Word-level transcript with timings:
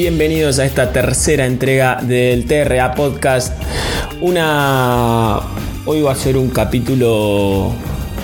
bienvenidos 0.00 0.58
a 0.58 0.64
esta 0.64 0.94
tercera 0.94 1.44
entrega 1.44 2.00
del 2.00 2.46
TRA 2.46 2.94
Podcast. 2.94 3.52
Una. 4.22 5.40
Hoy 5.84 6.00
va 6.00 6.12
a 6.12 6.14
ser 6.14 6.38
un 6.38 6.48
capítulo 6.48 7.74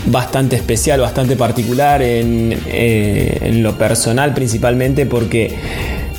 bastante 0.07 0.57
especial, 0.57 1.03
bastante 1.03 1.37
particular 1.37 2.01
en, 2.01 2.59
eh, 2.69 3.41
en 3.43 3.63
lo 3.63 3.77
personal 3.77 4.33
principalmente 4.33 5.05
porque 5.05 5.55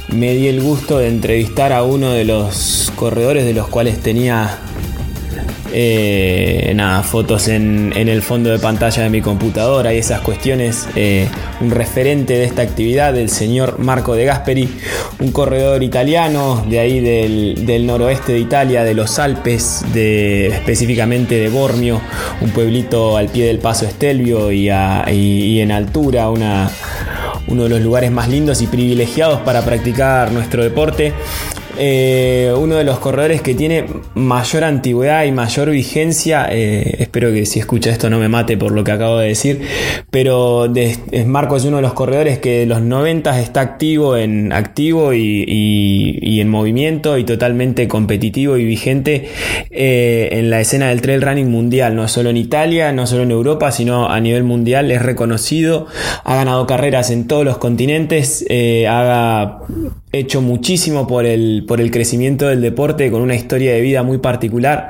me 0.09 0.35
di 0.35 0.47
el 0.47 0.61
gusto 0.61 0.99
de 0.99 1.07
entrevistar 1.07 1.73
a 1.73 1.81
uno 1.81 2.11
de 2.11 2.23
los 2.23 2.93
corredores 2.95 3.43
de 3.43 3.55
los 3.55 3.67
cuales 3.67 3.97
tenía 3.97 4.59
eh, 5.73 6.71
nada, 6.75 7.03
fotos 7.03 7.47
en, 7.47 7.93
el 7.95 8.21
fondo 8.21 8.49
de 8.49 8.59
pantalla 8.59 9.03
de 9.03 9.09
mi 9.09 9.21
computadora 9.21 9.93
y 9.93 9.97
esas 9.97 10.21
cuestiones. 10.21 10.87
Eh, 10.95 11.27
un 11.61 11.71
referente 11.71 12.33
de 12.33 12.45
esta 12.45 12.61
actividad, 12.61 13.17
el 13.17 13.29
señor 13.29 13.79
Marco 13.79 14.15
de 14.15 14.25
Gasperi, 14.25 14.69
un 15.19 15.31
corredor 15.31 15.83
italiano 15.83 16.65
de 16.69 16.79
ahí 16.79 16.99
del, 16.99 17.85
noroeste 17.85 18.33
de 18.33 18.39
Italia, 18.39 18.83
de 18.83 18.93
los 18.93 19.19
Alpes, 19.19 19.83
de, 19.93 20.47
específicamente 20.47 21.35
de 21.35 21.49
Bormio, 21.49 22.01
un 22.41 22.51
pueblito 22.51 23.17
al 23.17 23.29
pie 23.29 23.45
del 23.45 23.59
paso 23.59 23.85
Estelvio 23.85 24.51
y, 24.51 24.69
y 24.69 25.61
en 25.61 25.71
altura, 25.71 26.29
una, 26.29 26.69
uno 27.47 27.63
de 27.63 27.69
los 27.69 27.81
lugares 27.81 28.11
más 28.11 28.27
lindos 28.27 28.61
y 28.61 28.67
privilegiados 28.67 29.41
para 29.41 29.61
practicar 29.63 30.31
nuestro 30.31 30.63
deporte. 30.63 31.13
Eh, 31.79 32.53
uno 32.57 32.75
de 32.75 32.83
los 32.83 32.99
corredores 32.99 33.41
que 33.41 33.53
tiene 33.53 33.85
mayor 34.15 34.63
antigüedad 34.63 35.25
y 35.25 35.31
mayor 35.31 35.69
vigencia. 35.69 36.47
Eh, 36.49 36.95
espero 36.99 37.31
que 37.31 37.45
si 37.45 37.59
escucha 37.59 37.91
esto 37.91 38.09
no 38.09 38.19
me 38.19 38.29
mate 38.29 38.57
por 38.57 38.71
lo 38.71 38.83
que 38.83 38.91
acabo 38.91 39.19
de 39.19 39.29
decir. 39.29 39.61
Pero 40.09 40.71
Marco 41.25 41.55
es 41.55 41.65
uno 41.65 41.77
de 41.77 41.81
los 41.81 41.93
corredores 41.93 42.39
que 42.39 42.59
de 42.59 42.65
los 42.65 42.81
90 42.81 43.39
está 43.39 43.61
activo 43.61 44.17
en 44.17 44.51
activo 44.53 45.13
y, 45.13 46.39
en 46.39 46.49
movimiento 46.49 47.17
y 47.17 47.23
totalmente 47.23 47.87
competitivo 47.87 48.57
y 48.57 48.65
vigente 48.65 49.29
eh, 49.71 50.29
en 50.31 50.49
la 50.49 50.61
escena 50.61 50.89
del 50.89 51.01
trail 51.01 51.21
running 51.21 51.49
mundial. 51.49 51.95
No 51.95 52.07
solo 52.07 52.29
en 52.29 52.37
Italia, 52.37 52.91
no 52.91 53.07
solo 53.07 53.23
en 53.23 53.31
Europa, 53.31 53.71
sino 53.71 54.09
a 54.09 54.19
nivel 54.19 54.43
mundial. 54.43 54.91
Es 54.91 55.01
reconocido, 55.01 55.87
ha 56.23 56.35
ganado 56.35 56.65
carreras 56.65 57.11
en 57.11 57.27
todos 57.27 57.45
los 57.45 57.57
continentes, 57.57 58.45
ha 58.87 59.59
hecho 60.11 60.41
muchísimo 60.41 61.07
por 61.07 61.25
el 61.25 61.65
por 61.67 61.81
el 61.81 61.91
crecimiento 61.91 62.47
del 62.47 62.61
deporte 62.61 63.11
con 63.11 63.21
una 63.21 63.35
historia 63.35 63.73
de 63.73 63.81
vida 63.81 64.03
muy 64.03 64.19
particular 64.19 64.89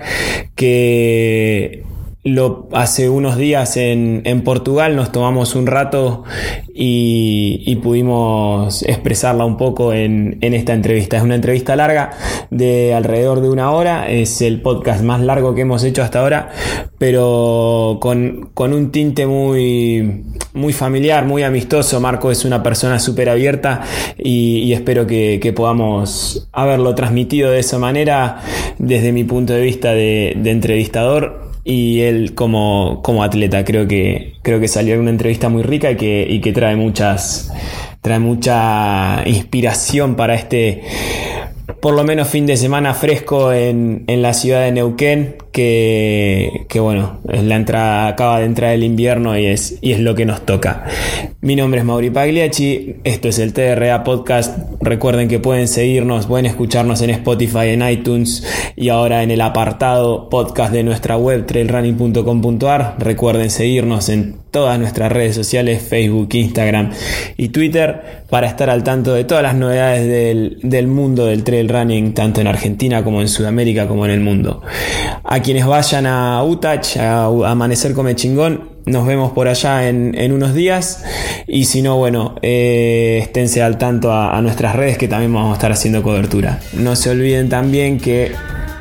que 0.56 1.84
lo, 2.28 2.68
hace 2.74 3.10
unos 3.10 3.38
días 3.38 3.78
en, 3.78 4.42
Portugal 4.44 4.96
nos 4.96 5.12
tomamos 5.12 5.56
un 5.56 5.66
rato 5.66 6.24
y, 6.74 7.76
pudimos 7.82 8.84
expresarla 8.84 9.46
un 9.46 9.58
poco 9.58 9.94
en, 9.94 10.38
esta 10.42 10.74
entrevista. 10.74 11.18
Es 11.18 11.24
una 11.24 11.36
entrevista 11.36 11.76
larga 11.76 12.12
de 12.50 12.94
alrededor 12.94 13.42
de 13.42 13.50
una 13.50 13.72
hora, 13.72 14.10
es 14.10 14.42
el 14.42 14.62
podcast 14.62 15.04
más 15.04 15.22
largo 15.22 15.56
que 15.56 15.62
hemos 15.62 15.84
hecho 15.84 16.04
hasta 16.04 16.20
ahora, 16.20 16.50
pero 16.98 17.98
con, 18.02 18.52
un 18.58 18.92
tinte 18.92 19.26
muy, 19.26 20.24
muy 20.54 20.74
familiar, 20.74 21.26
muy 21.26 21.44
amistoso. 21.44 22.00
Marco 22.00 22.32
es 22.32 22.46
una 22.46 22.62
persona 22.62 23.00
súper 23.00 23.30
abierta 23.30 23.82
y, 24.18 24.72
espero 24.74 25.08
que, 25.08 25.54
podamos 25.56 26.50
haberlo 26.52 26.94
transmitido 26.94 27.50
de 27.52 27.60
esa 27.60 27.80
manera 27.80 28.42
desde 28.78 29.12
mi 29.12 29.24
punto 29.24 29.54
de 29.54 29.62
vista 29.62 29.94
de 29.94 30.34
entrevistador 30.44 31.48
y 31.68 32.00
él 32.00 32.34
como, 32.34 33.02
como 33.04 33.24
atleta. 33.24 33.66
Creo 33.66 33.88
que, 33.88 34.36
creo 34.42 34.62
que 34.62 34.70
salió 34.70 34.96
en 34.96 35.02
una 35.02 35.10
entrevista 35.10 35.50
muy 35.50 35.64
rica 35.64 35.92
y 35.92 35.98
que, 35.98 36.26
y 36.28 36.40
que 36.40 36.54
trae 36.54 36.78
muchas 36.78 37.52
trae 38.00 38.20
mucha 38.20 39.28
inspiración 39.28 40.16
para 40.16 40.36
este 40.36 40.82
por 41.82 41.94
lo 41.94 42.04
menos 42.04 42.28
fin 42.28 42.46
de 42.46 42.58
semana 42.58 42.94
fresco 42.94 43.54
en, 43.54 44.04
en 44.08 44.22
la 44.22 44.34
ciudad 44.34 44.62
de 44.62 44.72
Neuquén 44.72 45.36
que, 45.58 46.80
bueno, 46.80 47.20
es 47.30 47.44
la 47.44 47.56
entrada, 47.56 48.08
acaba 48.08 48.40
de 48.40 48.46
entrar 48.46 48.74
el 48.74 48.84
invierno 48.84 49.38
y 49.38 49.48
es, 49.48 49.80
y 49.82 49.92
es 49.94 50.00
lo 50.00 50.14
que 50.14 50.26
nos 50.26 50.46
toca. 50.46 50.86
Mi 51.42 51.56
nombre 51.56 51.80
es 51.80 51.86
Mauri 51.86 52.12
Pagliacci, 52.12 52.98
esto 53.04 53.30
es 53.30 53.40
el 53.40 53.54
TRA 53.54 54.04
Podcast. 54.04 54.60
Recuerden 54.82 55.28
que 55.28 55.40
pueden 55.40 55.68
seguirnos, 55.68 56.28
pueden 56.28 56.46
escucharnos 56.46 57.02
en 57.02 57.10
Spotify, 57.10 57.70
en 57.70 57.88
iTunes 57.90 58.46
y 58.76 58.90
ahora 58.90 59.24
en 59.24 59.32
el 59.32 59.42
apartado 59.42 60.30
podcast 60.30 60.72
de 60.72 60.84
nuestra 60.84 61.18
web 61.18 61.48
trailrunning.com.ar. 61.48 62.96
Recuerden 63.00 63.50
seguirnos 63.50 64.10
en 64.10 64.36
todas 64.58 64.80
nuestras 64.80 65.12
redes 65.12 65.36
sociales, 65.36 65.84
Facebook, 65.88 66.30
Instagram 66.32 66.90
y 67.38 67.50
Twitter, 67.50 68.24
para 68.28 68.48
estar 68.48 68.72
al 68.72 68.84
tanto 68.84 69.14
de 69.14 69.24
todas 69.24 69.44
las 69.44 69.54
novedades 69.54 70.08
del, 70.08 70.58
del 70.64 70.88
mundo 70.88 71.28
del 71.28 71.44
trail 71.44 71.70
running, 71.70 72.16
tanto 72.16 72.42
en 72.42 72.48
Argentina 72.48 73.04
como 73.04 73.22
en 73.22 73.28
Sudamérica 73.28 73.88
como 73.88 74.04
en 74.06 74.12
el 74.12 74.20
mundo. 74.20 74.64
Aquí 75.24 75.48
quienes 75.48 75.68
vayan 75.68 76.08
a 76.08 76.44
Utach, 76.44 76.98
a, 76.98 77.26
Amanecer 77.26 77.94
Come 77.94 78.16
Chingón, 78.16 78.70
nos 78.88 79.06
vemos 79.06 79.32
por 79.34 79.48
allá 79.48 79.88
en, 79.88 80.32
unos 80.32 80.56
días. 80.56 81.04
Y 81.46 81.66
si 81.66 81.84
no, 81.84 81.98
bueno, 81.98 82.34
eh, 82.42 83.20
esténse 83.22 83.62
al 83.62 83.78
tanto 83.78 84.12
a, 84.12 84.42
nuestras 84.42 84.76
redes 84.76 84.98
que 84.98 85.08
también 85.08 85.32
vamos 85.32 85.52
a 85.52 85.54
estar 85.54 85.72
haciendo 85.72 86.02
cobertura. 86.02 86.60
No 86.74 86.96
se 86.96 87.12
olviden 87.12 87.48
también 87.50 88.00
que 88.00 88.32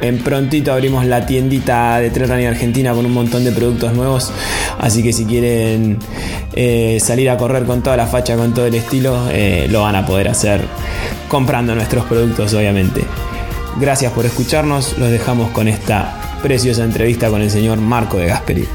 en 0.00 0.18
prontito 0.18 0.72
abrimos 0.72 1.04
la 1.06 1.26
tiendita 1.26 1.98
de 1.98 2.10
Trail 2.10 2.46
Argentina 2.46 2.92
con 2.92 3.06
un 3.06 3.12
montón 3.12 3.44
de 3.44 3.52
productos 3.52 3.92
nuevos. 3.94 4.32
Así 4.78 5.02
que 5.02 5.12
si 5.12 5.24
quieren 5.24 5.98
eh, 6.52 6.98
salir 7.00 7.30
a 7.30 7.36
correr 7.36 7.64
con 7.64 7.82
toda 7.82 7.96
la 7.96 8.06
facha, 8.06 8.36
con 8.36 8.54
todo 8.54 8.66
el 8.66 8.74
estilo, 8.74 9.28
eh, 9.30 9.66
lo 9.70 9.82
van 9.82 9.96
a 9.96 10.06
poder 10.06 10.28
hacer 10.28 10.60
comprando 11.28 11.74
nuestros 11.74 12.04
productos, 12.06 12.52
obviamente. 12.54 13.02
Gracias 13.78 14.12
por 14.12 14.24
escucharnos. 14.26 14.98
Los 14.98 15.10
dejamos 15.10 15.50
con 15.50 15.68
esta 15.68 16.38
preciosa 16.42 16.84
entrevista 16.84 17.28
con 17.28 17.42
el 17.42 17.50
señor 17.50 17.78
Marco 17.78 18.18
de 18.18 18.26
Gasperi. 18.26 18.68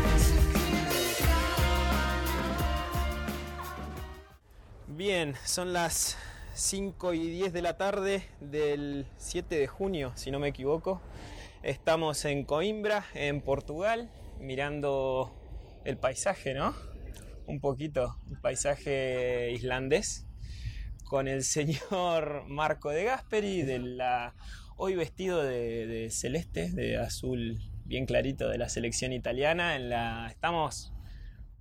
Bien, 4.87 5.35
son 5.45 5.73
las 5.73 6.17
5 6.61 7.15
y 7.15 7.27
10 7.31 7.53
de 7.53 7.61
la 7.63 7.75
tarde 7.75 8.23
del 8.39 9.07
7 9.17 9.57
de 9.57 9.65
junio, 9.65 10.11
si 10.15 10.29
no 10.29 10.37
me 10.37 10.49
equivoco. 10.49 11.01
Estamos 11.63 12.23
en 12.23 12.45
Coimbra, 12.45 13.03
en 13.15 13.41
Portugal, 13.41 14.11
mirando 14.39 15.33
el 15.85 15.97
paisaje, 15.97 16.53
¿no? 16.53 16.75
Un 17.47 17.61
poquito, 17.61 18.15
el 18.29 18.39
paisaje 18.39 19.51
islandés, 19.51 20.27
con 21.03 21.27
el 21.27 21.43
señor 21.43 22.43
Marco 22.47 22.91
de 22.91 23.05
Gasperi 23.05 23.63
de 23.63 23.79
la 23.79 24.35
Hoy 24.77 24.95
vestido 24.95 25.43
de, 25.43 26.09
celeste, 26.11 26.69
de 26.69 26.97
azul 26.97 27.59
bien 27.85 28.05
clarito 28.05 28.47
de 28.47 28.59
la 28.59 28.69
selección 28.69 29.13
italiana. 29.13 29.75
En 29.75 29.89
la, 29.89 30.27
estamos 30.29 30.93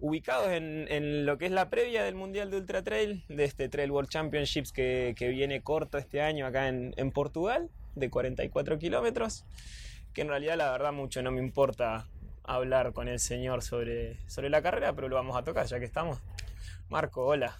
ubicados 0.00 0.48
en, 0.48 1.26
lo 1.26 1.38
que 1.38 1.46
es 1.46 1.52
la 1.52 1.68
previa 1.68 2.02
del 2.02 2.14
Mundial 2.14 2.50
de 2.50 2.56
Ultra 2.56 2.82
Trail, 2.82 3.22
de 3.28 3.44
este 3.44 3.68
Trail 3.68 3.90
World 3.90 4.08
Championships 4.08 4.72
que, 4.72 5.14
viene 5.18 5.62
corto 5.62 5.98
este 5.98 6.22
año 6.22 6.46
acá 6.46 6.68
en, 6.68 7.12
Portugal, 7.12 7.70
de 7.94 8.10
44 8.10 8.78
kilómetros, 8.78 9.44
que 10.12 10.22
en 10.22 10.28
realidad 10.28 10.56
la 10.56 10.70
verdad 10.72 10.92
mucho 10.92 11.22
no 11.22 11.30
me 11.30 11.40
importa 11.40 12.08
hablar 12.44 12.92
con 12.92 13.08
el 13.08 13.20
señor 13.20 13.62
sobre, 13.62 14.16
sobre 14.28 14.50
la 14.50 14.62
carrera, 14.62 14.92
pero 14.94 15.08
lo 15.08 15.16
vamos 15.16 15.36
a 15.36 15.44
tocar 15.44 15.66
ya 15.66 15.78
que 15.78 15.84
estamos. 15.84 16.18
Marco, 16.88 17.24
hola. 17.24 17.56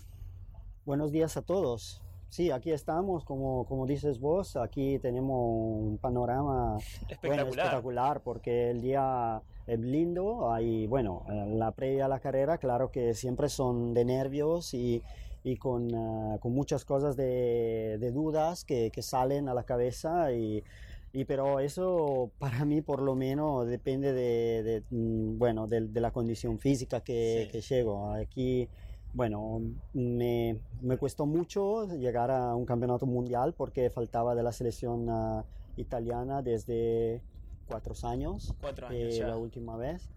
Buenos 0.85 1.13
días 1.13 1.37
a 1.37 1.43
todos. 1.43 2.03
Sí, 2.31 2.53
aquí 2.53 2.71
estamos, 2.71 3.25
como, 3.25 3.67
como 3.67 3.87
dices 3.87 4.21
vos, 4.21 4.57
aquí 4.57 4.99
tenemos 5.01 5.37
un 5.37 5.99
panorama 5.99 6.79
espectacular. 7.09 8.21
porque 8.23 8.71
el 8.71 8.81
día 8.81 9.43
es 9.67 9.79
lindo, 9.79 10.53
hay, 10.53 10.87
bueno, 10.87 11.25
la 11.29 11.73
previa 11.73 12.07
a 12.07 12.09
la 12.09 12.21
carrera, 12.21 12.59
claro 12.59 12.91
que 12.91 13.15
siempre 13.15 13.49
son 13.49 13.95
de 13.95 14.05
nervios 14.05 14.75
y, 14.75 15.03
y 15.45 15.57
con, 15.57 15.95
ah, 15.95 16.39
con, 16.41 16.53
muchas 16.53 16.85
cosas 16.85 17.17
de, 17.17 17.99
de 18.01 18.11
dudas 18.13 18.65
que, 18.65 18.91
que, 18.91 19.03
salen 19.03 19.49
a 19.49 19.55
la 19.55 19.65
cabeza 19.65 20.33
y, 20.33 20.65
y, 21.13 21.25
pero 21.25 21.61
eso 21.61 22.31
para 22.39 22.65
mí 22.65 22.83
por 22.83 23.03
lo 23.03 23.15
menos 23.15 23.67
depende 23.67 24.13
de, 24.13 24.63
de 24.63 24.83
mm, 24.91 25.39
bueno, 25.39 25.67
de, 25.67 25.89
de, 25.89 26.01
la 26.01 26.11
condición 26.11 26.59
física 26.59 27.01
que, 27.01 27.49
que 27.53 27.61
llego. 27.61 28.13
Aquí 28.13 28.69
bueno, 29.13 29.61
me, 29.93 30.61
me, 30.81 30.97
costó 30.97 31.27
mucho 31.27 31.87
llegar 31.97 32.31
a 32.31 32.55
un 32.55 32.65
campeonato 32.65 33.07
mundial 33.07 33.55
porque 33.57 33.91
faltaba 33.91 34.35
de 34.35 34.43
la 34.43 34.53
selección 34.53 35.09
ah, 35.11 35.45
italiana 35.77 36.43
desde 36.43 37.21
cuatro 37.71 37.95
años, 38.09 38.55
cuatro 38.61 38.89
años 38.89 39.19
la 39.19 39.37
última 39.37 39.77
vez. 39.77 40.09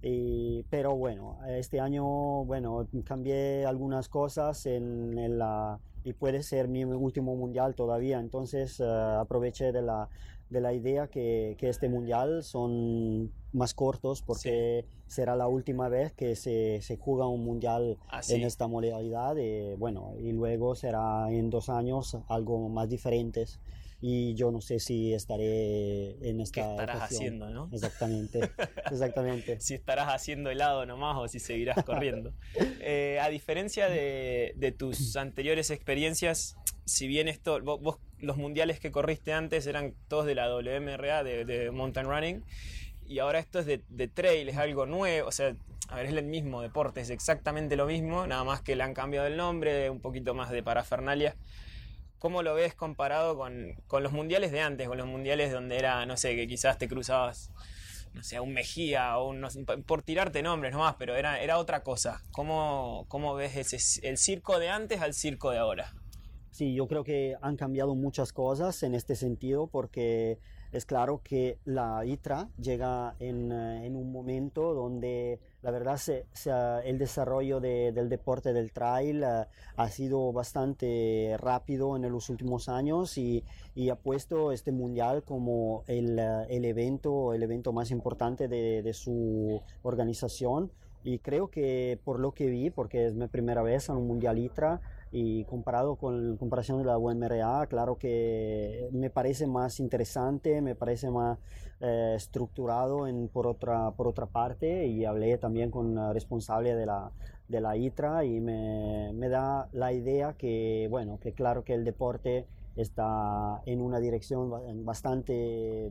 Y, 0.00 0.62
pero 0.70 0.94
bueno, 0.94 1.38
este 1.48 1.80
año, 1.80 2.04
bueno, 2.44 2.86
cambié 3.04 3.66
algunas 3.66 4.08
cosas 4.08 4.64
en, 4.66 5.18
en 5.18 5.38
la, 5.38 5.80
y 6.04 6.12
puede 6.12 6.42
ser 6.42 6.68
mi 6.68 6.84
último 6.84 7.34
mundial 7.34 7.74
todavía, 7.74 8.20
entonces 8.20 8.80
ah, 8.80 9.20
aproveché 9.20 9.72
de 9.72 9.82
la, 9.82 10.08
de 10.50 10.60
la 10.60 10.72
idea 10.72 11.08
que, 11.08 11.56
que, 11.58 11.68
este 11.68 11.88
mundial 11.88 12.44
son 12.44 13.32
más 13.52 13.74
cortos 13.74 14.22
porque 14.22 14.84
será 15.06 15.36
la 15.36 15.48
última 15.48 15.88
vez 15.88 16.12
que 16.12 16.36
se, 16.36 16.80
se 16.80 16.96
juega 16.96 17.26
un 17.26 17.44
mundial 17.44 17.98
Ah, 18.08 18.20
en 18.28 18.42
esta 18.42 18.66
modalidad 18.68 19.36
y 19.36 19.74
bueno 19.74 20.14
y 20.18 20.32
luego 20.32 20.74
será 20.74 21.30
en 21.30 21.50
dos 21.50 21.68
años 21.68 22.16
algo 22.28 22.68
más 22.68 22.88
diferentes 22.88 23.58
y 24.00 24.34
yo 24.34 24.50
no 24.52 24.60
sé 24.60 24.78
si 24.78 25.12
estaré 25.12 26.28
en 26.28 26.40
esta 26.40 26.62
¿Qué 26.62 26.70
estarás 26.70 26.96
ocasión. 26.96 27.18
haciendo, 27.18 27.50
no? 27.50 27.68
exactamente 27.72 28.40
exactamente 28.90 29.60
si 29.60 29.74
estarás 29.74 30.08
haciendo 30.08 30.50
helado 30.50 30.86
nomás 30.86 31.16
o 31.18 31.26
si 31.28 31.40
seguirás 31.40 31.82
corriendo. 31.84 32.32
Eh, 32.80 33.18
a 33.20 33.28
diferencia 33.28 33.88
de, 33.88 34.52
de, 34.56 34.72
tus 34.72 35.16
anteriores 35.16 35.70
experiencias, 35.70 36.56
si 36.84 37.08
bien 37.08 37.26
esto, 37.26 37.60
vos, 37.62 37.80
vos, 37.80 37.98
los 38.18 38.36
mundiales 38.36 38.78
que 38.78 38.92
corriste 38.92 39.32
antes 39.32 39.66
eran 39.66 39.94
todos 40.06 40.26
de 40.26 40.34
la 40.34 40.54
WMRA, 40.54 41.24
de, 41.24 41.44
de 41.44 41.70
Mountain 41.70 42.06
Running, 42.06 42.44
y 43.06 43.18
ahora 43.18 43.38
esto 43.38 43.58
es 43.58 43.66
de, 43.66 43.82
de, 43.88 44.06
trail, 44.06 44.48
es 44.48 44.56
algo 44.56 44.86
nuevo, 44.86 45.28
o 45.28 45.32
sea, 45.32 45.56
a 45.88 45.96
ver, 45.96 46.06
es 46.06 46.12
el 46.12 46.24
mismo 46.24 46.60
deporte, 46.60 47.00
es 47.00 47.10
exactamente 47.10 47.74
lo 47.74 47.86
mismo, 47.86 48.26
nada 48.26 48.44
más 48.44 48.60
que 48.60 48.76
le 48.76 48.82
han 48.82 48.94
cambiado 48.94 49.26
el 49.26 49.36
nombre, 49.36 49.90
un 49.90 50.00
poquito 50.00 50.34
más 50.34 50.50
de 50.50 50.62
parafernalia. 50.62 51.34
¿Cómo 52.18 52.42
lo 52.42 52.54
ves 52.54 52.74
comparado 52.74 53.36
con, 53.36 53.74
con 53.86 54.02
los 54.02 54.12
mundiales 54.12 54.52
de 54.52 54.60
antes, 54.60 54.88
con 54.88 54.98
los 54.98 55.06
mundiales 55.06 55.52
donde 55.52 55.78
era, 55.78 56.04
no 56.06 56.16
sé, 56.16 56.34
que 56.34 56.46
quizás 56.46 56.78
te 56.78 56.88
cruzabas 56.88 57.52
no 58.14 58.22
sé, 58.22 58.40
un 58.40 58.52
Mejía 58.52 59.16
o 59.18 59.28
un, 59.28 59.46
por 59.86 60.02
tirarte 60.02 60.42
nombres 60.42 60.72
nomás, 60.72 60.96
pero 60.98 61.16
era, 61.16 61.40
era 61.40 61.58
otra 61.58 61.82
cosa. 61.82 62.22
¿Cómo, 62.32 63.06
cómo 63.08 63.34
ves 63.34 63.56
ese, 63.56 64.08
el 64.08 64.18
circo 64.18 64.58
de 64.58 64.68
antes 64.68 65.00
al 65.00 65.14
circo 65.14 65.50
de 65.50 65.58
ahora? 65.58 65.94
Sí, 66.50 66.74
yo 66.74 66.88
creo 66.88 67.04
que 67.04 67.36
han 67.40 67.56
cambiado 67.56 67.94
muchas 67.94 68.32
cosas 68.32 68.82
en 68.82 68.94
este 68.94 69.14
sentido 69.14 69.68
porque 69.68 70.40
es 70.72 70.84
claro 70.84 71.20
que 71.22 71.58
la 71.64 72.04
ITRA 72.04 72.48
llega 72.60 73.14
en, 73.18 73.52
en 73.52 73.96
un 73.96 74.12
momento 74.12 74.74
donde 74.74 75.40
la 75.62 75.70
verdad 75.70 75.96
se, 75.96 76.26
se, 76.32 76.50
el 76.84 76.98
desarrollo 76.98 77.58
de, 77.60 77.92
del 77.92 78.08
deporte 78.08 78.52
del 78.52 78.72
trail 78.72 79.22
uh, 79.22 79.46
ha 79.76 79.88
sido 79.88 80.32
bastante 80.32 81.36
rápido 81.38 81.96
en 81.96 82.10
los 82.10 82.28
últimos 82.30 82.68
años 82.68 83.18
y, 83.18 83.44
y 83.74 83.88
ha 83.90 83.96
puesto 83.96 84.52
este 84.52 84.70
mundial 84.72 85.22
como 85.24 85.84
el, 85.86 86.18
el, 86.18 86.64
evento, 86.64 87.34
el 87.34 87.42
evento 87.42 87.72
más 87.72 87.90
importante 87.90 88.46
de, 88.46 88.82
de 88.82 88.92
su 88.92 89.60
organización. 89.82 90.70
Y 91.04 91.20
creo 91.20 91.48
que 91.48 91.98
por 92.04 92.20
lo 92.20 92.32
que 92.32 92.46
vi, 92.46 92.70
porque 92.70 93.06
es 93.06 93.14
mi 93.14 93.28
primera 93.28 93.62
vez 93.62 93.88
en 93.88 93.96
un 93.96 94.06
mundial 94.06 94.38
ITRA, 94.38 94.80
y 95.10 95.44
comparado 95.44 95.96
con 95.96 96.36
comparación 96.36 96.78
de 96.78 96.84
la 96.84 96.98
UMRA, 96.98 97.66
claro 97.66 97.96
que 97.96 98.88
me 98.92 99.10
parece 99.10 99.46
más 99.46 99.80
interesante, 99.80 100.60
me 100.60 100.74
parece 100.74 101.10
más 101.10 101.38
eh, 101.80 102.14
estructurado 102.16 103.06
en, 103.06 103.28
por, 103.28 103.46
otra, 103.46 103.92
por 103.92 104.06
otra 104.06 104.26
parte 104.26 104.86
y 104.86 105.04
hablé 105.04 105.38
también 105.38 105.70
con 105.70 105.94
la 105.94 106.12
responsable 106.12 106.74
de 106.74 106.86
la, 106.86 107.10
de 107.48 107.60
la 107.60 107.76
ITRA 107.76 108.24
y 108.24 108.40
me, 108.40 109.12
me 109.14 109.28
da 109.28 109.68
la 109.72 109.92
idea 109.92 110.34
que, 110.34 110.88
bueno, 110.90 111.18
que 111.20 111.32
claro 111.32 111.64
que 111.64 111.74
el 111.74 111.84
deporte 111.84 112.46
está 112.76 113.62
en 113.66 113.80
una 113.80 113.98
dirección 113.98 114.84
bastante 114.84 115.90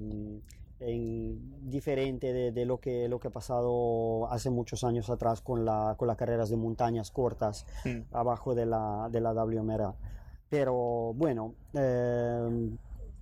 en, 0.79 1.69
diferente 1.69 2.33
de, 2.33 2.51
de, 2.51 2.65
lo, 2.65 2.79
que, 2.79 3.07
lo 3.07 3.19
que 3.19 3.27
ha 3.27 3.31
pasado 3.31 4.31
hace 4.31 4.49
muchos 4.49 4.83
años 4.83 5.09
atrás 5.09 5.41
con, 5.41 5.65
la, 5.65 5.95
con 5.97 6.07
las 6.07 6.17
carreras 6.17 6.49
de 6.49 6.57
montañas 6.57 7.11
cortas 7.11 7.65
mm. 7.85 8.13
abajo 8.15 8.55
de 8.55 8.65
la, 8.65 9.09
de 9.11 9.21
la 9.21 9.33
WMRA. 9.33 9.95
Pero 10.49 11.13
bueno, 11.13 11.55
eh, 11.73 12.69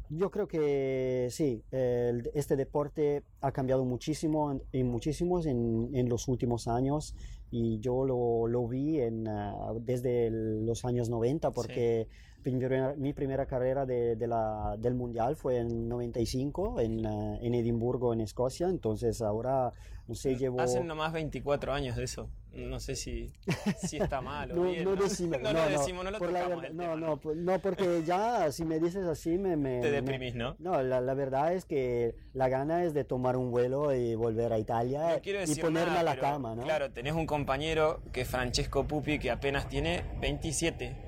yo 0.09 0.29
creo 0.29 0.47
que 0.47 1.27
sí, 1.31 1.63
el, 1.71 2.29
este 2.35 2.55
deporte 2.55 3.23
ha 3.41 3.51
cambiado 3.51 3.83
muchísimo 3.85 4.51
en, 4.51 4.61
en 4.71 4.87
muchísimos 4.87 5.45
en, 5.47 5.89
en, 5.93 6.07
los 6.07 6.27
últimos 6.27 6.67
años 6.67 7.15
y 7.49 7.79
yo 7.79 8.05
lo, 8.05 8.47
lo 8.47 8.67
vi 8.67 8.99
en, 8.99 9.27
uh, 9.27 9.79
desde 9.79 10.27
el, 10.27 10.65
los 10.65 10.85
años 10.85 11.09
90 11.09 11.51
porque 11.51 12.07
sí. 12.09 12.34
Mi, 12.51 13.13
primera, 13.13 13.45
carrera 13.45 13.85
de, 13.85 14.15
de 14.15 14.27
la, 14.27 14.75
del 14.77 14.93
mundial 14.93 15.35
fue 15.35 15.57
en 15.57 15.89
95 15.89 16.79
en, 16.79 17.05
uh, 17.05 17.39
en, 17.41 17.53
Edimburgo, 17.55 18.13
en 18.13 18.21
Escocia, 18.21 18.67
entonces 18.67 19.21
ahora, 19.21 19.71
no 20.07 20.15
sé, 20.15 20.35
llevo... 20.35 20.61
Hacen 20.61 20.85
nomás 20.85 21.11
24 21.13 21.73
años 21.73 21.95
de 21.95 22.03
eso, 22.03 22.29
no 22.53 22.79
sé 22.79 22.95
si, 22.95 23.33
si 23.77 23.97
está 23.97 24.21
mal 24.21 24.51
o 24.51 24.55
no, 24.63 24.63
bien. 24.63 24.83
No, 24.83 24.95
decimos, 24.95 25.39
no, 25.41 25.53
no, 25.53 25.63
no, 25.63 25.69
decimos, 25.69 26.05
no 26.05 26.11
lo 26.11 26.19
por 26.19 26.29
tocamos 26.29 26.63
la, 26.63 26.69
no, 26.69 26.95
no, 26.95 27.17
pues, 27.17 27.37
no, 27.37 27.59
porque 27.59 28.03
ya 28.05 28.51
si 28.51 28.63
me 28.63 28.79
dices 28.79 29.05
así 29.05 29.37
me... 29.37 29.55
me 29.55 29.81
Te 29.81 29.91
deprimís, 29.91 30.35
me, 30.35 30.39
¿no? 30.39 30.55
No, 30.59 30.81
la, 30.83 31.01
la, 31.01 31.13
verdad 31.15 31.53
es 31.53 31.65
que 31.65 32.15
la 32.33 32.47
gana 32.49 32.83
es 32.83 32.93
de 32.93 33.03
tomar 33.03 33.37
un 33.37 33.51
vuelo 33.51 33.93
y 33.95 34.15
volver 34.15 34.53
a 34.53 34.59
Italia 34.59 35.19
y 35.23 35.55
ponerme 35.55 35.89
nada, 35.89 35.99
a 35.99 36.03
la 36.03 36.11
pero, 36.11 36.21
cama, 36.21 36.55
¿no? 36.55 36.63
Claro, 36.63 36.91
tenés 36.91 37.13
un 37.13 37.25
compañero 37.25 38.01
que 38.11 38.21
es 38.21 38.27
Francesco 38.27 38.87
Pupi 38.87 39.19
que 39.19 39.31
apenas 39.31 39.67
tiene 39.67 40.03
27. 40.21 41.04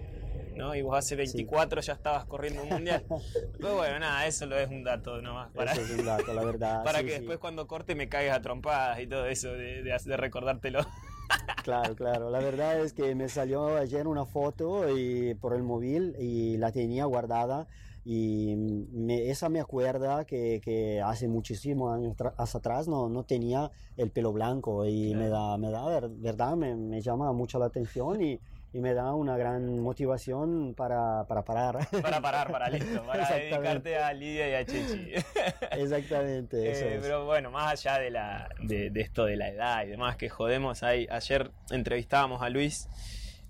¿No? 0.58 0.76
Y 0.76 0.82
vos 0.82 0.98
hace 0.98 1.16
24 1.16 1.82
sí. 1.82 1.88
ya 1.88 1.94
estabas 1.94 2.26
corriendo 2.26 2.64
un 2.64 2.70
mundial. 2.70 3.04
Pero 3.60 3.76
bueno, 3.76 4.00
nada, 4.00 4.26
eso 4.28 4.46
lo 4.46 4.58
es 4.58 4.70
un 4.70 4.84
dato 4.84 5.22
nomás. 5.22 5.52
Para, 5.54 5.72
eso 5.72 5.82
es 5.82 5.92
un 5.92 6.06
dato, 6.06 6.34
la 6.34 6.44
verdad. 6.44 6.84
para 6.86 7.00
sí, 7.00 7.06
que 7.06 7.12
sí. 7.12 7.18
después 7.20 7.40
cuando 7.40 7.68
corte 7.68 7.96
me 7.96 8.10
caigas 8.10 8.38
a 8.38 8.42
trompadas 8.42 9.00
y 9.00 9.08
todo 9.08 9.26
eso, 9.28 9.54
de, 9.54 9.84
de, 9.84 9.98
de 10.04 10.18
recordártelo. 10.18 10.80
Claro, 11.64 11.94
claro. 11.96 12.30
La 12.30 12.40
verdad 12.40 12.80
es 12.80 12.94
que 12.94 13.14
me 13.14 13.28
salió 13.28 13.76
ayer 13.76 14.08
una 14.08 14.26
foto 14.26 14.98
y, 14.98 15.34
por 15.36 15.54
el 15.54 15.64
móvil 15.64 16.16
y 16.18 16.56
la 16.56 16.72
tenía 16.72 17.04
guardada 17.04 17.68
y 18.06 18.56
me, 18.56 19.30
esa 19.30 19.50
me 19.50 19.60
acuerda 19.60 20.24
que, 20.24 20.62
que 20.64 21.02
hace 21.02 21.28
muchísimos 21.28 21.94
años 21.94 22.16
atrás 22.38 22.88
no, 22.88 23.10
no, 23.10 23.24
tenía 23.24 23.70
el 23.98 24.12
pelo 24.12 24.32
blanco 24.32 24.86
y 24.86 25.12
claro. 25.12 25.24
me 25.24 25.30
da, 25.30 25.58
me 25.58 25.72
da 25.72 25.86
ver, 25.88 26.10
verdad, 26.10 26.56
me, 26.56 26.74
me, 26.74 27.02
llama 27.02 27.34
mucho 27.34 27.60
la 27.60 27.66
atención 27.66 28.22
y, 28.22 28.40
y, 28.74 28.80
me 28.80 28.94
da 28.94 29.14
una 29.14 29.38
gran 29.38 29.80
motivación 29.80 30.74
para, 30.76 31.26
para 31.28 31.44
parar. 31.44 31.88
Para 32.02 32.22
parar, 32.22 32.52
para 32.52 32.70
listo, 32.70 33.04
para 33.06 33.30
dedicarte 33.30 33.98
a 33.98 34.14
Lidia 34.14 34.50
y 34.50 34.54
a 34.54 34.66
Chechi. 34.66 35.12
Exactamente. 35.72 36.72
Eso 36.72 36.86
eh, 36.86 36.96
es. 36.96 37.02
Pero 37.02 37.26
bueno, 37.26 37.52
más 37.52 37.72
allá 37.74 38.00
de, 38.00 38.12
la, 38.12 38.50
de, 38.62 38.90
de, 38.90 39.02
esto 39.02 39.26
de 39.26 39.36
la 39.36 39.50
edad 39.50 39.86
y 39.86 39.90
demás 39.90 40.18
que 40.18 40.30
jodemos, 40.30 40.84
ahí, 40.84 41.08
ayer 41.10 41.52
entrevistábamos 41.70 42.42
a 42.42 42.50
Luis 42.50 42.88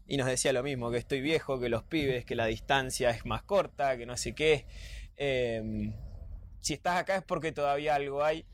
y 0.07 0.17
nos 0.17 0.27
decía 0.27 0.53
lo 0.53 0.63
mismo, 0.63 0.89
que 0.91 0.97
estoy 0.97 1.21
viejo, 1.21 1.59
que 1.59 1.69
los 1.69 1.83
pibes, 1.83 2.23
que 2.23 2.35
la 2.35 2.45
distancia 2.45 3.09
es 3.09 3.25
más 3.25 3.43
corta, 3.43 3.97
que 3.97 4.05
no 4.05 4.15
sé 4.15 4.33
qué. 4.33 4.65
Eh, 5.17 5.91
si 6.61 6.73
estás 6.73 6.99
acá 6.99 7.17
es 7.17 7.23
porque 7.23 7.51
todavía 7.51 7.95
algo 7.95 8.23
hay, 8.23 8.45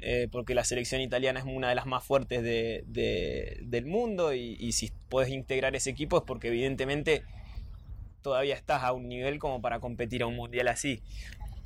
eh, 0.00 0.28
porque 0.30 0.54
la 0.54 0.64
selección 0.64 1.00
italiana 1.00 1.40
es 1.40 1.46
una 1.46 1.68
de 1.68 1.74
las 1.74 1.86
más 1.86 2.04
fuertes 2.04 2.42
de, 2.42 2.84
de, 2.86 3.58
del 3.62 3.86
mundo 3.86 4.32
y, 4.32 4.56
y, 4.60 4.72
si 4.72 4.92
puedes 5.08 5.30
integrar 5.30 5.74
ese 5.74 5.90
equipo 5.90 6.18
es 6.18 6.22
porque 6.24 6.48
evidentemente 6.48 7.24
todavía 8.22 8.54
estás 8.54 8.84
a 8.84 8.92
un 8.92 9.08
nivel 9.08 9.38
como 9.38 9.60
para 9.60 9.80
competir 9.80 10.22
a 10.22 10.26
un 10.26 10.36
mundial 10.36 10.68
así. 10.68 11.02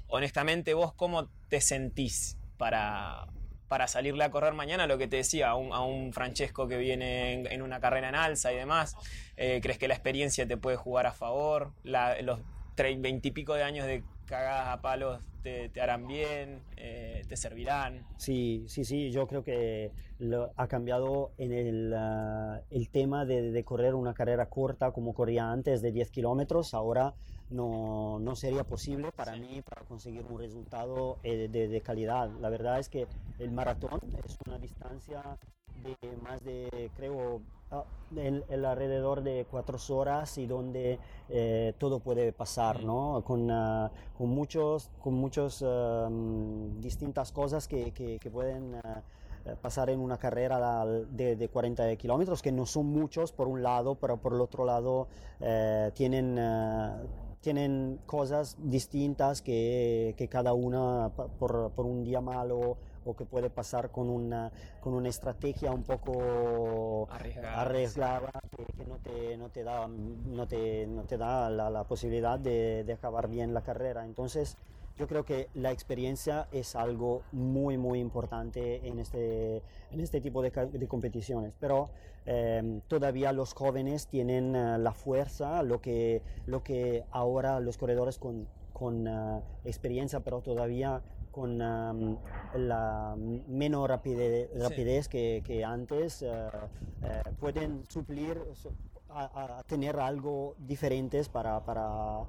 Honestamente, 0.08 0.74
vos 0.74 0.92
cómo 0.94 1.28
te 1.48 1.60
sentís 1.60 2.38
para, 2.56 3.26
para 3.68 3.88
salirle 3.88 4.24
a 4.24 4.30
correr 4.30 4.52
mañana, 4.52 4.86
lo 4.86 4.98
que 4.98 5.08
te 5.08 5.16
decía, 5.16 5.48
a 5.50 5.54
un, 5.54 5.72
a 5.72 5.80
un 5.80 6.12
Francesco 6.12 6.68
que 6.68 6.76
viene 6.76 7.32
en, 7.32 7.46
en, 7.50 7.62
una 7.62 7.80
carrera 7.80 8.10
en 8.10 8.14
alza 8.14 8.52
y 8.52 8.56
demás, 8.56 8.96
eh, 9.36 9.60
¿crees 9.62 9.78
que 9.78 9.88
la 9.88 9.94
experiencia 9.94 10.46
te 10.46 10.56
puede 10.56 10.76
jugar 10.76 11.06
a 11.06 11.12
favor? 11.12 11.72
La, 11.82 12.20
los 12.22 12.40
veintipico 12.76 13.54
de 13.54 13.62
años 13.62 13.86
de 13.86 14.02
cagadas 14.32 14.68
a 14.68 14.80
palos 14.80 15.22
te, 15.42 15.68
te 15.68 15.82
harán 15.82 16.06
bien, 16.06 16.62
eh, 16.78 17.22
te 17.28 17.36
servirán. 17.36 18.06
Sí, 18.16 18.64
sí, 18.66 18.82
sí, 18.86 19.10
yo 19.10 19.26
creo 19.26 19.44
que 19.44 19.92
lo, 20.18 20.52
ha 20.56 20.68
cambiado 20.68 21.32
en 21.36 21.52
el, 21.52 21.92
uh, 21.92 22.62
el 22.70 22.88
tema 22.88 23.26
de, 23.26 23.52
de, 23.52 23.64
correr 23.64 23.94
una 23.94 24.14
carrera 24.14 24.46
corta 24.46 24.90
como 24.92 25.12
corría 25.12 25.50
antes 25.50 25.82
de 25.82 25.92
10 25.92 26.10
kilómetros, 26.10 26.72
ahora 26.72 27.12
no, 27.50 28.20
no, 28.20 28.34
sería 28.34 28.64
posible 28.64 29.12
para 29.12 29.34
sí. 29.34 29.40
mí 29.40 29.60
para 29.60 29.82
conseguir 29.82 30.24
un 30.26 30.38
resultado 30.38 31.18
eh, 31.24 31.48
de, 31.48 31.68
de, 31.68 31.80
calidad. 31.82 32.30
La 32.40 32.48
verdad 32.48 32.78
es 32.78 32.88
que 32.88 33.06
el 33.38 33.50
maratón 33.50 34.00
es 34.24 34.38
una 34.46 34.58
distancia 34.58 35.22
de 35.82 36.16
más 36.22 36.42
de, 36.42 36.90
creo, 36.96 37.42
el, 38.16 38.44
el 38.48 38.64
alrededor 38.64 39.22
de 39.22 39.46
cuatro 39.50 39.78
horas 39.90 40.38
y 40.38 40.46
donde 40.46 40.98
eh, 41.28 41.74
todo 41.78 42.00
puede 42.00 42.32
pasar, 42.32 42.82
¿no? 42.84 43.22
Con, 43.24 43.50
uh, 43.50 43.90
con 44.16 44.28
muchos, 44.28 44.90
con 45.00 45.14
muchos 45.14 45.62
um, 45.62 46.80
distintas 46.80 47.32
cosas 47.32 47.68
que, 47.68 47.92
que, 47.92 48.18
que 48.18 48.30
pueden 48.30 48.74
uh, 48.74 49.56
pasar 49.60 49.90
en 49.90 50.00
una 50.00 50.18
carrera 50.18 50.84
de, 50.86 51.36
de 51.36 51.48
40 51.48 51.96
kilómetros, 51.96 52.42
que 52.42 52.52
no 52.52 52.66
son 52.66 52.86
muchos 52.86 53.32
por 53.32 53.48
un 53.48 53.62
lado, 53.62 53.96
pero 53.96 54.16
por 54.18 54.34
el 54.34 54.40
otro 54.40 54.64
lado 54.64 55.08
eh, 55.40 55.90
tienen 55.94 56.38
tienen 57.40 57.98
cosas 58.06 58.56
distintas 58.62 59.42
que, 59.42 60.14
que 60.16 60.28
cada 60.28 60.52
una 60.52 61.10
por, 61.40 61.72
por, 61.72 61.86
un 61.86 62.04
día 62.04 62.20
malo 62.20 62.76
o 63.04 63.14
que 63.14 63.24
puede 63.24 63.50
pasar 63.50 63.90
con 63.90 64.08
una, 64.08 64.52
con 64.80 64.94
una 64.94 65.08
estrategia 65.08 65.72
un 65.72 65.82
poco 65.82 67.08
arriesgada, 67.10 67.60
arriesgada 67.60 68.30
que, 68.56 68.64
que, 68.64 68.84
no, 68.84 68.98
te, 68.98 69.36
no 69.36 69.50
te 69.50 69.62
da, 69.64 69.88
no 69.88 70.46
te, 70.46 70.86
no 70.86 71.02
te 71.04 71.16
da 71.16 71.50
la, 71.50 71.70
la 71.70 71.84
posibilidad 71.84 72.38
de, 72.38 72.84
de, 72.84 72.92
acabar 72.92 73.28
bien 73.28 73.54
la 73.54 73.62
carrera. 73.62 74.04
Entonces, 74.04 74.56
yo 74.98 75.08
creo 75.08 75.24
que 75.24 75.48
la 75.54 75.72
experiencia 75.72 76.48
es 76.52 76.76
algo 76.76 77.22
muy, 77.32 77.78
muy 77.78 77.98
importante 77.98 78.86
en 78.86 78.98
este, 78.98 79.62
en 79.90 80.00
este 80.00 80.20
tipo 80.20 80.42
de, 80.42 80.50
de 80.50 80.88
competiciones. 80.88 81.54
Pero 81.58 81.90
em, 82.26 82.80
todavía 82.82 83.32
los 83.32 83.54
jóvenes 83.54 84.06
tienen 84.06 84.54
uh, 84.54 84.78
la 84.78 84.92
fuerza, 84.92 85.62
lo 85.62 85.80
que, 85.80 86.22
lo 86.46 86.62
que 86.62 87.04
ahora 87.10 87.58
los 87.60 87.78
corredores 87.78 88.18
con, 88.18 88.46
con 88.72 89.08
uh, 89.08 89.42
experiencia, 89.64 90.20
pero 90.20 90.40
todavía 90.40 91.02
con 91.32 91.60
um, 91.60 92.18
la 92.54 93.16
menos 93.16 93.88
rapidez, 93.88 94.50
rapidez 94.54 95.06
sí. 95.06 95.10
que, 95.10 95.42
que, 95.44 95.64
antes, 95.64 96.22
uh, 96.22 97.34
pueden 97.40 97.84
suplir 97.88 98.40
a, 99.14 99.62
tener 99.66 99.98
algo 99.98 100.54
diferentes 100.58 101.28
para, 101.28 101.60
para 101.64 102.20
uh, 102.20 102.26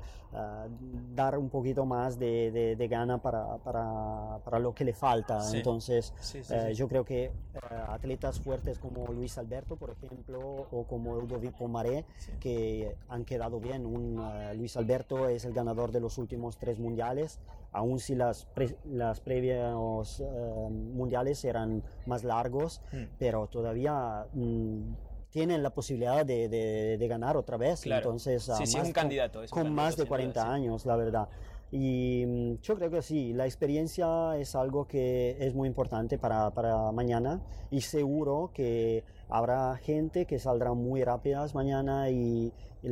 dar 1.14 1.38
un 1.38 1.50
poquito 1.50 1.86
más 1.86 2.18
de, 2.18 2.52
de, 2.52 2.76
de 2.76 2.88
gana 2.88 3.22
para, 3.22 3.58
para, 3.58 4.40
para, 4.44 4.60
lo 4.60 4.74
que 4.74 4.84
le 4.86 4.94
falta. 4.94 5.42
Sí. 5.42 5.58
Entonces, 5.58 6.14
sí, 6.20 6.42
uh, 6.50 6.72
yo 6.72 6.88
creo 6.88 7.06
que 7.06 7.32
uh, 7.56 7.92
atletas 7.92 8.40
fuertes 8.40 8.80
como 8.80 9.06
Luis 9.08 9.38
Alberto, 9.38 9.76
por 9.76 9.92
ejemplo, 9.92 10.68
o 10.72 10.86
como 10.86 11.16
Ludovic 11.16 11.54
Pomaré, 11.54 12.06
que 12.40 12.96
han 13.10 13.26
quedado 13.26 13.60
bien. 13.60 13.86
Un, 13.86 14.22
Luis 14.58 14.78
Alberto 14.78 15.28
es 15.30 15.46
el 15.46 15.54
ganador 15.54 15.92
de 15.92 16.00
los 16.00 16.18
últimos 16.18 16.58
tres 16.58 16.80
mundiales, 16.80 17.40
aun 17.72 18.00
si 18.00 18.16
las, 18.16 18.46
pre, 18.46 18.78
las 18.86 19.20
previos 19.20 20.22
mundiales 20.70 21.44
eran 21.46 21.84
más 22.06 22.24
largos, 22.24 22.82
mm. 22.92 23.04
pero 23.18 23.48
todavía... 23.48 24.26
Mm, 24.34 24.94
tienen 25.34 25.64
la 25.64 25.72
posibilidad 25.72 26.24
de, 26.26 26.48
de, 26.48 26.98
de 26.98 27.08
ganar 27.08 27.36
otra 27.36 27.58
vez. 27.58 27.82
Claro. 27.82 28.04
Entonces, 28.06 28.44
sí, 28.44 28.68
sí, 28.68 28.78
más 28.78 28.84
es 28.84 28.88
un 28.90 28.94
candidato. 28.94 29.44
Es 29.44 29.50
con 29.50 29.66
un 29.68 29.74
más 29.74 29.96
candidato, 29.96 30.04
de 30.04 30.08
40 30.08 30.42
duda, 30.44 30.54
años, 30.54 30.86
la 30.86 30.96
verdad. 30.96 31.28
Y 31.72 32.24
mm, 32.28 32.62
yo 32.62 32.76
creo 32.76 32.92
que 32.92 33.02
sí, 33.02 33.34
la 33.34 33.46
experiencia 33.46 34.38
es 34.38 34.56
algo 34.56 34.86
que 34.88 35.36
es 35.40 35.56
muy 35.56 35.68
importante 35.68 36.20
para, 36.20 36.52
para 36.52 36.92
mañana 36.92 37.42
y 37.72 37.82
seguro 37.82 38.52
que 38.54 39.04
habrá 39.28 39.76
gente 39.78 40.26
que 40.28 40.38
saldrá 40.38 40.74
muy 40.74 41.04
rápidas 41.04 41.56
mañana 41.56 42.12
y, 42.12 42.54
y, 42.84 42.88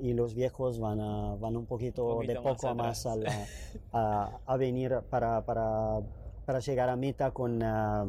y 0.00 0.12
los 0.14 0.34
viejos 0.34 0.80
van, 0.80 1.00
a, 1.00 1.34
van 1.34 1.58
un 1.58 1.66
poquito, 1.66 2.06
Un 2.06 2.14
poquito 2.14 2.32
de 2.32 2.40
poco 2.40 2.68
a 2.68 2.74
más 2.74 3.04
más 3.04 3.06
a, 3.06 3.16
la- 3.16 3.46
a, 3.92 4.38
a 4.46 4.56
venir 4.56 4.98
para, 5.10 5.44
para, 5.44 6.00
para 6.46 6.60
llegar 6.60 6.88
a 6.88 6.96
meta 6.96 7.32
con, 7.32 7.62
ah, 7.62 8.06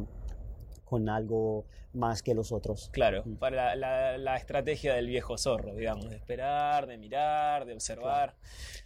con 0.88 1.08
algo 1.08 1.64
más 1.92 2.22
que 2.22 2.34
los 2.34 2.52
otros. 2.52 2.90
Claro, 2.92 3.22
Mm. 3.24 3.34
para 3.36 3.74
la, 3.74 3.76
la- 3.76 4.18
la 4.18 4.36
estrategia 4.36 4.94
del 4.94 5.06
viejo 5.06 5.36
zorro, 5.36 5.74
digamos, 5.74 6.08
de 6.10 6.16
esperar, 6.16 6.86
de 6.86 6.96
mirar, 6.98 7.64
de 7.66 7.72
observar. 7.74 8.34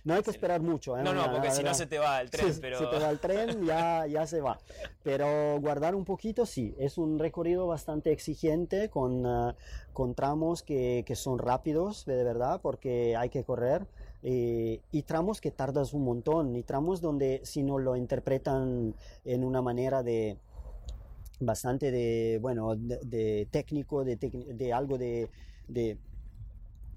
No 0.05 0.15
hay 0.15 0.23
que 0.23 0.31
esperar 0.31 0.61
mucho. 0.63 0.97
¿eh? 0.97 1.03
No, 1.03 1.13
no, 1.13 1.31
porque 1.31 1.51
si 1.51 1.63
no 1.63 1.75
se 1.75 1.87
te 1.87 1.99
va 1.99 2.21
el 2.21 2.31
tren, 2.31 2.53
Sí, 2.55 2.61
pero... 2.63 2.79
Se 2.79 2.87
te 2.87 2.99
va 2.99 3.11
el 3.11 3.19
tren, 3.19 3.65
ya, 3.67 4.07
ya 4.07 4.27
se 4.27 4.41
va. 4.41 4.59
Pero 5.03 5.61
guardar 5.61 5.95
un 5.95 6.05
poquito, 6.05 6.47
sí. 6.47 6.75
Es 6.79 6.97
un 6.99 7.19
recorrido 7.19 7.67
bastante 7.67 8.13
exigente 8.13 8.89
con, 8.89 9.27
ah, 9.27 9.55
con 9.93 10.15
tramos 10.15 10.63
que, 10.63 11.05
que 11.07 11.15
son 11.17 11.39
rápidos, 11.39 12.05
de 12.07 12.23
verdad, 12.25 12.61
porque 12.63 13.17
hay 13.17 13.29
que 13.29 13.45
correr. 13.45 13.87
eh, 14.25 14.81
y 14.93 15.03
tramos 15.03 15.41
que 15.41 15.51
tardas 15.51 15.93
un 15.93 16.05
montón. 16.05 16.55
Y 16.57 16.63
tramos 16.63 17.01
donde 17.01 17.41
si 17.45 17.63
no 17.65 17.79
lo 17.79 17.97
interpretan 17.97 18.95
en 19.25 19.43
una 19.45 19.61
manera 19.63 20.03
de 20.05 20.37
bastante 21.47 21.91
de, 21.91 22.39
bueno, 22.41 22.75
de, 22.77 22.99
de 23.03 23.49
técnico, 23.51 24.05
de, 24.05 24.17
de 24.17 24.73
algo 24.73 24.99
de, 24.99 25.29
de 25.69 25.99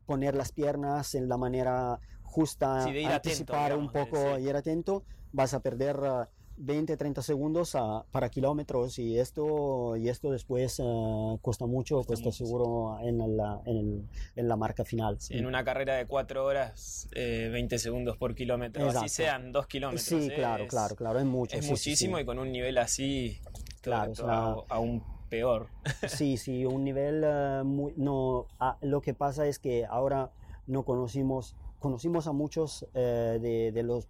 poner 0.06 0.36
las 0.36 0.52
piernas 0.52 1.16
en 1.16 1.28
la 1.28 1.38
manera 1.38 2.00
justa, 2.24 2.84
Sí, 2.86 2.94
de 2.94 3.02
ir 3.02 3.08
atento, 3.08 3.30
anticipar 3.30 3.72
digamos, 3.74 3.86
un 3.88 3.92
poco 3.92 4.36
sí. 4.38 4.44
y 4.44 4.50
ir 4.50 4.56
atento, 4.56 5.04
vas 5.32 5.54
a 5.54 5.60
perder 5.62 5.98
ah, 6.04 6.30
20, 6.58 6.96
30 6.96 7.22
segundos 7.22 7.76
ah, 7.76 8.06
para 8.12 8.30
kilómetros 8.30 8.98
y 9.00 9.18
esto, 9.20 9.98
y 9.98 10.08
esto 10.10 10.32
después 10.32 10.80
ah, 10.84 11.36
cuesta 11.42 11.66
mucho, 11.66 11.96
Cuesta 12.04 12.08
cuesta, 12.08 12.26
mucho, 12.30 12.46
seguro 12.46 12.98
en 13.02 13.18
la, 13.38 13.62
en, 13.66 13.78
el- 13.78 14.06
en 14.36 14.48
la 14.48 14.56
marca 14.56 14.86
final. 14.86 15.20
Sí, 15.20 15.34
en 15.38 15.46
una 15.48 15.64
carrera 15.66 15.96
de 15.96 16.06
4 16.06 16.46
horas, 16.46 17.10
eh, 17.14 17.50
20 17.52 17.78
segundos 17.80 18.16
por 18.18 18.36
kilómetro, 18.36 18.84
así 18.86 18.98
Exacto. 18.98 19.10
sean 19.14 19.52
2 19.52 19.68
kilómetros. 19.68 20.04
Sí, 20.08 20.28
eh, 20.32 20.36
claro, 20.36 20.64
es- 20.66 20.70
claro, 20.70 20.96
claro, 20.96 21.20
es 21.20 21.26
mucho. 21.26 21.56
Es 21.58 21.64
sí, 21.66 21.68
sí, 21.68 21.72
muchísimo 21.90 22.18
sí. 22.18 22.24
y 22.24 22.26
con 22.26 22.40
un 22.40 22.52
nivel 22.52 22.78
así, 22.78 23.40
Claro, 23.86 24.12
es 24.12 24.20
una- 24.20 24.56
aún 24.70 25.04
peor. 25.30 25.68
Sí, 26.10 26.38
sí, 26.38 26.66
un 26.66 26.84
nivel 26.84 27.24
eh, 27.26 27.62
muy... 27.64 27.94
No, 27.98 28.48
ah, 28.60 28.78
lo 28.82 29.02
que 29.02 29.14
pasa 29.14 29.46
es 29.48 29.60
que 29.60 29.86
ahora 29.86 30.32
no 30.68 30.84
conocimos, 30.84 31.56
conocimos 31.80 32.28
a 32.28 32.32
muchos 32.32 32.86
eh, 32.94 33.40
de, 33.42 33.72
de 33.72 33.84
los, 33.84 34.08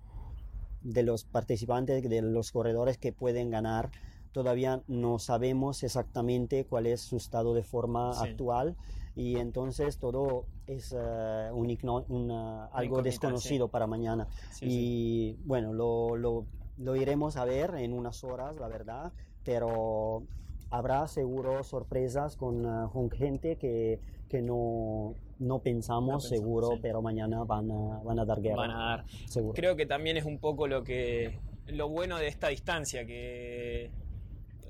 de 0.81 1.03
los 1.03 1.25
participantes, 1.25 2.07
de 2.09 2.21
los 2.21 2.51
corredores 2.51 2.97
que 2.97 3.11
pueden 3.11 3.49
ganar. 3.49 3.91
Todavía 4.31 4.81
no 4.87 5.19
sabemos 5.19 5.83
exactamente 5.83 6.65
cuál 6.65 6.87
es 6.87 7.01
su 7.01 7.17
estado 7.17 7.53
de 7.53 7.63
forma 7.63 8.13
Sí. 8.13 8.27
actual 8.29 8.75
y 9.15 9.37
entonces 9.37 9.97
todo 9.97 10.45
es 10.67 10.93
eh, 10.97 11.49
un 11.53 11.69
igno- 11.69 12.05
una- 12.09 12.65
algo 12.67 13.01
desconocido 13.01 13.69
para 13.69 13.87
mañana. 13.87 14.27
Sí, 14.51 14.65
y 14.69 15.37
bueno, 15.45 15.71
lo, 15.71 16.17
lo, 16.17 16.45
lo 16.77 16.95
iremos 16.97 17.37
a 17.37 17.45
ver 17.45 17.75
en 17.75 17.93
unas 17.93 18.23
horas, 18.25 18.57
la 18.57 18.67
verdad, 18.67 19.13
pero 19.45 20.23
habrá 20.71 21.07
seguro 21.07 21.63
sorpresas 21.63 22.35
con, 22.35 22.65
ah, 22.65 22.89
con 22.91 23.09
gente 23.11 23.55
que, 23.57 23.99
que 24.27 24.41
no, 24.41 25.13
no 25.39 25.59
pensamos, 25.59 26.07
No 26.07 26.13
pensamos, 26.19 26.23
seguro, 26.27 26.67
sí. 26.73 26.79
pero 26.81 27.01
mañana 27.01 27.43
van 27.43 27.71
a, 27.71 27.99
van 28.03 28.19
a 28.19 28.25
dar 28.25 28.41
guerra. 28.41 28.57
Van 28.57 28.71
a 28.71 28.85
dar. 28.89 29.05
seguro. 29.27 29.53
Creo 29.53 29.75
que 29.75 29.85
también 29.85 30.17
es 30.17 30.25
un 30.25 30.39
poco 30.39 30.67
lo 30.67 30.83
que 30.83 31.39
lo 31.67 31.89
bueno 31.89 32.17
de 32.17 32.27
esta 32.27 32.49
distancia, 32.49 33.05
que 33.05 33.89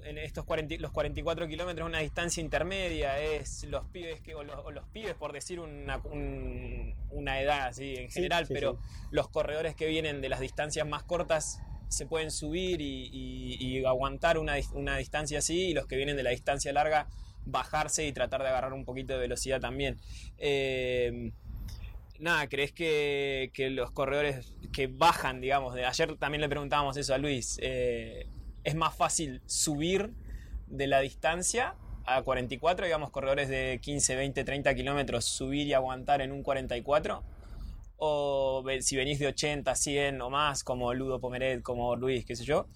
en 0.04 0.18
estos 0.20 0.46
40 0.46 0.76
los 0.80 0.92
44 0.92 1.48
kilómetros 1.48 1.88
es 1.88 1.90
una 1.90 2.00
distancia 2.00 2.40
intermedia, 2.42 3.20
es 3.20 3.64
los 3.66 3.86
pibes 3.86 4.22
que, 4.22 4.36
o 4.36 4.44
los, 4.44 4.56
o 4.64 4.72
los 4.72 4.86
pibes 4.90 5.16
por 5.16 5.34
decir 5.34 5.60
una, 5.60 5.98
un- 6.06 6.94
una 7.10 7.42
edad 7.42 7.68
así 7.68 7.96
en 7.96 8.10
general, 8.12 8.46
sí, 8.46 8.54
pero 8.54 8.78
los 9.10 9.28
corredores 9.30 9.76
que 9.76 9.88
vienen 9.88 10.22
de 10.22 10.30
las 10.30 10.40
distancias 10.42 10.88
más 10.88 11.04
cortas 11.04 11.60
se 11.90 12.06
pueden 12.06 12.32
subir 12.32 12.82
y, 12.82 13.84
aguantar 13.86 14.38
una, 14.38 14.56
una 14.74 14.98
distancia 14.98 15.40
así, 15.40 15.70
y 15.70 15.74
los 15.74 15.86
que 15.86 15.96
vienen 15.96 16.18
de 16.18 16.24
la 16.24 16.32
distancia 16.32 16.74
larga 16.74 17.08
bajarse 17.46 18.06
y 18.06 18.12
tratar 18.12 18.42
de 18.42 18.50
agarrar 18.50 18.74
un 18.74 18.86
poquito 18.86 19.14
de 19.14 19.20
velocidad 19.20 19.60
también. 19.60 19.98
Eh, 20.38 21.32
nada, 22.20 22.48
¿crees 22.48 22.72
que, 22.72 23.52
que 23.54 23.70
los 23.70 23.92
corredores 23.92 24.54
que 24.74 24.88
bajan, 24.88 25.42
digamos, 25.42 25.74
de 25.76 25.86
ayer 25.86 26.16
también 26.18 26.42
le 26.42 26.50
preguntábamos 26.50 26.98
eso 26.98 27.14
a 27.14 27.18
Luis, 27.18 27.58
eh, 27.62 28.28
es 28.64 28.76
más 28.76 28.96
fácil 28.96 29.42
subir 29.46 30.12
de 30.68 30.88
la 30.88 31.00
distancia 31.00 31.76
a 32.06 32.22
44, 32.22 32.86
digamos, 32.86 33.10
corredores 33.12 33.50
de 33.50 33.80
15, 33.82 34.16
20, 34.16 34.44
30 34.44 34.76
kilómetros, 34.76 35.26
subir 35.26 35.68
y 35.68 35.74
aguantar 35.74 36.22
en 36.22 36.32
un 36.32 36.44
44? 36.44 37.24
O 37.98 38.64
si 38.82 38.96
venís 38.96 39.20
de 39.20 39.28
80, 39.28 39.74
100 39.74 40.22
o 40.22 40.30
más, 40.30 40.64
como 40.64 40.94
Ludo 40.94 41.20
Pomeret, 41.20 41.62
como 41.62 41.96
Luis, 41.96 42.26
qué 42.26 42.36
sé 42.36 42.44
yo, 42.44 42.68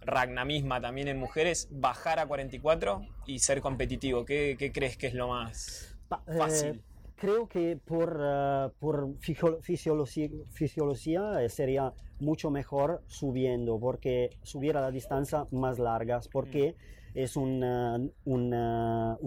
Ragna 0.00 0.44
misma 0.44 0.80
también 0.80 1.08
en 1.08 1.18
mujeres, 1.18 1.68
bajar 1.70 2.18
a 2.18 2.26
44 2.26 3.06
y 3.26 3.38
ser 3.38 3.60
competitivo. 3.60 4.24
¿Qué, 4.24 4.56
qué 4.58 4.72
crees 4.72 4.96
que 4.96 5.08
es 5.08 5.14
lo 5.14 5.28
más 5.28 5.96
eh, 6.28 6.38
fácil? 6.38 6.82
creo 7.16 7.48
que 7.48 7.78
por, 7.82 8.18
ah, 8.20 8.70
por 8.78 9.16
fisiología 9.18 11.42
eh, 11.42 11.48
sería 11.48 11.92
mucho 12.20 12.50
mejor 12.50 13.02
subiendo, 13.06 13.80
porque 13.80 14.30
subir 14.42 14.76
a 14.76 14.80
las 14.80 14.92
distancias 14.92 15.50
más 15.52 15.78
largas, 15.78 16.28
porque 16.28 16.76
es 17.14 17.36
un, 17.36 17.64
ah, 17.64 17.96
un, 17.96 18.12
un 18.24 18.54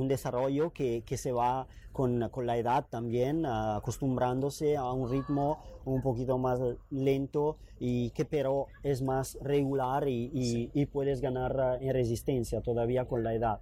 desarrollo 0.09 0.71
que, 0.73 1.03
que 1.05 1.15
se 1.15 1.31
va 1.31 1.67
con, 1.93 2.27
con 2.29 2.45
la 2.45 2.57
edad 2.57 2.85
también, 2.89 3.45
ah, 3.45 3.77
acostumbrándose 3.77 4.75
a 4.75 4.91
un 4.91 5.09
ritmo 5.09 5.57
un 5.85 6.01
poquito 6.01 6.37
más 6.37 6.59
lento 6.89 7.55
y 7.79 8.09
que 8.11 8.25
pero 8.25 8.67
es 8.83 9.01
más 9.01 9.37
regular 9.41 10.07
y, 10.09 10.29
y- 10.33 10.51
Sí. 10.51 10.71
y 10.73 10.85
puedes 10.85 11.21
ganar 11.21 11.59
ah, 11.59 11.77
en 11.79 11.93
resistencia 11.93 12.61
todavía 12.61 13.05
con 13.05 13.23
la 13.23 13.33
edad 13.33 13.59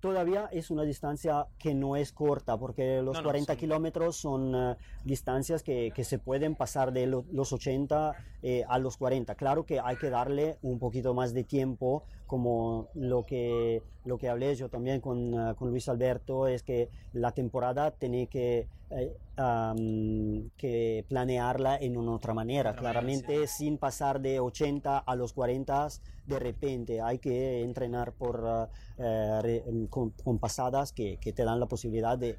todavía 0.00 0.48
es 0.52 0.70
una 0.70 0.82
distancia 0.84 1.46
que 1.58 1.74
no 1.74 1.96
es 1.96 2.12
corta, 2.12 2.56
porque 2.58 3.02
los 3.02 3.14
No, 3.14 3.22
no, 3.22 3.24
40 3.24 3.54
son- 3.54 3.60
kilómetros 3.60 4.16
son 4.16 4.54
eh, 4.54 4.76
distancias 5.04 5.62
que, 5.64 5.90
que 5.94 6.04
se 6.04 6.18
pueden 6.18 6.54
pasar 6.54 6.92
de 6.92 7.06
lo- 7.06 7.24
los 7.32 7.52
80 7.52 8.14
eh, 8.42 8.62
a 8.68 8.78
los 8.78 8.96
40. 8.98 9.34
Claro 9.34 9.64
que 9.64 9.80
hay 9.80 9.96
que 9.96 10.10
darle 10.10 10.58
un 10.62 10.78
poquito 10.78 11.12
más 11.14 11.32
de 11.34 11.42
tiempo, 11.44 12.04
como 12.26 12.88
lo 12.94 13.24
que, 13.24 13.82
lo 14.04 14.18
que 14.18 14.28
hablé 14.28 14.54
yo 14.54 14.68
también 14.68 15.00
con, 15.00 15.34
eh, 15.34 15.54
con 15.56 15.70
Luis 15.70 15.88
Alberto, 15.88 16.46
es 16.46 16.62
que 16.62 16.88
la 17.12 17.32
temporada 17.32 17.90
tiene 17.92 18.26
que, 18.26 18.66
eh, 18.90 19.16
am, 19.36 20.50
que 20.56 21.04
planearla 21.08 21.76
en 21.76 21.96
una 21.96 22.12
otra 22.12 22.34
manera, 22.34 22.70
Otra 22.70 22.82
manera, 22.82 23.00
claramente 23.00 23.46
sin 23.46 23.78
pasar 23.78 24.20
de 24.20 24.40
80 24.40 24.98
a 24.98 25.16
los 25.16 25.32
40 25.32 25.88
de 26.26 26.38
repente. 26.38 27.00
Hay 27.00 27.18
que 27.18 27.62
entrenar 27.62 28.12
por, 28.12 28.68
eh, 28.98 29.38
re- 29.42 29.64
con, 29.90 30.10
con 30.10 30.38
pasadas 30.38 30.92
que, 30.92 31.18
que 31.18 31.32
te 31.32 31.44
dan 31.44 31.60
la 31.60 31.66
posibilidad 31.66 32.18
de 32.18 32.38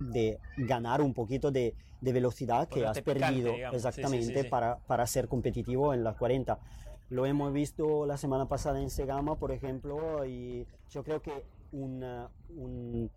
de 0.00 0.38
ganar 0.56 1.02
un 1.02 1.12
poquito 1.12 1.50
de, 1.50 1.74
de 2.00 2.12
velocidad 2.14 2.66
que 2.66 2.80
has 2.86 2.96
perdido 3.02 3.52
exactamente 3.76 4.32
Para, 4.48 4.78
para 4.78 5.06
ser 5.06 5.28
competitivo 5.28 5.92
en 5.92 6.02
las 6.02 6.16
40. 6.16 6.58
Lo 7.08 7.24
hemos 7.24 7.52
visto 7.52 8.04
la 8.04 8.16
semana 8.16 8.48
pasada 8.48 8.80
en 8.80 8.90
Segama, 8.90 9.36
por 9.36 9.52
ejemplo, 9.52 10.24
y 10.24 10.66
yo 10.90 11.04
creo 11.04 11.22
que 11.22 11.44
un, 11.72 12.04
un, 12.56 13.10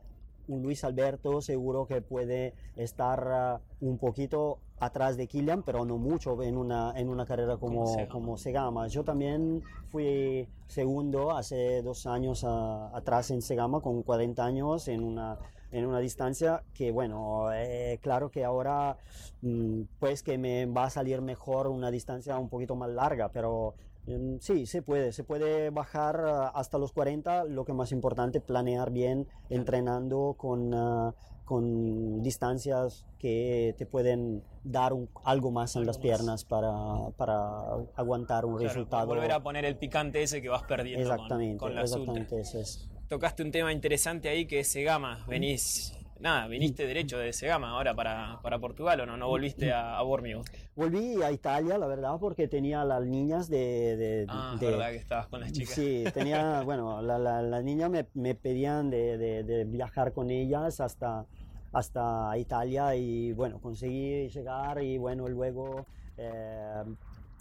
Luis 0.47 0.83
Alberto 0.83 1.41
seguro 1.41 1.85
que 1.85 2.01
puede 2.01 2.53
estar 2.75 3.61
uh, 3.81 3.85
un 3.87 3.97
poquito 3.97 4.59
atrás 4.79 5.17
de 5.17 5.27
Kilian, 5.27 5.63
pero 5.63 5.85
no 5.85 5.97
mucho 5.97 6.41
en 6.41 6.57
una, 6.57 6.93
en 6.95 7.09
una 7.09 7.25
carrera 7.25 7.57
como, 7.57 7.85
como, 8.09 8.37
Segama. 8.37 8.87
Yo 8.87 9.03
también 9.03 9.63
fui 9.89 10.47
segundo 10.67 11.31
hace 11.31 11.81
dos 11.81 12.05
años 12.05 12.43
uh, 12.43 12.95
atrás 12.95 13.29
en 13.31 13.41
Segama 13.41 13.81
con 13.81 14.01
40 14.03 14.43
años 14.43 14.87
en 14.87 15.03
una 15.03 15.37
en 15.71 15.85
una 15.85 15.99
distancia 15.99 16.63
que, 16.73 16.91
bueno, 16.91 17.51
eh, 17.53 17.99
claro 18.01 18.29
que 18.29 18.43
ahora 18.43 18.97
mm, 19.41 19.81
pues 19.99 20.23
que 20.23 20.37
me 20.37 20.65
va 20.65 20.85
a 20.85 20.89
salir 20.89 21.21
mejor 21.21 21.67
una 21.67 21.91
distancia 21.91 22.37
un 22.37 22.49
poquito 22.49 22.75
más 22.75 22.89
larga, 22.89 23.29
pero 23.31 23.75
mm, 24.07 24.37
sí, 24.39 24.65
se 24.65 24.81
puede, 24.81 25.11
se 25.11 25.23
puede 25.23 25.69
bajar 25.69 26.21
ah, 26.25 26.47
hasta 26.49 26.77
los 26.77 26.91
40, 26.91 27.45
lo 27.45 27.65
que 27.65 27.73
más 27.73 27.91
importante, 27.91 28.41
planear 28.41 28.91
bien, 28.91 29.27
entrenando 29.49 30.35
con, 30.37 30.73
ah, 30.73 31.13
con 31.45 32.23
distancias 32.23 33.05
que 33.19 33.75
te 33.77 33.85
pueden 33.85 34.43
dar 34.63 34.93
algo 35.23 35.51
más 35.51 35.75
en 35.75 35.85
las 35.85 35.97
piernas 35.99 36.45
para, 36.45 37.09
para 37.17 37.61
aguantar 37.95 38.45
un 38.45 38.59
resultado. 38.59 39.07
Volver 39.07 39.31
a 39.31 39.43
poner 39.43 39.65
el 39.65 39.77
picante 39.77 40.23
ese 40.23 40.41
que 40.41 40.49
vas 40.49 40.63
perdiendo 40.63 41.01
exactamente, 41.11 41.57
con, 41.57 41.69
con 41.69 41.79
Exactamente, 41.79 42.39
eso 42.39 42.59
es 42.59 42.89
tocaste 43.09 43.43
un 43.43 43.51
tema 43.51 43.73
interesante 43.73 44.29
ahí 44.29 44.45
que 44.45 44.59
es 44.59 44.67
Segama. 44.67 45.25
Venís, 45.27 45.97
nada, 46.19 46.47
viniste 46.47 46.85
derecho 46.85 47.17
de 47.17 47.33
Segama 47.33 47.71
ahora 47.71 47.95
para, 47.95 48.39
para 48.43 48.59
Portugal 48.59 49.01
o 49.01 49.05
no, 49.07 49.17
no 49.17 49.27
volviste 49.27 49.73
a, 49.73 49.97
a 49.97 50.03
Volví 50.03 51.21
a 51.23 51.31
Italia, 51.31 51.77
la 51.79 51.87
verdad, 51.87 52.17
porque 52.19 52.47
tenía 52.47 52.85
las 52.85 53.03
niñas 53.03 53.49
de... 53.49 53.97
de 53.97 54.25
ah, 54.29 54.55
verdad 54.61 54.91
que 54.91 54.97
estabas 54.97 55.27
con 55.27 55.41
las 55.41 55.51
chicas. 55.51 55.73
Sí, 55.73 56.03
tenía, 56.13 56.61
bueno, 56.65 57.01
las 57.01 57.19
la, 57.19 57.61
niñas 57.63 57.89
me, 57.89 58.05
me, 58.13 58.35
pedían 58.35 58.91
de, 58.91 59.17
de, 59.17 59.65
viajar 59.65 60.13
con 60.13 60.29
ellas 60.29 60.79
hasta, 60.79 61.25
hasta 61.73 62.37
Italia 62.37 62.95
y 62.95 63.33
bueno, 63.33 63.59
conseguí 63.59 64.29
llegar 64.29 64.81
y 64.83 64.99
bueno, 64.99 65.27
luego... 65.27 65.87
Eh, 66.15 66.83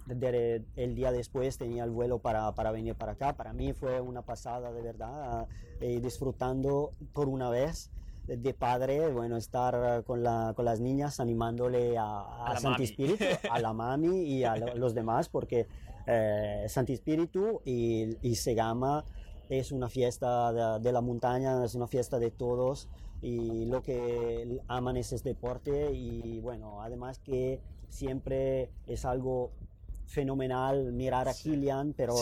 el 0.09 0.95
día 0.95 1.11
después 1.11 1.57
tenía 1.57 1.83
el 1.83 1.91
vuelo 1.91 2.19
para, 2.19 2.53
para, 2.55 2.71
venir 2.71 2.95
para 2.95 3.13
acá. 3.13 3.33
Para 3.33 3.53
mí 3.53 3.73
fue 3.73 4.01
una 4.01 4.21
pasada 4.21 4.71
de 4.71 4.81
verdad, 4.81 5.47
eh, 5.79 5.99
disfrutando 6.01 6.93
por 7.13 7.29
una 7.29 7.49
vez 7.49 7.91
de 8.27 8.53
padre, 8.53 9.11
bueno, 9.11 9.37
estar 9.37 10.03
con, 10.03 10.23
la, 10.23 10.53
con 10.55 10.65
las 10.65 10.79
niñas 10.79 11.19
animándole 11.19 11.97
a, 11.97 12.45
a, 12.45 12.59
Santi 12.59 12.83
Espíritu, 12.83 13.23
a 13.49 13.59
la 13.59 13.73
mami 13.73 14.23
y 14.23 14.43
a 14.43 14.55
los 14.55 14.93
demás, 14.93 15.29
porque 15.29 15.67
eh, 16.05 16.65
Santi 16.67 16.93
Espíritu 16.93 17.61
y, 17.65 18.17
y, 18.21 18.35
Segama 18.35 19.03
es 19.49 19.71
una 19.71 19.89
fiesta 19.89 20.53
de, 20.53 20.83
de, 20.83 20.91
la 20.91 21.01
montaña, 21.01 21.63
es 21.65 21.73
una 21.73 21.87
fiesta 21.87 22.19
de 22.19 22.29
todos 22.29 22.87
y 23.21 23.65
lo 23.65 23.81
que 23.81 24.59
aman 24.67 24.97
es 24.97 25.11
este 25.11 25.29
deporte 25.29 25.91
y 25.91 26.39
bueno, 26.39 26.81
además 26.81 27.19
que 27.19 27.61
siempre 27.89 28.69
es 28.87 29.05
algo 29.05 29.51
fenomenal 30.09 30.91
mirar 30.91 31.29
a 31.29 31.33
Kilian, 31.33 31.93
pero 31.93 32.15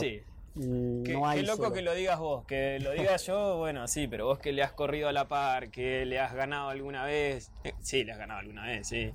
mm, 0.55 1.03
no 1.03 1.27
hay. 1.27 1.41
Qué 1.41 1.47
loco 1.47 1.71
que 1.71 1.81
lo 1.81 1.93
digas 1.93 2.19
vos, 2.19 2.45
que 2.45 2.79
lo 2.79 2.91
diga 2.91 3.15
yo, 3.17 3.57
bueno, 3.57 3.87
sí, 3.87 4.07
pero 4.07 4.25
vos 4.25 4.39
que 4.39 4.51
le 4.51 4.61
has 4.61 4.73
corrido 4.73 5.07
a 5.07 5.13
la 5.13 5.27
par, 5.27 5.69
que 5.69 6.05
le 6.05 6.19
has 6.19 6.33
ganado 6.33 6.69
alguna 6.69 7.05
vez. 7.05 7.51
Eh, 7.63 7.73
sí, 7.79 8.03
le 8.03 8.11
has 8.11 8.17
ganado 8.17 8.41
alguna 8.41 8.65
vez, 8.65 8.87
sí. 8.87 9.11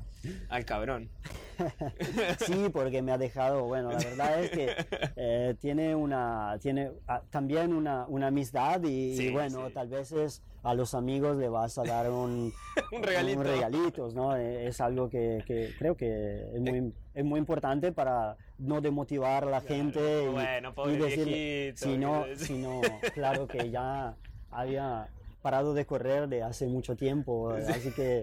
Al 0.48 0.64
cabrón. 0.64 1.10
sí, 2.46 2.68
porque 2.72 3.02
me 3.02 3.12
ha 3.12 3.18
dejado, 3.18 3.64
bueno, 3.64 3.90
la 3.90 3.98
verdad 3.98 4.42
es 4.42 4.50
que 4.50 4.74
eh, 5.16 5.54
tiene 5.60 5.94
una, 5.94 6.58
tiene 6.60 6.90
ah, 7.08 7.22
también 7.30 7.72
una, 7.72 8.06
una 8.06 8.28
amistad 8.28 8.82
y, 8.84 9.30
bueno, 9.30 9.70
tal 9.70 9.88
vez 9.88 10.12
es 10.12 10.42
a 10.62 10.74
los 10.74 10.94
amigos 10.94 11.36
le 11.36 11.48
vas 11.48 11.76
a 11.78 11.82
dar 11.82 12.10
un, 12.10 12.52
un 12.92 13.02
regalito. 13.02 13.40
Un 13.40 13.46
regalitos, 13.46 14.14
¿no? 14.14 14.36
Eh, 14.36 14.68
es 14.68 14.80
algo 14.80 15.08
que, 15.08 15.42
que 15.46 15.72
creo 15.78 15.96
que 15.96 16.46
es 16.54 16.60
muy, 16.60 16.92
es 17.14 17.24
muy 17.24 17.40
importante 17.40 17.92
para 17.92 18.36
no 18.62 18.80
demotivar 18.80 19.44
a 19.44 19.50
la 19.50 19.60
gente 19.60 20.28
bueno, 20.28 20.72
y, 20.86 20.96
decir, 20.96 21.74
si 21.76 21.98
no, 21.98 22.24
si 22.36 22.58
no, 22.58 22.80
claro 23.14 23.46
que 23.46 23.70
ya 23.70 24.16
había 24.50 25.08
parado 25.42 25.74
de 25.74 25.84
correr 25.84 26.28
de 26.28 26.42
hace 26.42 26.66
mucho 26.66 26.96
tiempo, 26.96 27.50
así 27.50 27.90
que 27.90 28.22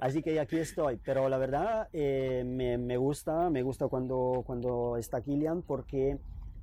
Así 0.00 0.22
que 0.22 0.38
aquí 0.38 0.58
estoy, 0.58 0.98
pero 1.02 1.28
la 1.28 1.38
verdad 1.38 1.88
eh, 1.92 2.44
me, 2.44 2.76
me, 2.76 2.96
gusta, 2.96 3.48
me 3.50 3.62
gusta 3.62 3.88
cuando, 3.88 4.42
cuando 4.46 4.96
está 4.96 5.22
Kilian 5.22 5.62
porque 5.62 6.18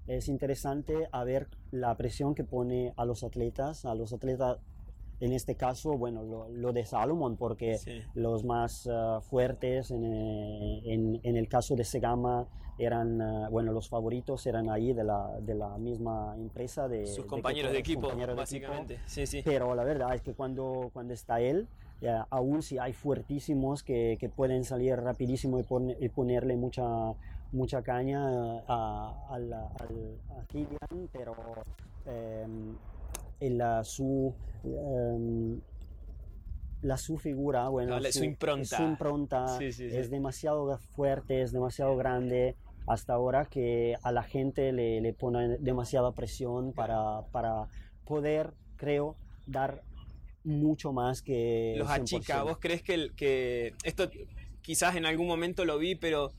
es 0.05 0.27
interesante 0.27 1.07
a 1.11 1.23
ver 1.23 1.47
la 1.71 1.95
presión 1.95 2.35
que 2.35 2.43
pone 2.43 2.93
a 2.95 3.05
los 3.05 3.23
atletas, 3.23 3.85
a 3.85 3.95
los 3.95 4.13
atletas 4.13 4.57
en 5.19 5.31
este 5.31 5.55
caso, 5.55 5.97
bueno, 5.97 6.49
lo, 6.49 6.73
de 6.73 6.85
Salomon, 6.85 7.37
porque 7.37 7.79
los 8.13 8.43
más 8.43 8.85
uh, 8.87 9.21
fuertes 9.21 9.89
en, 9.89 10.03
en, 10.03 11.19
en, 11.23 11.37
el 11.37 11.47
caso 11.47 11.75
de 11.75 11.85
Segama 11.85 12.47
eran, 12.77 13.21
uh, 13.21 13.49
bueno, 13.49 13.71
los 13.71 13.89
favoritos 13.89 14.45
eran 14.47 14.69
ahí 14.69 14.93
de 14.93 15.03
la, 15.03 15.39
de 15.39 15.55
la 15.55 15.77
misma 15.77 16.35
empresa. 16.37 16.87
De, 16.87 17.05
Sus 17.07 17.25
compañeros 17.25 17.71
de, 17.71 17.79
equipo, 17.79 18.11
básicamente. 18.35 18.99
Sí, 19.05 19.25
sí. 19.25 19.41
Pero 19.43 19.75
la 19.75 19.83
verdad 19.83 20.13
es 20.15 20.21
que 20.21 20.33
cuando, 20.33 20.89
cuando 20.93 21.13
está 21.13 21.39
él, 21.39 21.67
aún 22.29 22.61
si 22.61 22.77
hay 22.77 22.93
fuertísimos 22.93 23.83
que, 23.83 24.17
que, 24.19 24.29
pueden 24.29 24.63
salir 24.63 24.95
rapidísimo 24.97 25.59
y, 25.59 26.09
ponerle 26.09 26.57
mucha, 26.57 26.83
mucha 27.51 27.81
caña 27.81 28.59
a, 28.67 29.13
a, 29.29 29.35
a 29.35 30.45
Kilian, 30.47 31.09
pero 31.11 31.35
eh, 32.05 32.45
la, 33.49 33.83
su, 33.83 34.33
em, 34.63 35.59
la 36.83 36.97
su 36.97 37.17
figura, 37.17 37.69
bueno, 37.69 37.99
su, 38.11 38.23
impronta, 38.23 38.77
su 38.77 38.83
impronta 38.83 39.57
es 39.59 40.09
demasiado 40.11 40.77
fuerte, 40.95 41.41
es 41.41 41.51
demasiado 41.51 41.95
grande 41.95 42.55
hasta 42.85 43.13
ahora 43.13 43.45
que 43.45 43.95
a 44.03 44.11
la 44.11 44.23
gente 44.23 44.71
le, 44.73 44.99
le 44.99 45.13
pone 45.13 45.57
demasiada 45.57 46.11
presión 46.11 46.73
para, 46.73 47.21
para 47.31 47.67
poder, 48.05 48.53
creo, 48.75 49.15
dar 49.45 49.81
mucho 50.43 50.91
más 50.91 51.21
que... 51.21 51.75
Los 51.77 51.89
achica, 51.89 52.43
¿vos 52.43 52.57
crees 52.59 52.83
que, 52.83 53.09
que 53.15 53.73
esto 53.83 54.09
quizás 54.61 54.95
en 54.97 55.05
algún 55.05 55.27
momento 55.27 55.63
lo 55.63 55.77
vi, 55.77 55.95
pero 55.95 56.33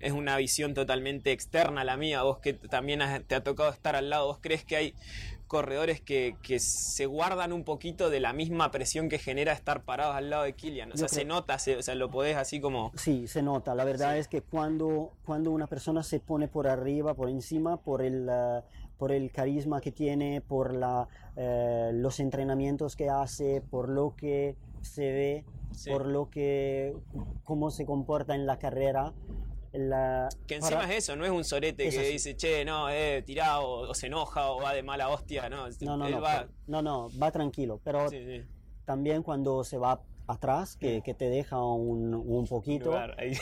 es 0.00 0.12
una 0.12 0.36
visión 0.36 0.74
totalmente 0.74 1.32
externa 1.32 1.82
a 1.82 1.84
la 1.84 1.96
mía, 1.96 2.22
vos 2.22 2.38
que 2.38 2.52
también 2.52 3.00
te 3.26 3.34
ha 3.34 3.42
tocado 3.42 3.70
estar 3.70 3.96
al 3.96 4.10
lado, 4.10 4.26
vos 4.26 4.38
crees 4.40 4.64
que 4.64 4.76
hay 4.76 4.94
corredores 5.46 6.00
que, 6.00 6.36
que, 6.42 6.58
se 6.58 7.06
guardan 7.06 7.52
un 7.52 7.64
poquito 7.64 8.10
de 8.10 8.20
la 8.20 8.32
misma 8.32 8.70
presión 8.70 9.08
que 9.08 9.18
genera 9.18 9.52
estar 9.52 9.82
parados 9.82 10.16
al 10.16 10.30
lado 10.30 10.42
de 10.42 10.54
Kilian. 10.54 10.92
O 10.92 10.96
sea, 10.96 11.08
se 11.08 11.24
nota, 11.24 11.54
o 11.54 11.82
sea, 11.82 11.94
lo 11.94 12.10
podés 12.10 12.36
así 12.36 12.60
como... 12.60 12.92
Sí, 12.96 13.28
se 13.28 13.42
nota. 13.42 13.74
La 13.74 13.84
verdad 13.84 14.18
es 14.18 14.28
que 14.28 14.42
cuando, 14.42 15.12
cuando 15.24 15.52
una 15.52 15.66
persona 15.66 16.02
se 16.02 16.20
pone 16.20 16.48
por 16.48 16.66
arriba, 16.66 17.14
por 17.14 17.28
encima, 17.28 17.76
por 17.76 18.02
el, 18.02 18.28
uh, 18.28 18.62
por 18.98 19.12
el 19.12 19.30
carisma 19.30 19.80
que 19.80 19.92
tiene, 19.92 20.40
por 20.40 20.74
la, 20.74 21.08
uh, 21.36 21.92
los 21.92 22.18
entrenamientos 22.18 22.96
que 22.96 23.08
hace, 23.08 23.62
por 23.70 23.88
lo 23.88 24.14
que 24.16 24.56
se 24.82 25.12
ve, 25.12 25.44
por 25.88 26.06
lo 26.06 26.30
que, 26.30 26.96
cómo 27.44 27.70
se 27.70 27.86
comporta 27.86 28.34
en 28.34 28.46
la 28.46 28.58
carrera, 28.58 29.12
que 30.46 30.56
encima 30.56 30.84
es 30.84 31.04
eso, 31.04 31.16
no 31.16 31.24
es 31.24 31.30
un 31.30 31.44
sorete 31.44 31.88
que 31.88 32.02
dice, 32.10 32.36
che, 32.36 32.64
no, 32.64 32.88
eh, 32.88 33.22
tirado, 33.22 33.66
o, 33.66 33.94
se 33.94 34.06
enoja, 34.06 34.50
o 34.50 34.60
va 34.60 34.72
de 34.72 34.82
mala 34.82 35.08
hostia, 35.08 35.48
no. 35.48 35.68
No, 35.80 35.96
no, 35.96 36.08
no, 36.08 36.20
va... 36.20 36.48
no, 36.66 36.82
no, 36.82 37.10
va 37.20 37.30
tranquilo, 37.30 37.80
pero 37.84 38.06
también 38.84 39.22
cuando 39.22 39.64
se 39.64 39.78
va 39.78 40.00
atrás, 40.26 40.76
que, 40.76 41.02
que 41.02 41.14
te 41.14 41.28
deja 41.28 41.62
un, 41.62 42.14
un 42.14 42.46
poquito, 42.46 42.92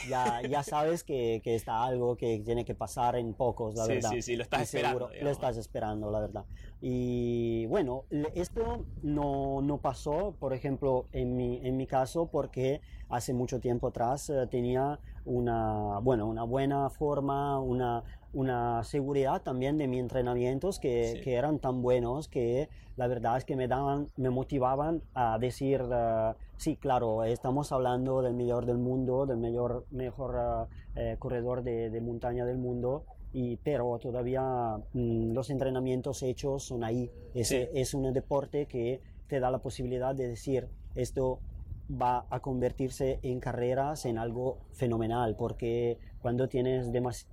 ya, 0.08 0.42
ya 0.42 0.62
sabes 0.62 1.02
que, 1.02 1.40
que, 1.42 1.54
está 1.54 1.84
algo 1.84 2.16
que 2.16 2.40
tiene 2.40 2.64
que 2.64 2.74
pasar 2.74 3.16
en 3.16 3.32
pocos, 3.34 3.74
la 3.74 3.86
verdad. 3.86 4.10
Sí, 4.10 4.22
sí, 4.22 4.36
lo 4.36 4.42
estás 4.42 4.62
esperando. 4.62 5.10
lo 5.20 5.30
estás 5.30 5.56
esperando, 5.56 6.10
la 6.10 6.20
verdad. 6.20 6.44
Y 6.80 7.66
bueno, 7.66 8.04
esto 8.34 8.84
no, 9.02 9.62
no 9.62 9.78
pasó, 9.78 10.34
por 10.38 10.52
ejemplo, 10.52 11.06
en 11.12 11.36
mi, 11.36 11.60
en 11.66 11.76
mi 11.76 11.86
caso, 11.86 12.26
porque 12.26 12.80
hace 13.08 13.32
mucho 13.32 13.60
tiempo 13.60 13.88
atrás 13.88 14.28
eh, 14.28 14.46
tenía 14.50 14.98
una, 15.24 15.98
bueno, 16.00 16.26
una 16.26 16.42
buena 16.42 16.90
forma, 16.90 17.58
una, 17.60 18.02
una 18.32 18.82
seguridad 18.84 19.42
también 19.42 19.78
de 19.78 19.88
mis 19.88 20.00
entrenamientos 20.00 20.78
que, 20.78 21.20
que, 21.22 21.34
eran 21.34 21.58
tan 21.58 21.82
buenos 21.82 22.28
que 22.28 22.68
la 22.96 23.06
verdad 23.06 23.38
es 23.38 23.44
que 23.44 23.56
me 23.56 23.68
daban, 23.68 24.10
me 24.16 24.30
motivaban 24.30 25.02
a 25.14 25.38
decir, 25.38 25.82
uh, 25.82 26.34
sí, 26.56 26.76
claro, 26.76 27.24
estamos 27.24 27.72
hablando 27.72 28.22
del 28.22 28.34
mejor 28.34 28.66
del 28.66 28.78
mundo, 28.78 29.26
del 29.26 29.38
mejor, 29.38 29.86
mejor 29.90 30.34
uh, 30.34 30.98
eh, 30.98 31.16
corredor 31.18 31.62
de, 31.62 31.90
de, 31.90 32.00
montaña 32.00 32.44
del 32.44 32.58
mundo, 32.58 33.04
y, 33.32 33.56
pero 33.56 33.98
todavía 33.98 34.76
mm, 34.92 35.32
los 35.32 35.50
entrenamientos 35.50 36.22
hechos 36.22 36.64
son 36.64 36.84
ahí. 36.84 37.10
Es, 37.34 37.50
es 37.50 37.94
un 37.94 38.12
deporte 38.12 38.66
que 38.66 39.00
te 39.26 39.40
da 39.40 39.50
la 39.50 39.58
posibilidad 39.58 40.14
de 40.14 40.28
decir, 40.28 40.68
esto 40.94 41.40
va 41.90 42.26
a 42.30 42.40
convertirse 42.40 43.18
en 43.22 43.40
carreras 43.40 44.06
en 44.06 44.18
algo 44.18 44.58
fenomenal, 44.72 45.36
porque 45.36 45.98
cuando 46.20 46.48
tienes 46.48 46.90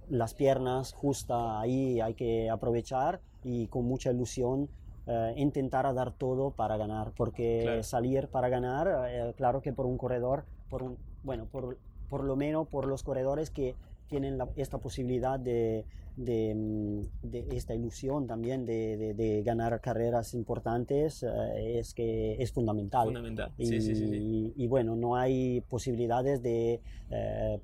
las 0.10 0.34
piernas 0.34 0.94
justas 0.94 1.62
ahí 1.62 2.02
hay 2.02 2.14
que 2.14 2.50
aprovechar 2.50 3.22
y 3.44 3.68
con 3.68 3.86
mucha 3.86 4.12
ilusión 4.12 4.70
eh, 5.08 5.34
intentar 5.38 5.92
dar 5.94 6.12
todo 6.12 6.52
para 6.52 6.78
ganar, 6.78 7.12
porque 7.16 7.80
salir 7.84 8.28
para 8.28 8.50
ganar, 8.50 9.08
eh, 9.10 9.34
claro 9.36 9.62
que 9.62 9.74
por 9.74 9.86
un 9.86 9.98
corredor, 9.98 10.46
por 10.70 10.84
un, 10.84 10.98
bueno, 11.24 11.46
por, 11.46 11.78
por 12.10 12.24
lo 12.24 12.36
menos 12.36 12.68
por 12.68 12.86
los 12.86 13.04
corredores 13.04 13.50
que 13.50 13.76
tienen 14.12 14.38
esta 14.58 14.78
posibilidad 14.78 15.40
de, 15.40 15.86
de, 16.18 17.48
esta 17.52 17.74
ilusión 17.74 18.28
también 18.28 18.66
de, 18.66 19.14
de 19.16 19.42
ganar 19.42 19.80
carreras 19.80 20.34
importantes 20.34 21.24
eh, 21.24 21.80
es 21.80 21.94
que 21.94 22.36
es 22.38 22.52
fundamental. 22.52 23.06
Fundamental. 23.06 23.52
Y, 23.58 23.66
sí, 23.66 23.82
sí, 23.82 23.96
sí, 23.96 24.54
y, 24.56 24.68
bueno, 24.68 24.98
no 24.98 25.16
hay 25.16 25.62
posibilidades 25.62 26.44
de 26.44 26.82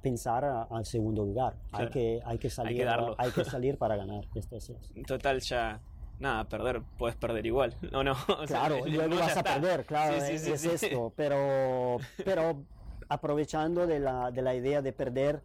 pensar 0.01 0.45
al 0.69 0.85
segundo 0.85 1.25
lugar. 1.25 1.57
Hay, 1.73 1.89
que, 1.89 2.21
hay, 2.25 2.37
que 2.37 2.49
salir, 2.49 2.87
hay, 2.87 3.31
que 3.31 3.43
salir 3.45 3.77
para 3.77 3.97
ganar. 3.97 4.25
Esto 4.33 4.55
es, 4.55 4.71
Total, 5.05 5.41
ya 5.41 5.81
nada, 6.19 6.45
perder, 6.45 6.81
puedes 6.97 7.17
perder 7.17 7.45
igual. 7.45 7.75
No, 7.91 8.03
no. 8.03 8.15
claro, 8.47 8.77
luego 8.87 9.17
vas 9.17 9.35
a 9.35 9.43
perder, 9.43 9.83
claro, 9.85 10.15
es, 10.15 10.47
esto. 10.47 11.11
Pero, 11.15 11.97
pero 12.23 12.63
aprovechando 13.09 13.85
de 13.85 13.99
la, 13.99 14.31
de 14.31 14.41
la 14.41 14.55
idea 14.55 14.81
de 14.81 14.93
perder 14.93 15.41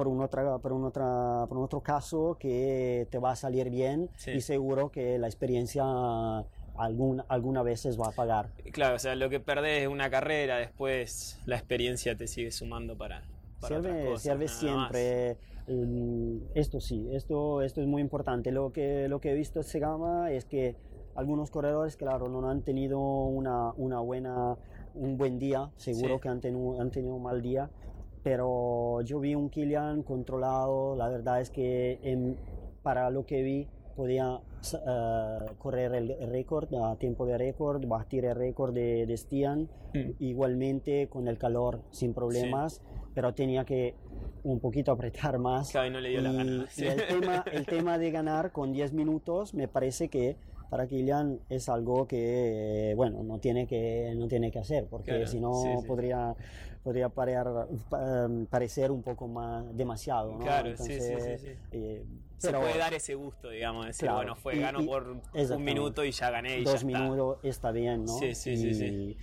por 0.00 0.08
un, 0.08 0.22
otra, 0.22 0.56
por, 0.56 0.72
un 0.72 0.84
otra, 0.84 1.44
por 1.46 1.58
un 1.58 1.64
otro 1.64 1.82
caso 1.82 2.38
que 2.40 3.06
te 3.10 3.18
va 3.18 3.32
a 3.32 3.36
salir 3.36 3.68
bien 3.68 4.08
y 4.34 4.40
seguro 4.40 4.90
que 4.90 5.18
la 5.18 5.26
experiencia 5.26 5.84
algún, 6.74 7.22
alguna 7.28 7.62
veces 7.62 8.00
va 8.00 8.06
a 8.06 8.12
pagar. 8.12 8.48
Claro, 8.72 8.96
o 8.96 8.98
sea, 8.98 9.14
lo 9.14 9.28
que 9.28 9.40
perdés 9.40 9.82
es 9.82 9.88
una 9.88 10.08
carrera, 10.08 10.56
después 10.56 11.38
la 11.44 11.56
experiencia 11.56 12.16
te 12.16 12.28
sigue 12.28 12.50
sumando 12.50 12.96
para, 12.96 13.24
sirve, 14.16 14.48
siempre. 14.48 15.36
Mm, 15.68 16.44
esto 16.54 16.80
sí, 16.80 17.06
esto, 17.12 17.60
esto 17.60 17.82
es 17.82 17.86
muy 17.86 18.00
importante. 18.00 18.52
Lo 18.52 18.72
que, 18.72 19.06
lo 19.06 19.20
que 19.20 19.32
he 19.32 19.34
visto 19.34 19.58
en 19.60 19.64
Segama 19.64 20.32
es 20.32 20.46
que 20.46 20.76
algunos 21.14 21.50
corredores, 21.50 21.98
claro, 21.98 22.30
no 22.30 22.48
han 22.48 22.62
tenido 22.62 22.98
una, 22.98 23.72
una 23.72 24.00
buena, 24.00 24.56
un 24.94 25.18
buen 25.18 25.38
día, 25.38 25.70
seguro 25.76 26.20
que 26.20 26.30
han 26.30 26.40
tenido, 26.40 26.80
han 26.80 26.90
tenido 26.90 27.16
un 27.16 27.22
mal 27.22 27.42
día, 27.42 27.68
pero 28.22 29.00
yo 29.02 29.20
vi 29.20 29.34
un 29.34 29.50
Kilian 29.50 30.02
controlado, 30.02 30.96
la 30.96 31.08
verdad 31.08 31.40
es 31.40 31.50
que 31.50 32.36
para 32.82 33.10
lo 33.10 33.26
que 33.26 33.42
vi 33.42 33.68
podía 33.96 34.30
uh, 34.30 35.54
correr 35.58 35.94
el 35.94 36.30
récord, 36.30 36.72
a 36.74 36.96
tiempo 36.96 37.26
de 37.26 37.36
récord, 37.36 37.84
batir 37.86 38.24
el 38.24 38.34
récord 38.34 38.72
de, 38.72 39.06
de 39.06 39.16
Stian, 39.16 39.68
mm. 39.94 40.12
igualmente 40.20 41.08
con 41.08 41.28
el 41.28 41.36
calor 41.36 41.82
sin 41.90 42.14
problemas, 42.14 42.80
pero 43.14 43.34
tenía 43.34 43.64
que 43.64 43.94
un 44.42 44.60
poquito 44.60 44.92
apretar 44.92 45.38
más. 45.38 45.70
Claro, 45.70 45.88
y 45.88 45.90
no 45.90 46.00
le 46.00 46.10
dio 46.10 46.20
la 46.20 46.32
gana. 46.32 46.66
Y 46.76 46.84
el, 46.84 47.06
tema, 47.06 47.44
el 47.52 47.66
tema 47.66 47.98
de 47.98 48.10
ganar 48.10 48.52
con 48.52 48.72
10 48.72 48.92
minutos 48.92 49.54
me 49.54 49.68
parece 49.68 50.08
que 50.08 50.36
para 50.70 50.86
Kilian 50.86 51.40
es 51.48 51.68
algo 51.68 52.06
que, 52.06 52.94
bueno, 52.96 53.22
no 53.24 53.38
tiene 53.38 53.66
que, 53.66 54.14
no 54.16 54.28
tiene 54.28 54.52
que 54.52 54.60
hacer, 54.60 54.86
porque 54.88 55.26
si 55.26 55.40
no 55.40 55.52
podría, 55.86 56.36
podría 56.82 57.10
em, 57.10 58.46
parecer 58.46 58.90
un 58.90 59.02
poco 59.02 59.28
más 59.28 59.76
demasiado, 59.76 60.32
¿no? 60.32 60.40
Claro, 60.40 60.76
sí, 60.76 61.00
sí, 61.00 61.38
sí. 61.38 61.48
Eh, 61.72 62.04
Se 62.38 62.52
puede 62.52 62.78
dar 62.78 62.94
ese 62.94 63.14
gusto, 63.14 63.50
digamos, 63.50 63.86
decir, 63.86 64.10
bueno, 64.10 64.34
fue, 64.36 64.58
gano 64.58 64.84
por 64.84 65.20
un 65.34 65.64
minuto 65.64 66.04
y 66.04 66.10
ya 66.10 66.30
gané 66.30 66.58
y 66.58 66.64
Dos 66.64 66.84
minutos 66.84 67.38
está. 67.42 67.70
bien, 67.70 68.04
¿no? 68.04 68.18
Sí, 68.18 68.34
sí, 68.34 68.56
sí, 68.56 68.74
sí 68.74 69.16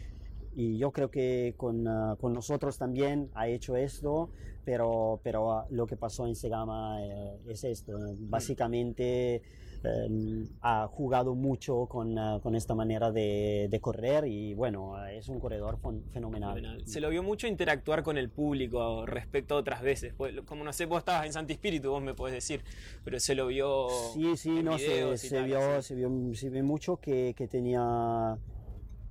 y 0.57 0.79
yo 0.79 0.91
creo 0.91 1.11
que 1.11 1.53
con, 1.55 1.87
ah, 1.87 2.17
con, 2.19 2.33
nosotros 2.33 2.79
también 2.79 3.29
ha 3.35 3.47
hecho 3.47 3.75
esto, 3.77 4.31
pero, 4.65 5.19
pero 5.23 5.51
ah, 5.51 5.67
lo 5.69 5.85
que 5.85 5.95
pasó 5.95 6.25
en 6.25 6.35
Segama 6.35 6.97
eh, 6.99 7.37
es 7.47 7.63
esto. 7.63 7.93
Básicamente 8.21 9.43
em, 9.87 10.47
ha 10.61 10.87
jugado 10.87 11.35
mucho 11.35 11.87
con, 11.87 12.17
ah, 12.17 12.39
con 12.41 12.55
esta 12.55 12.75
manera 12.75 13.11
de, 13.11 13.67
de, 13.69 13.79
correr 13.79 14.27
y 14.27 14.53
bueno, 14.53 15.05
es 15.07 15.27
un 15.29 15.39
corredor 15.39 15.79
fenomenal. 16.11 16.83
Se 16.85 16.99
lo 16.99 17.09
vio 17.09 17.23
mucho 17.23 17.47
interactuar 17.47 18.03
con 18.03 18.17
el 18.17 18.29
público 18.29 19.05
respecto 19.05 19.55
a 19.55 19.57
otras 19.57 19.81
veces. 19.81 20.13
Pues, 20.15 20.39
como 20.41 20.63
no 20.63 20.73
sé, 20.73 20.85
vos 20.85 20.99
estabas 20.99 21.25
en 21.25 21.33
Santi 21.33 21.53
Espíritu, 21.53 21.89
vos 21.89 22.01
me 22.01 22.13
podés 22.13 22.35
decir, 22.35 22.63
pero 23.03 23.19
se 23.19 23.35
lo 23.35 23.47
vio. 23.47 23.87
Sí, 24.13 24.37
sí, 24.37 24.63
no, 24.63 24.77
se, 24.77 24.85
se, 25.17 25.41
vio, 25.43 25.81
se, 25.81 25.95
vio, 25.95 26.33
se 26.35 26.49
vio 26.49 26.63
mucho 26.63 26.97
que, 26.97 27.33
que 27.35 27.47
tenía 27.47 28.37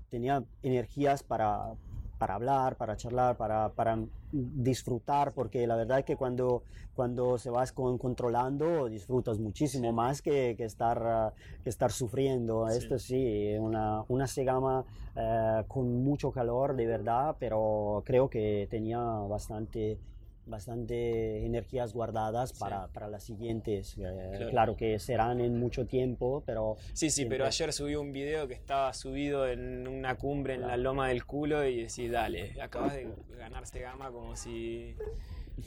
tenía 0.08 0.44
energías 0.62 1.22
para, 1.22 1.74
para 2.18 2.34
hablar, 2.34 2.76
para 2.76 2.96
charlar, 2.96 3.36
para, 3.36 3.70
para, 3.70 3.98
disfrutar, 4.32 5.32
porque 5.32 5.66
la 5.66 5.76
verdad 5.76 6.00
es 6.00 6.04
que 6.04 6.16
cuando, 6.16 6.62
cuando 6.94 7.38
se 7.38 7.48
vas 7.48 7.72
con, 7.72 7.96
controlando 7.96 8.88
disfrutas 8.88 9.38
muchísimo 9.38 9.92
más 9.92 10.20
que, 10.20 10.54
que 10.56 10.64
estar, 10.64 11.32
que 11.62 11.70
estar 11.70 11.90
sufriendo. 11.92 12.68
Esto 12.68 12.98
sí, 12.98 13.54
una, 13.58 14.04
una 14.08 14.26
segama 14.26 14.84
eh, 15.14 15.62
con 15.68 16.04
mucho 16.04 16.30
calor 16.32 16.76
de 16.76 16.86
verdad, 16.86 17.36
pero 17.38 18.02
creo 18.04 18.28
que 18.28 18.66
tenía 18.70 18.98
bastante 18.98 19.98
bastante 20.46 21.44
energías 21.44 21.92
guardadas 21.92 22.52
para, 22.52 22.88
para 22.88 23.08
las 23.08 23.24
siguientes. 23.24 23.96
Eh, 23.98 24.46
claro. 24.50 24.76
que 24.76 24.98
serán 24.98 25.40
en 25.40 25.58
mucho 25.58 25.86
tiempo, 25.86 26.42
pero... 26.46 26.76
Sí, 26.92 27.10
sí, 27.10 27.26
pero 27.26 27.44
ayer 27.44 27.72
subí 27.72 27.96
un 27.96 28.12
video 28.12 28.48
que 28.48 28.54
estaba 28.54 28.92
subido 28.94 29.46
en 29.48 29.86
una 29.86 30.16
cumbre 30.16 30.54
en 30.54 30.62
la 30.62 30.76
loma 30.76 31.08
del 31.08 31.24
culo 31.24 31.66
y 31.66 31.82
decís, 31.82 32.10
dale, 32.10 32.60
acabas 32.60 32.94
de 32.94 33.08
ganarse 33.36 33.80
gama 33.80 34.10
como 34.10 34.36
si... 34.36 34.96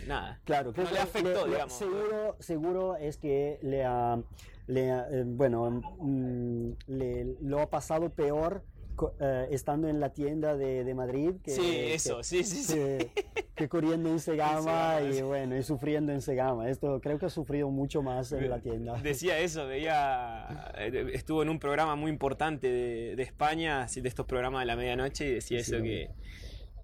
Nada. 0.07 0.39
Claro, 0.45 0.71
que 0.71 0.83
le 0.83 0.99
afectó, 0.99 1.47
digamos. 1.47 1.73
Seguro, 1.73 2.35
seguro 2.39 2.95
es 2.95 3.17
que 3.17 3.59
le 3.61 3.83
ha... 3.83 4.21
Le 4.67 4.89
eh, 4.89 5.23
bueno, 5.25 5.81
mm, 5.97 6.71
le, 6.85 7.35
lo 7.41 7.59
ha 7.59 7.69
pasado 7.71 8.11
peor 8.11 8.63
eh, 9.19 9.47
estando 9.51 9.87
en 9.87 9.99
la 9.99 10.09
tienda 10.09 10.55
de, 10.55 10.83
de 10.83 10.93
Madrid. 10.93 11.35
Que, 11.43 11.51
sí, 11.51 11.75
eso, 11.77 12.23
sí, 12.23 12.43
sí, 12.43 12.63
sí. 12.63 13.07
Que, 13.55 13.67
corriendo 13.67 14.09
en 14.09 14.19
Segama 14.19 14.99
y 15.13 15.21
bueno, 15.21 15.57
y 15.57 15.63
sufriendo 15.63 16.11
en 16.11 16.21
Segama. 16.21 16.69
Esto 16.69 16.99
creo 17.01 17.19
que 17.19 17.25
ha 17.25 17.29
sufrido 17.29 17.69
mucho 17.69 18.01
más 18.01 18.31
en 18.31 18.49
la 18.49 18.59
tienda. 18.59 18.93
Decía 19.03 19.39
eso, 19.39 19.67
veía, 19.67 20.71
eh, 20.77 21.11
estuvo 21.13 21.43
en 21.43 21.49
un 21.49 21.59
programa 21.59 21.95
muy 21.95 22.11
importante 22.11 22.67
de, 22.67 23.15
de 23.15 23.23
España, 23.23 23.87
de 23.93 24.07
estos 24.07 24.25
programas 24.25 24.61
de 24.61 24.65
la 24.65 24.75
medianoche, 24.75 25.27
y 25.27 25.33
decía 25.35 25.59
eso 25.59 25.81
que 25.81 26.09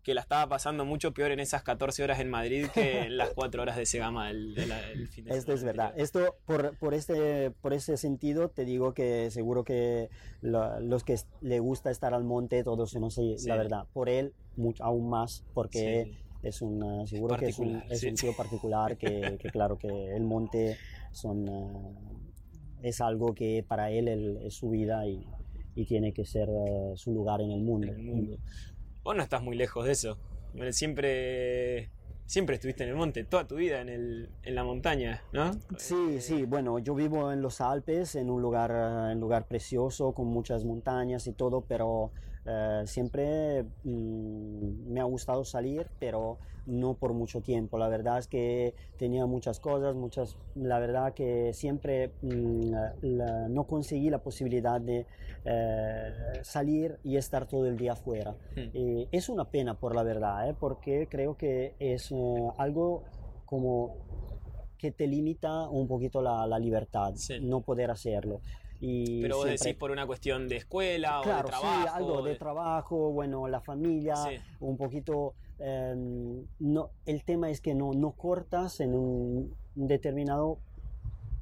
que 0.05 0.13
la 0.13 0.21
estaba 0.21 0.47
pasando 0.47 0.85
mucho 0.85 1.13
peor 1.13 1.31
en 1.31 1.39
esas 1.39 1.63
14 1.63 2.03
horas 2.03 2.19
en 2.19 2.29
Madrid 2.29 2.67
que 2.71 2.99
en 2.99 3.17
las 3.17 3.29
4 3.35 3.61
horas 3.61 3.75
de 3.75 3.87
Segama 3.87 4.29
el, 4.29 4.55
el, 4.55 5.07
fin 5.07 5.25
de 5.25 5.31
semana. 5.31 5.39
Esto 5.39 5.53
es 5.53 5.63
verdad. 5.63 5.93
Esto, 5.97 6.35
por, 6.45 6.77
por, 6.77 6.93
este, 6.93 7.49
por 7.49 7.73
ese 7.73 7.97
sentido, 7.97 8.49
te 8.49 8.65
digo 8.65 8.93
que 8.93 9.31
seguro 9.31 9.63
que 9.63 10.09
los 10.41 11.03
que 11.03 11.17
le 11.41 11.59
gusta 11.59 11.89
estar 11.89 12.13
al 12.13 12.23
monte, 12.23 12.63
todos, 12.63 12.95
no 12.95 13.09
sé, 13.09 13.35
la 13.47 13.57
verdad, 13.57 13.85
por 13.93 14.07
él 14.07 14.33
mucho, 14.55 14.83
aún 14.83 15.09
más, 15.09 15.43
porque... 15.53 16.13
es 16.43 16.61
un 16.61 17.07
seguro 17.07 17.37
que 17.37 17.47
es 17.47 17.57
un, 17.57 17.81
es 17.89 18.03
un 18.03 18.13
tío 18.13 18.31
particular 18.37 18.97
que, 18.97 19.35
que, 19.39 19.49
claro 19.49 19.79
que 19.79 20.15
el 20.15 20.21
monte 20.21 20.77
son 21.11 21.47
eh, 21.47 21.95
es 22.83 23.01
algo 23.01 23.33
que 23.33 23.65
para 23.67 23.89
él 23.89 24.07
es 24.43 24.53
su 24.53 24.69
vida 24.69 25.07
y, 25.07 25.25
y 25.75 25.85
tiene 25.85 26.13
que 26.13 26.25
ser 26.25 26.49
eh, 26.49 26.93
su 26.95 27.13
lugar 27.13 27.41
en 27.41 27.51
el 27.51 27.61
mundo. 27.61 27.87
En 27.87 27.99
el 27.99 28.05
mundo. 28.05 28.37
Vos 29.05 29.15
no 29.15 29.21
estás 29.21 29.43
muy 29.43 29.55
lejos 29.55 29.85
de 29.85 29.91
eso. 29.91 30.17
Siempre, 30.71 31.91
siempre 32.25 32.55
estuviste 32.55 32.85
en 32.85 32.89
el 32.89 32.95
monte, 32.95 33.23
toda 33.23 33.47
tu 33.47 33.55
vida 33.55 33.79
en, 33.79 33.89
el, 33.89 34.29
en 34.41 34.55
la 34.55 34.63
montaña, 34.63 35.21
¿no? 35.31 35.51
Sí, 35.77 36.21
sí, 36.21 36.45
bueno, 36.45 36.79
yo 36.79 36.95
vivo 36.95 37.31
en 37.31 37.43
los 37.43 37.61
Alpes, 37.61 38.15
en 38.15 38.31
un 38.31 38.41
lugar, 38.41 38.71
en 38.71 39.17
un 39.17 39.19
lugar 39.19 39.45
precioso, 39.45 40.13
con 40.13 40.25
muchas 40.25 40.65
montañas 40.65 41.27
y 41.27 41.33
todo, 41.33 41.61
pero 41.61 42.13
eh, 42.45 42.83
siempre 42.85 43.63
mm, 43.83 44.91
me 44.91 44.99
ha 44.99 45.05
gustado 45.05 45.43
salir, 45.45 45.87
pero 45.99 46.37
no 46.65 46.95
por 46.95 47.13
mucho 47.13 47.41
tiempo. 47.41 47.77
La 47.77 47.89
verdad 47.89 48.19
es 48.19 48.27
que 48.27 48.73
tenía 48.97 49.25
muchas 49.25 49.59
cosas, 49.59 49.95
muchas. 49.95 50.37
La 50.55 50.79
verdad 50.79 51.13
que 51.13 51.53
siempre 51.53 52.11
mm, 52.21 52.71
no 53.49 53.67
conseguí 53.67 54.09
la 54.09 54.19
posibilidad 54.19 54.79
de 54.79 55.05
eh, 55.45 56.11
salir 56.41 56.97
y 57.03 57.17
estar 57.17 57.47
todo 57.47 57.67
el 57.67 57.77
día 57.77 57.93
afuera. 57.93 58.35
Hmm. 58.55 59.03
es 59.11 59.29
una 59.29 59.45
pena, 59.45 59.79
por 59.79 59.95
la 59.95 60.03
verdad, 60.03 60.49
¿eh? 60.49 60.55
porque 60.59 61.07
creo 61.09 61.37
que 61.37 61.75
es 61.79 62.11
algo 62.57 63.03
como 63.45 63.97
que 64.77 64.91
te 64.91 65.07
limita 65.07 65.69
un 65.69 65.87
poquito 65.87 66.21
la, 66.21 66.59
libertad, 66.59 67.13
no 67.41 67.61
poder 67.61 67.91
hacerlo. 67.91 68.41
Pero 68.79 69.37
vos 69.37 69.45
decís 69.45 69.73
por 69.75 69.91
una 69.91 70.05
cuestión 70.05 70.47
de 70.47 70.57
escuela 70.57 71.21
o 71.21 71.23
de 71.23 71.43
trabajo. 71.43 71.83
Sí, 71.83 71.89
algo 71.93 72.21
de... 72.23 72.35
trabajo, 72.35 73.11
bueno, 73.11 73.47
la 73.47 73.61
familia, 73.61 74.15
un 74.59 74.77
poquito... 74.77 75.33
Em, 75.57 76.45
no, 76.59 76.89
el 77.05 77.23
tema 77.23 77.49
es 77.49 77.61
que 77.61 77.73
no, 77.73 77.93
no 77.93 78.11
cortas 78.11 78.79
en 78.79 78.93
un 78.93 79.55
determinado... 79.75 80.59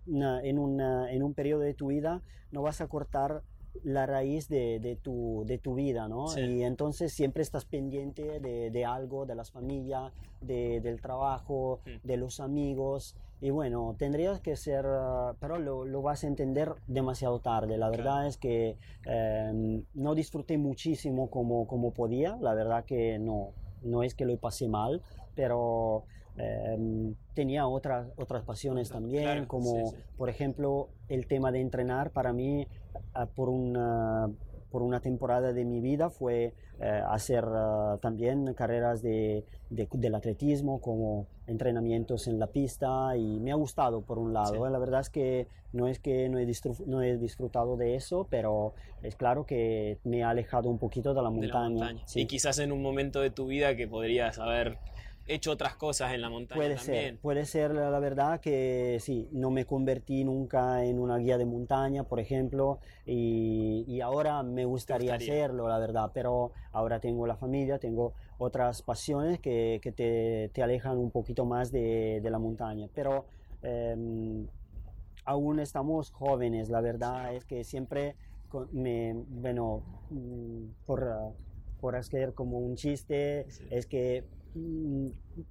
en, 0.07 0.59
una, 0.59 1.11
en 1.11 1.23
un 1.23 1.33
periodo 1.33 1.61
de 1.61 1.73
tu 1.73 1.87
vida, 1.87 2.21
no 2.51 2.61
vas 2.61 2.81
a 2.81 2.87
cortar 2.87 3.41
la 3.83 4.05
raíz 4.05 4.47
de, 4.47 4.79
de, 4.79 4.95
tu, 4.95 5.43
de 5.45 5.57
tu 5.57 5.75
vida, 5.75 6.07
¿no? 6.07 6.27
Y 6.37 6.63
entonces 6.63 7.11
siempre 7.11 7.41
estás 7.41 7.65
pendiente 7.65 8.39
de, 8.39 8.69
de 8.69 8.85
algo, 8.85 9.25
de 9.25 9.35
las 9.35 9.51
familias, 9.51 10.13
de, 10.41 10.79
del 10.81 11.01
trabajo, 11.01 11.79
mm. 11.85 12.07
de 12.07 12.17
los 12.17 12.39
amigos. 12.39 13.15
Y 13.43 13.49
bueno, 13.49 13.93
tendrías 13.99 14.39
que 14.39 14.55
ser, 14.55 14.85
ah, 14.87 15.35
pero 15.41 15.59
lo, 15.59 15.83
lo 15.83 16.01
vas 16.01 16.23
a 16.23 16.27
entender 16.27 16.75
demasiado 16.87 17.39
tarde. 17.39 17.77
La 17.77 17.89
verdad 17.89 18.25
es 18.25 18.37
que 18.37 18.77
em, 19.05 19.83
no 19.93 20.15
disfruté 20.15 20.57
muchísimo 20.57 21.29
como, 21.29 21.67
como 21.67 21.91
podía. 21.91 22.37
La 22.39 22.53
verdad 22.53 22.85
que 22.85 23.19
no, 23.19 23.49
no 23.81 24.01
es 24.01 24.15
que 24.15 24.23
lo 24.23 24.37
pasé 24.37 24.69
mal, 24.69 25.01
pero 25.35 26.05
em, 26.37 27.15
tenía 27.33 27.67
otras, 27.67 28.07
otras 28.15 28.45
pasiones 28.45 28.89
también, 28.89 29.45
como 29.45 29.93
por 30.15 30.29
ejemplo 30.29 30.87
el 31.09 31.27
tema 31.27 31.51
de 31.51 31.59
entrenar 31.59 32.11
para 32.11 32.31
mí 32.31 32.65
ah, 33.13 33.25
por 33.25 33.49
una 33.49 34.31
por 34.73 34.81
una 34.81 35.01
temporada 35.01 35.53
de 35.53 35.65
mi 35.65 35.81
vida 35.81 36.09
fue 36.09 36.55
eh, 36.79 37.01
hacer 37.07 37.45
ah, 37.45 37.99
también 38.01 38.55
carreras 38.55 39.03
de, 39.03 39.45
del 39.69 40.15
atletismo, 40.15 40.81
como 40.81 41.27
entrenamientos 41.45 42.27
en 42.27 42.39
la 42.39 42.47
pista, 42.47 43.15
y 43.15 43.39
me 43.39 43.51
ha 43.51 43.55
gustado 43.55 44.01
por 44.01 44.17
un 44.17 44.33
lado. 44.33 44.67
La 44.67 44.79
verdad 44.79 45.01
es 45.01 45.11
que 45.11 45.47
no 45.73 45.87
es 45.87 45.99
que 45.99 46.27
no 46.27 46.39
he, 46.39 46.51
no 46.87 47.03
he, 47.03 47.17
disfrutado 47.17 47.77
de 47.77 47.93
eso, 47.93 48.25
pero 48.31 48.73
es 49.03 49.15
claro 49.15 49.45
que 49.45 49.99
me 50.05 50.23
ha 50.23 50.31
alejado 50.31 50.69
un 50.69 50.79
poquito 50.79 51.13
de 51.13 51.21
la 51.21 51.29
montaña. 51.29 51.95
Y 52.15 52.25
quizás 52.25 52.57
en 52.57 52.71
un 52.71 52.81
momento 52.81 53.21
de 53.21 53.29
tu 53.29 53.45
vida 53.45 53.75
que 53.75 53.87
podrías 53.87 54.39
haber 54.39 54.79
hecho 55.25 55.51
otras 55.51 55.75
cosas 55.75 56.13
en 56.13 56.21
la 56.21 56.29
montaña 56.29 56.57
puede 56.57 56.75
también. 56.75 57.03
Ser, 57.03 57.17
puede 57.19 57.45
ser 57.45 57.73
la 57.73 57.99
verdad 57.99 58.39
que 58.39 58.97
sí, 58.99 59.29
no 59.31 59.51
me 59.51 59.65
convertí 59.65 60.23
nunca 60.23 60.83
en 60.83 60.99
una 60.99 61.17
guía 61.17 61.37
de 61.37 61.45
montaña, 61.45 62.03
por 62.03 62.19
ejemplo, 62.19 62.79
y, 63.05 63.85
y 63.87 64.01
ahora 64.01 64.43
me 64.43 64.65
gustaría, 64.65 65.15
hacerlo, 65.15 65.67
la 65.67 65.79
verdad, 65.79 66.11
pero 66.13 66.51
ahora 66.71 66.99
tengo 66.99 67.25
la 67.27 67.35
familia, 67.35 67.79
tengo 67.79 68.13
otras 68.37 68.81
pasiones 68.81 69.39
que, 69.39 69.79
que 69.81 69.91
te, 69.91 70.49
te, 70.53 70.63
alejan 70.63 70.97
un 70.97 71.11
poquito 71.11 71.45
más 71.45 71.71
de, 71.71 72.19
de 72.21 72.29
la 72.29 72.39
montaña, 72.39 72.89
pero 72.93 73.25
em, 73.61 74.47
aún 75.25 75.59
estamos 75.59 76.11
jóvenes, 76.11 76.69
la 76.69 76.81
verdad 76.81 77.33
es 77.33 77.45
que 77.45 77.63
siempre 77.63 78.15
me, 78.71 79.13
bueno, 79.29 79.83
mm, 80.09 80.85
por, 80.85 81.33
por 81.79 81.95
hacer 81.95 82.33
como 82.33 82.59
un 82.59 82.75
chiste, 82.75 83.47
es 83.69 83.85
que 83.87 84.23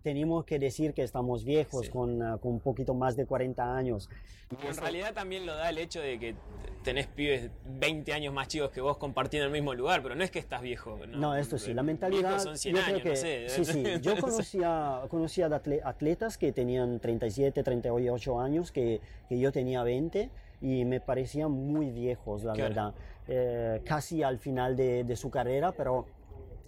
tenemos 0.03 0.45
que 0.45 0.59
decir 0.59 0.95
que 0.95 1.03
estamos 1.03 1.45
viejos 1.45 1.91
con, 1.91 2.23
ah, 2.23 2.39
con, 2.41 2.53
un 2.53 2.61
poquito 2.61 2.95
más 2.95 3.17
de 3.17 3.27
40 3.27 3.77
años. 3.77 4.09
en 4.51 4.77
realidad 4.77 5.13
también 5.13 5.45
lo 5.45 5.55
da 5.57 5.71
el 5.71 5.79
hecho 5.79 6.01
de 6.01 6.19
que 6.19 6.37
tenés 6.85 7.07
pibes 7.09 7.51
20 7.65 8.13
años 8.13 8.33
más 8.33 8.49
chicos 8.49 8.71
que 8.71 8.81
vos 8.81 8.97
compartiendo 8.99 9.47
el 9.47 9.53
mismo 9.53 9.75
lugar, 9.75 10.03
pero 10.03 10.15
no 10.15 10.23
es 10.23 10.31
que 10.31 10.39
estás 10.39 10.63
viejo. 10.63 10.99
No, 11.09 11.35
esto 11.35 11.59
sí, 11.59 11.75
la 11.75 11.83
mentalidad... 11.83 12.39
Son 12.39 12.57
100 12.57 12.77
años, 12.77 13.03
que, 13.03 13.49
Sí, 13.49 13.65
sí, 13.65 13.85
yo 14.01 14.17
conocía, 14.21 15.03
conocía 15.09 15.47
atletas 15.47 16.39
que 16.39 16.53
tenían 16.53 17.01
37, 17.01 17.63
38 17.63 18.41
años, 18.41 18.71
que, 18.71 19.01
que 19.29 19.39
yo 19.39 19.51
tenía 19.51 19.83
20 19.83 20.31
y 20.61 20.85
me 20.85 21.01
parecían 21.01 21.51
muy 21.51 21.91
viejos, 21.91 22.45
la 22.45 22.55
verdad. 22.55 22.95
Eh, 23.27 23.81
casi 23.85 24.23
al 24.23 24.39
final 24.39 24.77
de, 24.77 25.05
de, 25.05 25.17
su 25.17 25.31
carrera, 25.31 25.73
pero 25.73 26.07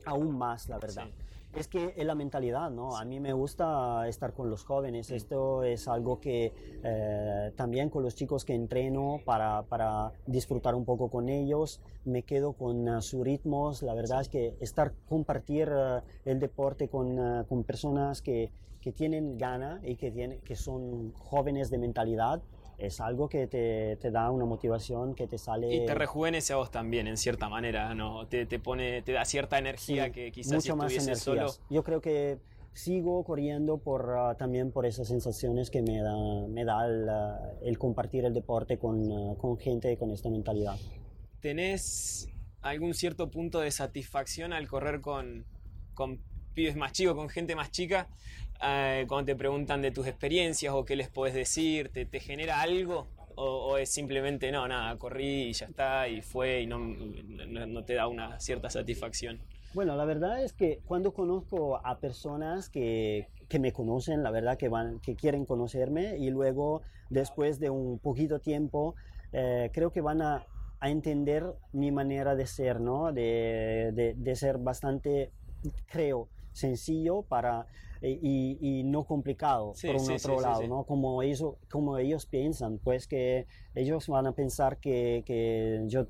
aún 0.04 0.36
más, 0.36 0.68
la 0.68 0.78
verdad. 0.78 1.08
Es 1.56 1.68
que 1.68 1.94
es 1.96 2.04
la 2.04 2.16
mentalidad, 2.16 2.68
¿no? 2.70 2.96
A 2.96 3.04
mí 3.04 3.20
me 3.20 3.32
gusta 3.32 4.08
estar 4.08 4.32
con 4.32 4.50
los 4.50 4.64
jóvenes. 4.64 5.10
Esto 5.12 5.62
es 5.62 5.86
algo 5.86 6.18
que 6.18 6.52
eh, 6.82 7.52
también 7.54 7.90
con 7.90 8.02
los 8.02 8.16
chicos 8.16 8.44
que 8.44 8.54
entreno 8.54 9.20
para, 9.24 9.62
para, 9.62 10.12
disfrutar 10.26 10.74
un 10.74 10.84
poco 10.84 11.10
con 11.10 11.28
ellos, 11.28 11.80
me 12.04 12.24
quedo 12.24 12.54
con 12.54 12.88
uh, 12.88 13.00
sus 13.00 13.22
ritmos. 13.24 13.82
La 13.82 13.94
verdad 13.94 14.20
es 14.20 14.28
que 14.28 14.56
estar, 14.60 14.94
compartir 15.08 15.68
uh, 15.68 16.00
el 16.24 16.40
deporte 16.40 16.88
con, 16.88 17.18
uh, 17.18 17.46
con 17.46 17.62
personas 17.62 18.20
que, 18.20 18.50
que 18.80 18.90
tienen 18.90 19.38
gana 19.38 19.80
y 19.84 19.94
que, 19.94 20.10
tienen, 20.10 20.40
que 20.40 20.56
son 20.56 21.12
jóvenes 21.12 21.70
de 21.70 21.78
mentalidad, 21.78 22.42
es 22.78 23.00
algo 23.00 23.28
que 23.28 23.46
te, 23.46 23.96
te, 23.96 24.10
da 24.10 24.30
una 24.30 24.44
motivación 24.44 25.14
que 25.14 25.26
te 25.26 25.38
sale... 25.38 25.74
Y 25.74 25.86
te 25.86 25.94
rejuvenece 25.94 26.52
a 26.52 26.56
vos 26.56 26.70
también, 26.70 27.06
en 27.06 27.16
cierta 27.16 27.48
manera, 27.48 27.94
¿no? 27.94 28.26
Te, 28.26 28.46
te 28.46 28.58
pone, 28.58 29.02
te 29.02 29.12
da 29.12 29.24
cierta 29.24 29.58
energía 29.58 30.10
que 30.10 30.32
quizás 30.32 30.54
mucho 30.54 30.88
si 30.88 31.08
más 31.08 31.18
solo... 31.18 31.52
Yo 31.70 31.82
creo 31.84 32.00
que 32.00 32.38
sigo 32.74 33.22
corriendo 33.24 33.78
por, 33.78 34.08
uh, 34.10 34.36
también 34.36 34.72
por 34.72 34.84
esas 34.84 35.08
sensaciones 35.08 35.70
que 35.70 35.80
me 35.80 36.02
da, 36.02 36.14
me 36.48 36.64
da 36.64 36.86
el, 36.86 37.08
uh, 37.08 37.66
el 37.66 37.78
compartir 37.78 38.24
el 38.24 38.34
deporte 38.34 38.78
con, 38.78 39.10
uh, 39.10 39.36
con 39.36 39.56
gente 39.58 39.96
con 39.96 40.10
esta 40.10 40.28
mentalidad. 40.28 40.76
¿Tenés 41.40 42.28
algún 42.60 42.94
cierto 42.94 43.30
punto 43.30 43.60
de 43.60 43.70
satisfacción 43.70 44.52
al 44.52 44.66
correr 44.66 45.00
con, 45.00 45.46
con 45.94 46.20
pibes 46.54 46.76
más 46.76 46.92
chicos, 46.92 47.14
con 47.14 47.28
gente 47.28 47.54
más 47.54 47.70
chica, 47.70 48.08
eh, 48.66 49.04
cuando 49.08 49.26
te 49.26 49.36
preguntan 49.36 49.82
de 49.82 49.90
tus 49.90 50.06
experiencias 50.06 50.72
o 50.74 50.84
qué 50.84 50.96
les 50.96 51.08
puedes 51.08 51.34
decir, 51.34 51.90
¿te, 51.90 52.06
te 52.06 52.20
genera 52.20 52.60
algo? 52.60 53.06
O, 53.36 53.76
es 53.78 53.90
simplemente, 53.90 54.52
no, 54.52 54.66
nada, 54.68 54.96
corrí 54.96 55.48
y 55.48 55.52
ya 55.52 55.66
está, 55.66 56.08
y 56.08 56.22
fue, 56.22 56.62
y 56.62 56.66
no, 56.66 56.78
no, 56.78 57.84
te 57.84 57.94
da 57.94 58.06
una 58.06 58.38
cierta 58.38 58.70
satisfacción? 58.70 59.40
Bueno, 59.74 59.96
la 59.96 60.04
verdad 60.04 60.40
es 60.42 60.52
que 60.52 60.80
cuando 60.86 61.12
conozco 61.12 61.84
a 61.84 61.98
personas 61.98 62.68
que, 62.68 63.26
que 63.48 63.58
me 63.58 63.72
conocen, 63.72 64.22
la 64.22 64.30
verdad 64.30 64.56
que, 64.56 64.68
van, 64.68 65.00
que 65.00 65.16
quieren 65.16 65.46
conocerme, 65.46 66.16
y 66.16 66.30
luego 66.30 66.82
después 67.10 67.58
de 67.58 67.70
un 67.70 67.98
poquito 67.98 68.38
tiempo, 68.38 68.94
eh, 69.32 69.70
creo 69.72 69.90
que 69.90 70.00
van 70.00 70.22
a, 70.22 70.46
a, 70.78 70.90
entender 70.90 71.44
mi 71.72 71.90
manera 71.90 72.36
de 72.36 72.46
ser, 72.46 72.80
¿no? 72.80 73.12
De, 73.12 73.90
de, 73.94 74.14
de 74.16 74.36
ser 74.36 74.58
bastante, 74.58 75.32
creo, 75.86 76.28
sencillo 76.52 77.22
para, 77.22 77.66
eh, 78.06 78.18
y, 78.20 78.82
no 78.84 79.04
complicado 79.04 79.72
por 79.80 79.96
un 79.96 80.10
otro 80.12 80.38
lado, 80.38 80.66
¿no? 80.66 80.84
Como 80.84 81.22
ellos, 81.22 81.54
como 81.70 81.96
ellos 81.96 82.26
piensan, 82.26 82.76
pues 82.76 83.06
que 83.06 83.46
ellos 83.74 84.08
van 84.08 84.26
a 84.26 84.32
pensar 84.32 84.76
que, 84.76 85.22
que 85.24 85.82
yo 85.86 86.06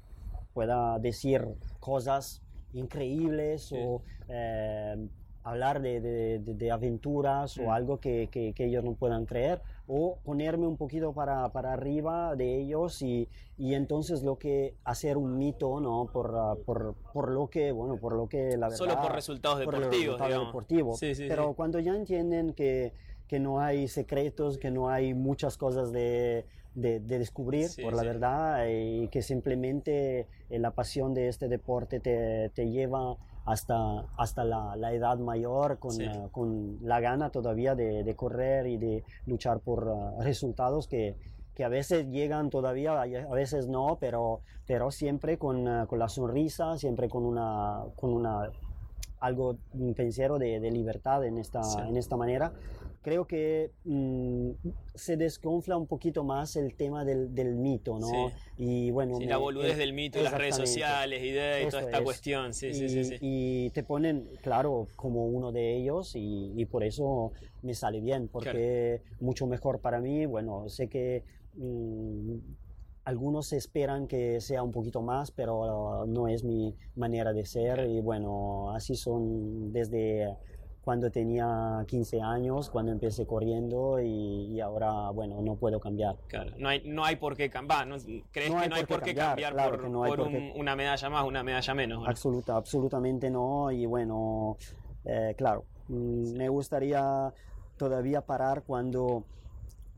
pueda 0.55 0.99
decir 0.99 1.47
cosas 1.79 2.43
increíbles 2.73 3.73
o 3.73 4.03
eh, 4.29 5.09
hablar 5.45 5.83
de, 5.83 6.01
de, 6.01 6.39
de, 6.39 6.71
aventuras 6.71 7.59
o 7.59 7.65
mm. 7.65 7.71
algo 7.71 8.01
que, 8.01 8.29
que, 8.33 8.55
que, 8.55 8.65
ellos 8.65 8.83
no 8.83 8.95
puedan 8.95 9.27
creer 9.27 9.61
o 9.87 10.17
ponerme 10.25 10.67
un 10.67 10.79
poquito 10.79 11.13
para, 11.13 11.51
para 11.51 11.75
arriba 11.75 12.35
de 12.35 12.59
ellos 12.59 13.03
y, 13.03 13.29
y, 13.59 13.75
entonces 13.75 14.23
lo 14.23 14.39
que 14.39 14.75
hacer 14.85 15.19
un 15.19 15.37
mito 15.37 15.81
no 15.81 16.09
por, 16.11 16.35
ah, 16.35 16.55
por, 16.65 16.95
por, 17.13 17.31
lo 17.31 17.49
que 17.49 17.73
bueno 17.73 17.99
por 17.99 18.15
lo 18.15 18.27
que 18.27 18.57
la 18.57 18.69
verdad 18.69 18.79
solo 18.79 19.01
por 19.03 19.13
resultados 19.13 19.59
deportivos, 19.59 20.19
deportivo. 20.19 20.97
pero 21.29 21.53
cuando 21.53 21.79
ya 21.79 21.95
entienden 21.95 22.55
que, 22.55 22.95
que 23.29 23.39
no 23.39 23.61
hay 23.61 23.87
secretos 23.87 24.57
que 24.57 24.71
no 24.71 24.89
hay 24.89 25.13
muchas 25.13 25.59
cosas 25.59 25.93
de, 25.93 26.47
de, 26.75 27.01
descubrir 27.01 27.69
por 27.83 27.95
la 27.95 28.03
verdad 28.03 28.67
y 28.67 29.09
que 29.09 29.21
simplemente 29.21 30.27
eh, 30.49 30.59
la 30.59 30.71
pasión 30.71 31.13
de 31.13 31.29
este 31.29 31.49
deporte 31.49 32.01
te, 32.01 32.49
te 32.55 32.71
lleva 32.71 33.19
hasta, 33.45 34.07
hasta 34.17 34.45
la, 34.45 34.77
la 34.77 34.93
edad 34.93 35.19
mayor 35.19 35.79
con, 35.79 35.95
uh, 36.01 36.31
con, 36.31 36.79
la 36.83 37.01
gana 37.01 37.31
todavía 37.31 37.75
de, 37.75 38.05
de, 38.05 38.15
correr 38.17 38.67
y 38.67 38.77
de 38.79 39.05
luchar 39.27 39.61
por 39.61 39.87
uh, 39.87 40.23
resultados 40.23 40.89
que, 40.89 41.17
que, 41.55 41.65
a 41.65 41.69
veces 41.69 42.09
llegan 42.09 42.51
todavía, 42.51 43.01
a 43.01 43.35
veces 43.35 43.69
no, 43.69 43.99
pero, 44.01 44.41
pero 44.67 44.91
siempre 44.91 45.39
con, 45.39 45.69
uh, 45.69 45.87
con 45.87 45.99
la 45.99 46.09
sonrisa, 46.09 46.79
siempre 46.79 47.09
con 47.09 47.25
una, 47.25 47.83
con 47.97 48.13
una 48.13 48.51
algo 49.21 49.57
pensiero 49.97 50.39
de, 50.39 50.61
de 50.61 50.71
libertad 50.71 51.25
en 51.25 51.39
esta, 51.39 51.63
en 51.89 51.97
esta 51.97 52.17
manera 52.17 52.53
creo 53.05 53.27
que 53.27 53.71
mmm, 53.85 54.51
se 54.95 55.17
desconfla 55.19 55.77
un 55.77 55.87
poquito 55.87 56.25
más 56.25 56.57
el 56.57 56.75
tema 56.75 57.05
del, 57.05 57.35
del 57.35 57.55
mito, 57.55 57.99
¿no? 57.99 58.09
Sí. 58.09 58.35
Y 58.57 58.91
bueno, 58.91 59.17
sí, 59.19 59.25
me, 59.25 59.31
la 59.31 59.37
boludez 59.37 59.77
del 59.77 59.93
mito, 59.93 60.21
las 60.23 60.33
redes 60.33 60.57
sociales 60.57 61.23
y 61.23 61.31
de 61.31 61.67
toda 61.71 61.83
esta 61.83 61.99
es. 61.99 62.05
cuestión, 62.05 62.55
sí, 62.55 62.69
y, 62.69 62.75
sí, 62.75 62.89
sí, 62.89 63.05
sí, 63.05 63.17
Y 63.21 63.71
te 63.71 63.83
ponen, 63.83 64.27
claro, 64.43 64.89
como 64.97 65.27
uno 65.27 65.53
de 65.53 65.77
ellos 65.77 66.17
y, 66.17 66.53
y 66.57 66.65
por 66.65 66.83
eso 66.83 67.33
me 67.63 67.75
sale 67.75 68.01
bien, 68.01 68.27
porque 68.29 69.03
claro. 69.03 69.17
mucho 69.21 69.47
mejor 69.47 69.81
para 69.81 70.01
mí, 70.01 70.25
bueno, 70.25 70.69
sé 70.71 70.89
que 70.89 71.25
mmm, 71.57 72.39
algunos 73.05 73.53
esperan 73.53 74.07
que 74.07 74.41
sea 74.41 74.63
un 74.63 74.73
poquito 74.73 75.03
más, 75.03 75.31
pero 75.31 76.07
no 76.07 76.27
es 76.27 76.43
mi 76.43 76.75
manera 76.97 77.35
de 77.35 77.45
ser 77.45 77.87
y 77.87 78.01
bueno, 78.01 78.71
así 78.71 78.95
son 78.97 79.73
desde 79.75 80.35
cuando 80.85 81.11
tenía 81.11 81.83
15 81.87 82.21
años, 82.21 82.69
cuando 82.69 82.93
empecé 82.93 83.27
corriendo 83.27 84.01
y, 84.01 84.53
y, 84.53 84.61
ahora, 84.61 85.11
bueno, 85.11 85.41
no 85.41 85.57
puedo 85.57 85.81
cambiar. 85.81 86.17
Claro, 86.29 86.53
no 86.59 86.69
hay, 86.69 86.83
no 86.85 87.05
hay 87.05 87.17
por 87.17 87.37
qué 87.37 87.49
cambiar, 87.49 87.87
¿no? 87.87 87.97
¿crees 88.31 88.53
no 88.53 88.61
que 88.61 88.69
no 88.69 88.75
hay 88.77 88.85
por 88.85 89.01
qué 89.01 89.15
cambiar, 89.15 89.29
cambiar 89.29 89.53
claro 89.55 89.81
por, 89.81 89.91
no 89.91 90.03
por 90.05 90.21
un, 90.21 90.33
qué... 90.33 90.53
una 90.57 90.77
medalla 90.77 91.09
más, 91.09 91.25
una 91.25 91.43
medalla 91.43 91.75
menos? 91.75 92.03
¿no? 92.03 92.07
Absoluta, 92.07 92.57
absolutamente 92.57 93.31
no 93.31 93.71
y 93.71 93.87
bueno, 93.87 94.59
eh, 95.07 95.35
claro, 95.39 95.65
mm, 95.89 96.37
me 96.37 96.49
gustaría 96.51 97.33
todavía 97.79 98.21
parar 98.21 98.63
cuando, 98.67 99.25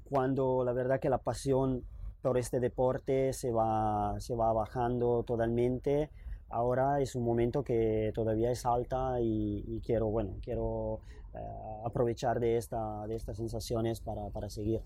cuando 0.08 0.64
la 0.64 0.72
verdad 0.72 1.00
que 1.00 1.10
la 1.10 1.18
pasión 1.18 1.82
por 2.22 2.38
este 2.38 2.60
deporte 2.60 3.32
se 3.32 3.50
va, 3.50 4.14
se 4.20 4.34
va 4.34 4.52
bajando 4.52 5.24
totalmente. 5.24 6.10
Ahora 6.48 7.00
es 7.00 7.14
un 7.14 7.24
momento 7.24 7.62
que 7.64 8.12
todavía 8.14 8.50
es 8.50 8.64
alta 8.64 9.20
y, 9.20 9.80
quiero, 9.84 10.06
bueno, 10.06 10.36
quiero 10.42 11.00
eh, 11.34 11.38
aprovechar 11.84 12.38
de, 12.38 12.56
esta, 12.56 13.06
de 13.06 13.16
estas 13.16 13.36
sensaciones 13.36 14.00
para, 14.00 14.28
para, 14.30 14.48
seguir. 14.48 14.80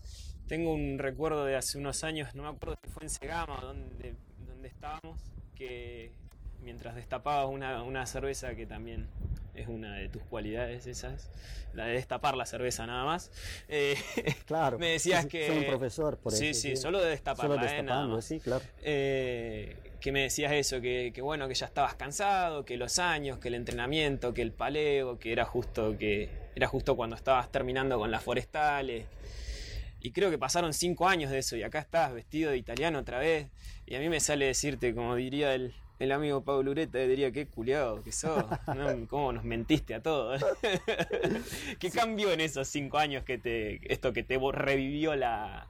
Tengo 0.46 0.73
un 0.73 0.99
recuerdo 0.99 1.44
de 1.44 1.57
hace 1.57 1.79
unos 1.79 2.03
años, 2.03 2.35
no 2.35 2.42
me 2.44 2.49
acuerdo 2.49 2.77
si 2.83 2.90
fue 2.90 3.03
en 3.03 3.11
Segama 3.11 3.61
donde, 3.61 4.14
donde 4.46 4.68
estábamos, 4.68 5.20
que 5.55 6.12
mientras 6.62 6.94
destapabas 6.94 7.49
una, 7.51 7.83
una 7.83 8.07
cerveza 8.07 8.55
que 8.55 8.66
también 8.66 9.09
es 9.54 9.68
una 9.68 9.96
de 9.96 10.08
tus 10.08 10.22
cualidades 10.22 10.86
esas, 10.86 11.30
la 11.74 11.86
de 11.86 11.94
destapar 11.94 12.36
la 12.36 12.46
cerveza 12.46 12.86
nada 12.86 13.04
más. 13.04 13.30
Eh, 13.68 13.96
claro. 14.46 14.78
me 14.78 14.92
decías 14.92 15.26
que... 15.26 15.46
Soy 15.46 15.58
un 15.58 15.66
profesor, 15.66 16.18
por 16.18 16.32
sí, 16.32 16.48
eso. 16.48 16.60
Sí, 16.60 16.70
sí, 16.70 16.76
solo 16.76 17.00
de 17.00 17.10
destaparla, 17.10 17.78
eh, 17.78 17.82
nada 17.82 18.22
sí, 18.22 18.40
claro. 18.40 18.64
Eh, 18.82 19.76
que 20.00 20.12
me 20.12 20.22
decías 20.22 20.52
eso, 20.52 20.80
que, 20.80 21.12
que, 21.14 21.22
bueno, 21.22 21.46
que 21.48 21.54
ya 21.54 21.66
estabas 21.66 21.94
cansado, 21.94 22.64
que 22.64 22.76
los 22.76 22.98
años, 22.98 23.38
que 23.38 23.48
el 23.48 23.54
entrenamiento, 23.54 24.32
que 24.32 24.42
el 24.42 24.52
paleo, 24.52 25.18
que 25.18 25.32
era 25.32 25.44
justo, 25.44 25.96
que 25.98 26.30
era 26.54 26.66
justo 26.66 26.96
cuando 26.96 27.16
estabas 27.16 27.50
terminando 27.52 27.98
con 27.98 28.10
las 28.10 28.22
forestales. 28.22 29.06
Y 30.00 30.12
creo 30.12 30.30
que 30.30 30.38
pasaron 30.38 30.72
cinco 30.72 31.08
años 31.08 31.30
de 31.30 31.38
eso 31.38 31.56
y 31.56 31.62
acá 31.62 31.78
estás 31.78 32.14
vestido 32.14 32.50
de 32.50 32.56
italiano 32.56 32.98
otra 32.98 33.18
vez. 33.18 33.48
Y 33.86 33.94
a 33.94 34.00
mí 34.00 34.08
me 34.08 34.20
sale 34.20 34.46
decirte, 34.46 34.94
como 34.94 35.14
diría 35.14 35.54
el, 35.54 35.74
el 36.00 36.12
amigo 36.12 36.42
Pablo 36.42 36.70
Ureta 36.70 36.98
diría, 36.98 37.30
qué 37.30 37.46
culiado 37.46 38.02
que 38.02 38.10
sos, 38.10 38.42
cómo 39.10 39.32
nos 39.32 39.44
mentiste 39.44 39.94
a 39.94 40.02
todos. 40.02 40.42
¿Qué 41.78 41.90
cambió 41.90 42.32
en 42.32 42.40
esos 42.40 42.68
cinco 42.68 42.96
años 42.96 43.22
que 43.22 43.36
te, 43.36 43.92
esto 43.92 44.14
que 44.14 44.22
te 44.22 44.38
revivió 44.50 45.14
la, 45.14 45.68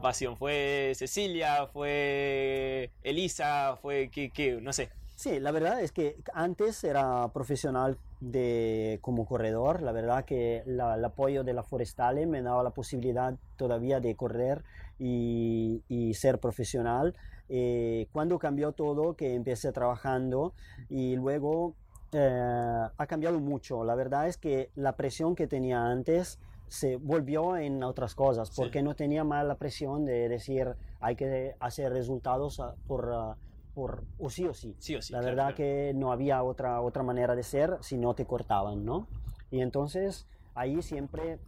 pasión? 0.00 0.38
¿Fue 0.38 0.92
Cecilia? 0.94 1.66
¿Fue 1.66 2.90
Elisa? 3.02 3.76
¿Fue 3.82 4.08
qué, 4.10 4.30
qué? 4.30 4.58
No 4.62 4.72
sé. 4.72 4.88
Sí, 5.14 5.38
la 5.38 5.50
verdad 5.50 5.82
es 5.82 5.92
que 5.92 6.16
antes 6.32 6.82
era 6.82 7.28
profesional 7.28 7.98
de, 8.20 8.98
como 9.02 9.26
corredor. 9.26 9.82
La 9.82 9.92
verdad 9.92 10.24
que 10.24 10.62
el 10.66 10.80
apoyo 10.80 11.44
de 11.44 11.52
la 11.52 11.62
Forestale 11.62 12.24
me 12.24 12.40
daba 12.40 12.62
la 12.62 12.70
posibilidad 12.70 13.34
todavía 13.58 14.00
de 14.00 14.16
correr 14.16 14.64
y, 14.98 15.82
y 15.86 16.14
ser 16.14 16.38
profesional. 16.38 17.14
Eh, 17.52 18.06
cuando 18.12 18.38
cambió 18.38 18.70
todo, 18.70 19.16
que 19.16 19.34
empecé 19.34 19.72
trabajando 19.72 20.54
y 20.88 21.16
luego 21.16 21.74
eh, 22.12 22.86
ha 22.96 23.06
cambiado 23.08 23.40
mucho. 23.40 23.82
La 23.82 23.96
verdad 23.96 24.28
es 24.28 24.36
que 24.36 24.70
la 24.76 24.94
presión 24.94 25.34
que 25.34 25.48
tenía 25.48 25.84
antes 25.84 26.38
se 26.68 26.96
volvió 26.96 27.56
en 27.56 27.82
otras 27.82 28.14
cosas, 28.14 28.52
porque 28.54 28.84
no 28.84 28.94
tenía 28.94 29.24
más 29.24 29.44
la 29.44 29.56
presión 29.56 30.04
de 30.04 30.28
decir 30.28 30.76
hay 31.00 31.16
que 31.16 31.56
hacer 31.58 31.92
resultados 31.92 32.62
por, 32.86 33.10
ah, 33.12 33.36
por 33.74 34.04
o 34.20 34.30
sí 34.30 34.46
o 34.46 34.54
sí. 34.54 34.76
sí, 34.78 34.94
o 34.94 35.02
sí 35.02 35.12
la 35.12 35.20
verdad 35.20 35.54
que 35.54 35.92
no 35.96 36.12
había 36.12 36.44
otra, 36.44 36.80
otra 36.80 37.02
manera 37.02 37.34
de 37.34 37.42
ser 37.42 37.78
si 37.80 37.98
no 37.98 38.14
te 38.14 38.26
cortaban, 38.26 38.84
¿no? 38.84 39.08
Y 39.50 39.60
entonces 39.60 40.28
ahí 40.54 40.82
siempre 40.82 41.40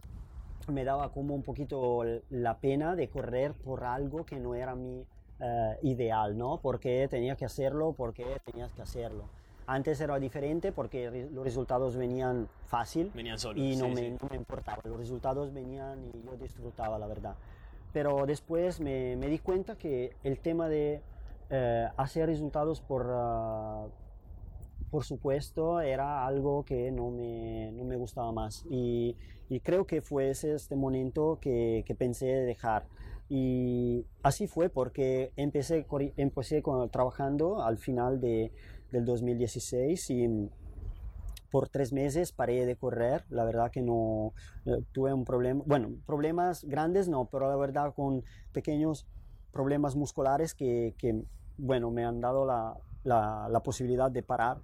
me 0.67 0.83
daba 0.83 1.13
como 1.13 1.33
un 1.33 1.43
poquito 1.43 2.03
la 2.29 2.57
pena 2.57 2.97
de 2.97 3.07
correr 3.07 3.53
por 3.53 3.85
algo 3.85 4.25
que 4.25 4.41
no 4.41 4.55
era 4.55 4.75
mi, 4.75 5.05
eh, 5.45 5.77
ideal, 5.81 6.37
¿no? 6.37 6.59
Porque 6.61 7.07
tenía 7.09 7.35
que 7.35 7.43
hacerlo, 7.43 7.93
porque 7.97 8.25
tenías 8.45 8.71
que 8.71 8.81
hacerlo. 8.81 9.25
Antes 9.67 9.99
era 9.99 10.17
diferente 10.17 10.71
porque 10.71 11.27
los 11.31 11.43
resultados 11.43 11.97
venían 11.97 12.47
fácil 12.65 13.11
venían 13.13 13.37
solos, 13.37 13.61
y 13.61 13.75
no, 13.75 13.89
me, 13.89 14.17
importaba. 14.35 14.81
Los 14.85 14.97
resultados 14.97 15.53
venían 15.53 16.03
y 16.05 16.23
yo 16.25 16.37
disfrutaba, 16.37 16.97
la 16.97 17.07
verdad. 17.07 17.35
Pero 17.91 18.25
después 18.25 18.79
me, 18.79 19.17
me 19.17 19.27
di 19.27 19.39
cuenta 19.39 19.77
que 19.77 20.15
el 20.23 20.39
tema 20.39 20.69
de 20.69 21.01
eh, 21.49 21.89
hacer 21.97 22.27
resultados 22.27 22.79
por, 22.79 23.05
uh, 23.05 23.89
por 24.89 25.03
supuesto, 25.03 25.81
era 25.81 26.25
algo 26.25 26.63
que 26.63 26.89
no 26.91 27.11
me, 27.11 27.71
no 27.73 27.83
me 27.83 27.95
gustaba 27.95 28.31
más. 28.31 28.65
Y, 28.69 29.17
y, 29.49 29.59
creo 29.59 29.85
que 29.85 30.01
fue 30.01 30.29
ese 30.29 30.55
este 30.55 30.75
momento 30.75 31.37
que, 31.41 31.83
que 31.85 31.95
pensé 31.95 32.27
dejar. 32.27 32.85
Y 33.35 34.05
así 34.21 34.45
fue 34.45 34.69
porque 34.69 35.33
empecé, 35.37 35.87
empecé 36.17 36.61
trabajando 36.91 37.63
al 37.63 37.79
final 37.79 38.21
de, 38.21 38.51
del 38.91 39.05
2016 39.05 40.09
y 40.11 40.49
por 41.49 41.67
tres 41.67 41.93
meses 41.93 42.31
paré 42.31 42.67
de 42.67 42.75
correr. 42.75 43.25
La 43.31 43.43
verdad 43.43 43.71
que 43.71 43.81
no 43.81 44.33
eh, 44.67 44.83
tuve 44.91 45.15
un 45.15 45.25
problema, 45.25 45.63
bueno, 45.65 45.95
problemas 46.05 46.63
grandes 46.63 47.09
no, 47.09 47.25
pero 47.25 47.49
la 47.49 47.55
verdad 47.55 47.95
con 47.95 48.23
pequeños 48.51 49.07
problemas 49.51 49.95
musculares 49.95 50.53
que, 50.53 50.93
que 50.99 51.23
bueno, 51.57 51.89
me 51.89 52.05
han 52.05 52.21
dado 52.21 52.45
la, 52.45 52.77
la, 53.03 53.47
la 53.49 53.63
posibilidad 53.63 54.11
de 54.11 54.21
parar, 54.21 54.61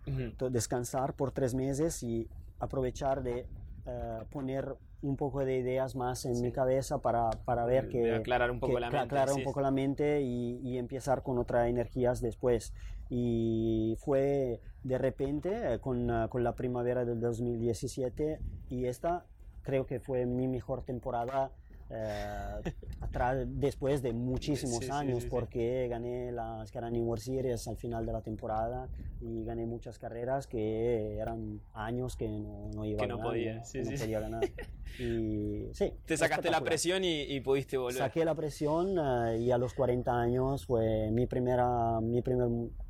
descansar 0.51 1.15
por 1.15 1.32
tres 1.32 1.55
meses 1.55 2.03
y 2.03 2.29
aprovechar 2.60 3.23
de 3.23 3.47
eh, 3.88 4.19
poner 4.29 4.75
un 5.01 5.15
poco 5.15 5.45
de 5.45 5.57
ideas 5.57 5.95
más 5.95 6.25
en 6.25 6.41
mi 6.41 6.51
cabeza 6.51 7.01
para, 7.01 7.29
para 7.45 7.65
ver 7.65 7.88
que... 7.88 8.13
aclarar 8.13 8.51
un 8.51 8.59
poco 8.59 8.79
la 8.79 8.88
mente. 8.89 8.97
Aclarar 8.97 9.33
un 9.33 9.43
poco 9.43 9.62
la 9.62 9.71
mente 9.71 10.21
y, 10.21 10.59
y, 10.62 10.77
empezar 10.77 11.23
con 11.23 11.38
otras 11.38 11.67
energías 11.69 12.21
después. 12.21 12.73
Y 13.09 13.95
fue 13.99 14.62
de 14.83 14.97
repente 14.97 15.73
eh, 15.73 15.79
con, 15.79 16.09
eh, 16.09 16.27
con 16.29 16.43
la 16.43 16.55
primavera 16.55 17.05
del 17.05 17.19
2017 17.19 18.39
y 18.69 18.85
esta 18.85 19.25
creo 19.62 19.85
que 19.85 19.99
fue 19.99 20.25
mi 20.25 20.47
mejor 20.47 20.83
temporada 20.83 21.51
eh, 21.91 22.73
atrás, 23.02 23.45
después 23.47 24.02
de 24.02 24.13
muchísimos 24.13 24.89
años, 24.89 25.25
porque 25.25 25.88
gané 25.89 26.32
las 26.32 26.71
Carani 26.71 27.02
World 27.02 27.23
Series 27.23 27.67
al 27.67 27.78
final 27.78 28.06
de 28.06 28.13
la 28.13 28.21
temporada 28.21 28.88
y 29.21 29.43
gané 29.43 29.65
muchas 29.65 29.97
carreras 29.97 30.47
que 30.47 31.17
eran 31.17 31.62
años 31.73 32.15
que 32.15 32.28
no, 32.28 32.69
no 32.73 32.86
iba 32.86 32.99
que 32.99 33.06
a 33.06 33.08
ganar, 33.08 33.25
podía, 33.25 33.56
no 33.56 33.97
podía 33.97 34.19
ganar. 34.19 34.41
Y 34.97 35.67
sí, 35.73 35.93
te 36.06 36.17
sacaste 36.17 36.49
la 36.49 36.62
presión 36.62 37.04
y, 37.04 37.39
pudiste 37.41 37.78
volver. 37.78 37.99
Saqué 37.99 38.25
la 38.25 38.34
presión 38.34 38.97
eh, 38.97 39.38
y 39.39 39.52
a 39.52 39.58
los 39.58 39.73
40 39.75 40.12
años 40.12 40.65
fue 40.65 41.12
mi 41.12 41.28
primera, 41.28 42.02
mi 42.02 42.21
primer 42.23 42.47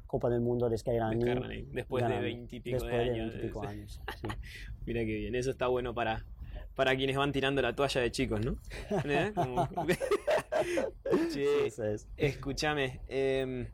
Copa 0.08 0.30
del 0.30 0.42
Mundo 0.42 0.70
de 0.70 0.78
Skyrunning. 0.78 1.72
Después 1.72 2.08
de 2.08 2.20
20 2.20 2.56
y 2.56 2.60
pico 2.62 2.84
de 2.84 2.96
años. 2.96 3.34
De 3.34 3.68
años 3.68 4.02
Mira 4.88 5.02
qué 5.02 5.14
bien, 5.14 5.36
eso 5.36 5.52
está 5.52 5.68
bueno 5.68 5.94
para, 5.94 6.26
para 6.80 6.96
quienes 6.96 7.18
van 7.18 7.34
tirando 7.34 7.62
la 7.62 7.76
toalla 7.76 8.00
de 8.00 8.10
chicos, 8.10 8.40
¿no? 8.40 8.56
¿Eh? 9.04 9.34
escúchame, 12.16 13.02
em, 13.10 13.68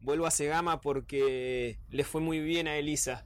vuelvo 0.00 0.26
a 0.26 0.32
Segama 0.32 0.80
porque 0.80 1.78
le 1.90 2.02
fue 2.02 2.20
muy 2.20 2.40
bien 2.40 2.66
a 2.66 2.76
Elisa. 2.76 3.24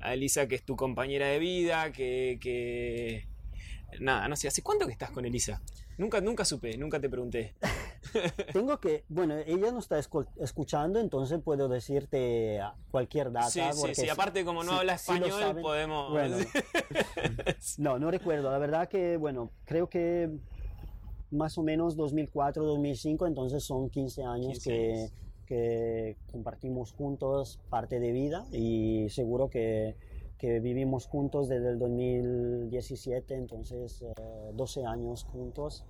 A 0.00 0.14
Elisa 0.14 0.48
que 0.48 0.56
es 0.56 0.64
tu 0.64 0.74
compañera 0.74 1.28
de 1.28 1.38
vida, 1.38 1.92
que, 1.92 2.38
que... 2.40 3.28
Nada, 4.00 4.26
no 4.26 4.34
sé, 4.34 4.48
¿hace 4.48 4.62
cuánto 4.62 4.86
que 4.86 4.92
estás 4.92 5.12
con 5.12 5.24
Elisa? 5.24 5.62
Nunca, 5.96 6.20
nunca 6.20 6.44
supe, 6.44 6.76
nunca 6.76 7.00
te 7.00 7.08
pregunté. 7.08 7.54
Tengo 8.52 8.78
que, 8.78 9.04
bueno, 9.08 9.36
ella 9.46 9.70
no 9.72 9.78
está 9.78 9.98
escuchando, 9.98 11.00
entonces 11.00 11.40
puedo 11.42 11.68
decirte 11.68 12.60
cualquier 12.90 13.32
data. 13.32 13.50
Sí, 13.50 13.60
sí, 13.72 13.94
sí, 13.94 14.08
aparte 14.08 14.44
como 14.44 14.62
no 14.62 14.72
habla 14.72 14.94
español, 14.94 15.60
podemos... 15.60 16.12
no, 17.78 17.98
no 17.98 18.10
recuerdo, 18.10 18.50
la 18.50 18.58
verdad 18.58 18.88
que, 18.88 19.16
bueno, 19.16 19.50
creo 19.64 19.88
que 19.88 20.30
más 21.30 21.58
o 21.58 21.62
menos 21.62 21.96
2004, 21.96 22.64
2005, 22.64 23.26
entonces 23.26 23.64
son 23.64 23.90
15 23.90 24.24
años 24.24 24.58
que, 24.62 25.10
que 25.46 26.16
compartimos 26.30 26.92
juntos 26.92 27.58
parte 27.70 27.98
de 27.98 28.12
vida 28.12 28.46
y 28.52 29.08
seguro 29.08 29.50
que 29.50 29.96
que 30.44 30.60
vivimos 30.60 31.06
juntos 31.06 31.48
desde 31.48 31.70
el 31.70 31.78
2017, 31.78 33.34
entonces 33.34 34.04
12 34.52 34.80
eh, 34.80 34.86
años 34.86 35.24
juntos. 35.24 35.86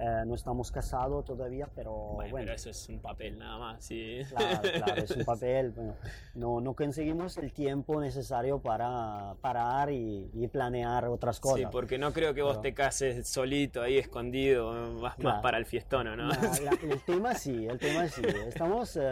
Eh, 0.00 0.22
no 0.26 0.36
estamos 0.36 0.70
casados 0.70 1.24
todavía, 1.24 1.68
pero 1.74 1.90
bueno, 1.90 2.32
Pero 2.32 2.52
eso 2.52 2.70
es 2.70 2.88
un 2.88 3.00
papel 3.00 3.36
nada 3.36 3.58
más, 3.58 3.84
sí. 3.84 4.20
Claro, 4.28 4.60
claro, 4.62 5.02
es 5.02 5.10
un 5.10 5.24
papel. 5.24 5.72
Bueno, 5.72 5.96
no, 6.34 6.60
no 6.60 6.74
conseguimos 6.74 7.36
el 7.38 7.52
tiempo 7.52 8.00
necesario 8.00 8.60
para 8.60 9.34
parar 9.40 9.90
y, 9.90 10.48
planear 10.52 11.06
otras 11.06 11.40
cosas. 11.40 11.58
Sí, 11.58 11.66
porque 11.70 11.98
no 11.98 12.12
creo 12.12 12.32
que 12.32 12.42
vos 12.42 12.62
te 12.62 12.72
cases 12.72 13.28
solito 13.28 13.82
ahí 13.82 13.98
escondido, 13.98 14.72
más, 15.00 15.18
más 15.18 15.42
para 15.42 15.58
el 15.58 15.66
fiestón, 15.66 16.16
¿no? 16.16 16.30
el 16.82 17.02
tema 17.02 17.34
sí, 17.34 17.66
el 17.66 17.78
tema 17.78 18.08
sí. 18.08 18.22
Estamos 18.46 18.96
eh, 18.96 19.02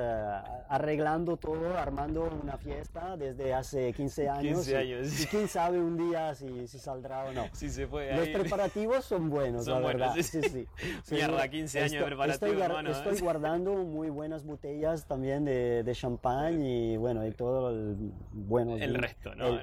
arreglando 0.68 1.36
todo, 1.36 1.76
armando 1.76 2.30
una 2.42 2.56
fiesta 2.56 3.16
desde 3.16 3.52
hace 3.52 3.92
15 3.92 4.28
años. 4.28 4.54
15 4.64 4.76
años. 4.76 5.20
Y, 5.20 5.26
quién 5.26 5.48
sabe 5.48 5.78
un 5.78 5.96
día 5.96 6.34
si, 6.34 6.68
si 6.68 6.78
saldrá 6.78 7.24
o 7.24 7.32
no. 7.32 7.48
Sí 7.52 7.68
se 7.68 7.88
puede. 7.88 8.16
Los 8.16 8.28
preparativos 8.28 9.04
son 9.04 9.28
buenos, 9.28 9.64
son 9.64 9.74
la 9.74 9.80
buenos, 9.80 10.14
verdad. 10.14 10.22
sí. 10.22 10.40
sí. 10.48 10.66
Mierda, 11.10 11.48
15 11.48 11.80
años 11.80 11.92
de 11.92 12.02
preparación. 12.04 12.50
Estoy, 12.50 12.90
estoy 12.90 13.16
¿eh? 13.16 13.20
guardando 13.20 13.74
muy 13.74 14.10
buenas 14.10 14.44
botellas 14.44 15.06
también 15.06 15.44
de, 15.44 15.82
de 15.82 15.94
champán 15.94 16.62
y 16.62 16.96
bueno, 16.96 17.26
y 17.26 17.32
todo 17.32 17.70
el 17.70 17.96
bueno. 18.32 18.76
El 18.76 18.94
resto, 18.94 19.34
¿no? 19.34 19.60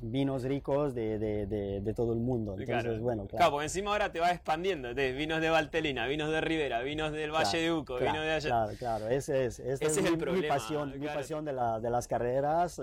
vinos 0.00 0.44
ricos 0.44 0.94
de, 0.94 1.18
de, 1.18 1.46
de, 1.80 1.94
todo 1.94 2.12
el 2.12 2.20
mundo. 2.20 2.56
Entonces, 2.58 3.00
bueno, 3.00 3.26
claro. 3.26 3.50
porque 3.50 3.64
encima 3.64 3.92
ahora 3.92 4.12
te 4.12 4.20
va 4.20 4.30
expandiendo. 4.30 4.94
De 4.94 5.12
vinos 5.12 5.40
de 5.40 5.50
Valtelina, 5.50 6.06
vinos 6.06 6.30
de 6.30 6.40
Rivera, 6.40 6.82
vinos 6.82 7.12
del 7.12 7.30
Valle 7.30 7.58
de 7.58 7.72
Uco, 7.72 7.96
vinos 7.96 8.22
de 8.22 8.32
allá. 8.32 8.48
Claro, 8.48 8.72
claro, 8.78 9.08
ese 9.08 9.46
es, 9.46 9.58
ese 9.58 9.84
es, 9.84 9.96
el 9.96 10.16
mi, 10.16 10.42
pasión, 10.42 10.98
mi 10.98 11.06
pasión 11.06 11.44
de, 11.44 11.52
la, 11.52 11.80
de 11.80 11.90
las 11.90 12.08
carreras 12.08 12.80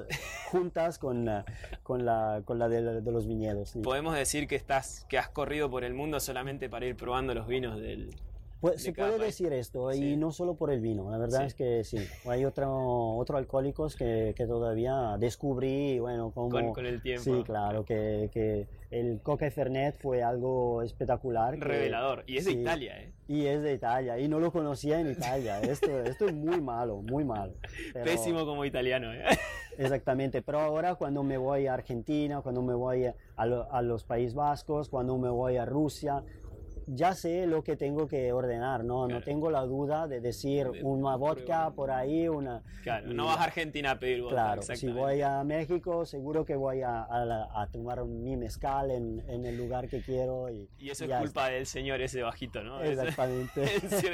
juntas 0.52 0.98
con, 0.98 1.30
con 1.84 2.06
la, 2.06 2.42
con 2.46 2.60
la 2.60 2.70
de, 2.70 3.02
los 3.12 3.28
viñedos. 3.28 3.74
Podemos 3.84 4.16
decir 4.16 4.48
que, 4.48 4.56
estás, 4.56 5.06
que 5.10 5.18
has 5.18 5.30
corrido 5.30 5.70
por 5.70 5.84
el 5.84 5.94
mundo 5.94 6.20
solamente 6.20 6.70
para 6.70 6.86
ir 6.86 6.96
probando 6.96 7.34
los 7.34 7.48
vinos 7.48 7.61
del, 7.70 8.10
pues, 8.62 8.84
se 8.84 8.94
puede 8.94 9.18
decir 9.18 9.52
esto, 9.54 9.92
y 9.92 10.16
no 10.16 10.32
solo 10.32 10.54
por 10.54 10.72
el 10.72 10.82
vino, 10.82 11.10
la 11.10 11.18
verdad 11.18 11.46
es 11.46 11.56
que 11.56 11.84
sí. 11.84 11.98
Hay 12.30 12.46
otro, 12.46 13.16
otro 13.18 13.38
alcohólicos 13.38 13.96
que, 13.96 14.36
que 14.38 14.46
todavía 14.46 15.18
descubrí, 15.18 15.98
bueno, 15.98 16.30
como... 16.30 16.72
Con, 16.72 16.86
el 16.86 17.02
tiempo. 17.02 17.24
Sí, 17.24 17.44
claro, 17.44 17.84
que, 17.84 18.30
que 18.32 18.68
el 18.92 19.20
Coca 19.24 19.50
Fernet 19.50 19.98
fue 20.00 20.22
algo 20.22 20.84
espectacular. 20.84 21.60
Revelador, 21.60 22.24
y 22.28 22.38
es 22.38 22.46
de 22.46 22.52
Italia, 22.52 23.02
¿eh? 23.02 23.12
Y 23.28 23.48
es 23.48 23.64
de 23.64 23.74
Italia, 23.74 24.20
y 24.20 24.28
no 24.28 24.40
lo 24.40 24.52
conocía 24.52 25.00
en 25.00 25.10
Italia. 25.10 25.60
Esto, 25.62 26.00
esto 26.02 26.28
es 26.28 26.34
muy 26.36 26.62
malo, 26.62 27.02
muy 27.02 27.26
malo. 27.26 27.54
Pésimo 28.04 28.46
como 28.46 28.64
italiano, 28.64 29.12
¿eh? 29.12 29.24
Exactamente, 29.80 30.44
pero 30.44 30.60
ahora 30.60 30.94
cuando 30.94 31.24
me 31.24 31.38
voy 31.38 31.66
a 31.66 31.74
Argentina, 31.74 32.42
cuando 32.42 32.62
me 32.62 32.76
voy 32.76 33.06
a, 33.06 33.16
a 33.38 33.82
los 33.82 34.04
Países 34.04 34.36
Vascos, 34.36 34.88
cuando 34.88 35.18
me 35.18 35.30
voy 35.30 35.58
a 35.58 35.66
Rusia, 35.66 36.24
ya 36.94 37.14
sé 37.14 37.48
lo 37.48 37.64
que 37.64 37.78
tengo 37.78 38.08
que 38.08 38.34
ordenar, 38.34 38.84
¿no? 38.84 39.08
No 39.08 39.22
tengo 39.22 39.50
la 39.50 39.62
duda 39.62 40.08
de 40.08 40.20
decir 40.20 40.68
una 40.84 41.16
vodka 41.16 41.72
por 41.72 41.90
ahí, 41.90 42.28
una... 42.28 42.62
Claro, 42.84 43.14
no 43.14 43.26
vas 43.26 43.38
a 43.38 43.44
Argentina 43.46 43.92
a 43.92 44.00
pedir 44.00 44.22
vodka. 44.22 44.36
Claro, 44.36 44.62
si 44.62 44.90
voy 44.90 45.22
a 45.22 45.44
México 45.44 46.06
seguro 46.06 46.44
que 46.46 46.56
voy 46.56 46.82
a, 46.82 47.08
a, 47.10 47.68
tomar 47.72 48.04
mi 48.06 48.36
mezcal 48.36 48.92
en, 48.92 49.24
en, 49.30 49.46
el 49.46 49.58
lugar 49.58 49.88
que 49.88 50.02
quiero. 50.02 50.50
Y, 50.50 50.68
y 50.80 50.90
eso 50.90 51.06
es 51.06 51.14
culpa 51.14 51.48
del 51.50 51.66
señor 51.66 52.02
ese 52.02 52.24
bajito, 52.24 52.62
¿no? 52.64 52.82
Exactamente. 52.82 53.66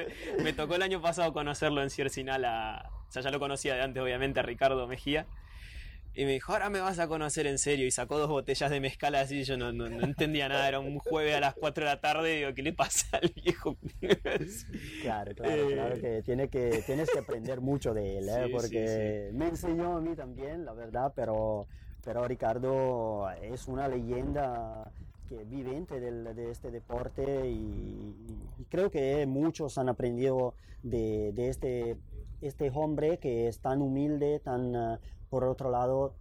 Me 0.44 0.54
tocó 0.54 0.76
el 0.76 0.84
año 0.84 1.02
pasado 1.02 1.34
conocerlo 1.34 1.82
en 1.82 1.90
Ciercinal, 1.90 2.46
a, 2.46 2.92
o 3.08 3.12
sea, 3.12 3.24
ya 3.24 3.32
lo 3.32 3.40
conocía 3.40 3.74
de 3.74 3.82
antes 3.82 4.04
obviamente 4.04 4.40
a 4.40 4.44
Ricardo 4.44 4.86
Mejía. 4.88 5.26
Y 6.18 6.26
me 6.26 6.32
dijo, 6.32 6.52
ahora 6.52 6.72
me 6.72 6.80
vas 6.80 6.98
a 6.98 7.08
conocer 7.08 7.46
en 7.46 7.60
serio. 7.60 7.86
Y 7.86 7.92
sacó 7.92 8.18
dos 8.18 8.28
botellas 8.28 8.72
de 8.72 8.80
mezcal 8.80 9.14
así. 9.14 9.44
Yo 9.44 9.56
no, 9.56 9.72
no, 9.72 9.86
entendía 9.86 10.50
nada. 10.50 10.68
Era 10.68 10.80
un 10.80 10.98
jueves 10.98 11.36
a 11.36 11.40
las 11.40 11.54
4 11.54 11.86
de 11.86 11.92
la 11.92 12.02
tarde. 12.02 12.34
Y 12.34 12.38
digo, 12.40 12.56
¿qué 12.56 12.64
le 12.64 12.74
pasa 12.74 13.20
al 13.22 13.32
viejo? 13.36 13.78
claro, 15.04 15.36
claro, 15.36 15.68
claro 15.68 16.02
que, 16.02 16.24
tiene 16.24 16.48
que 16.48 16.82
tienes 16.88 17.12
que 17.12 17.20
aprender 17.20 17.62
mucho 17.62 17.94
de 17.94 18.18
él. 18.18 18.30
¿eh? 18.30 18.50
porque 18.52 19.30
me 19.32 19.50
enseñó 19.50 19.98
a 19.98 20.02
mí 20.02 20.16
también, 20.16 20.66
la 20.66 20.74
verdad. 20.74 21.14
Pero, 21.16 21.68
pero 22.04 22.28
Ricardo 22.28 23.30
es 23.40 23.68
una 23.68 23.88
leyenda 23.88 24.92
que 25.30 25.44
viviente 25.44 26.00
del, 26.00 26.36
de 26.36 26.50
este 26.50 26.72
deporte 26.72 27.48
y, 27.48 28.16
creo 28.72 28.90
que 28.90 29.24
muchos 29.28 29.78
han 29.78 29.88
aprendido 29.88 30.56
de, 30.82 31.32
de, 31.34 31.50
este, 31.50 31.96
este 32.42 32.72
hombre 32.74 33.20
que 33.20 33.48
es 33.48 33.60
tan 33.60 33.84
humilde, 33.84 34.40
tan, 34.40 35.00
por 35.30 35.44
otro 35.44 35.70
lado, 35.72 36.14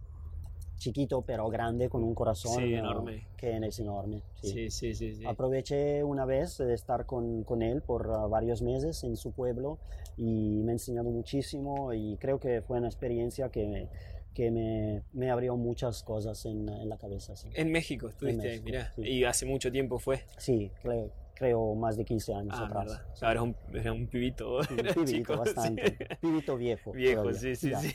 chiquito 0.77 1.23
pero 1.23 1.49
grande 1.49 1.89
con 1.89 2.03
un 2.03 2.13
corazón 2.13 2.63
enorme. 2.63 3.25
que 3.35 3.57
es 3.57 3.79
enorme. 3.79 4.21
Sí. 4.41 4.69
Sí, 4.69 4.93
sí, 4.93 5.25
Aproveché 5.25 6.03
una 6.03 6.25
vez 6.25 6.57
de 6.57 6.73
estar 6.73 7.05
con, 7.05 7.43
con 7.43 7.61
él 7.61 7.81
por 7.81 8.07
uh, 8.07 8.29
varios 8.29 8.61
meses 8.61 9.03
en 9.03 9.17
su 9.17 9.31
pueblo 9.31 9.79
y 10.17 10.61
me 10.63 10.71
ha 10.71 10.73
enseñado 10.73 11.09
muchísimo 11.09 11.93
y 11.93 12.17
creo 12.17 12.39
que 12.39 12.61
fue 12.61 12.77
una 12.77 12.87
experiencia 12.87 13.49
que 13.49 13.67
me, 13.67 13.89
que 14.33 14.51
me, 14.51 15.03
me 15.13 15.31
abrió 15.31 15.55
muchas 15.57 16.03
cosas 16.03 16.45
en, 16.45 16.69
en 16.69 16.89
la 16.89 16.97
cabeza. 16.97 17.33
En 17.53 17.71
México 17.71 18.09
estuviste, 18.09 18.61
mira, 18.61 18.93
y 18.97 19.23
hace 19.23 19.45
mucho 19.45 19.71
tiempo 19.71 19.99
fue. 19.99 20.21
Sí, 20.37 20.71
creo, 20.83 21.11
creo 21.37 21.75
más 21.75 21.97
de 21.97 22.05
15 22.05 22.33
años 22.33 22.55
ah, 22.57 22.65
atrás. 22.65 23.01
Ahora 23.21 23.43
un, 23.43 23.55
era 23.73 23.93
un 23.93 24.07
pibito. 24.07 24.57
Un 24.57 24.65
pibito, 25.05 25.37
bastante. 25.37 25.91
Pibito 26.19 26.57
viejo. 26.57 26.91
Viejo, 26.93 27.31
sí, 27.33 27.55
sí, 27.55 27.71
sí. 27.79 27.93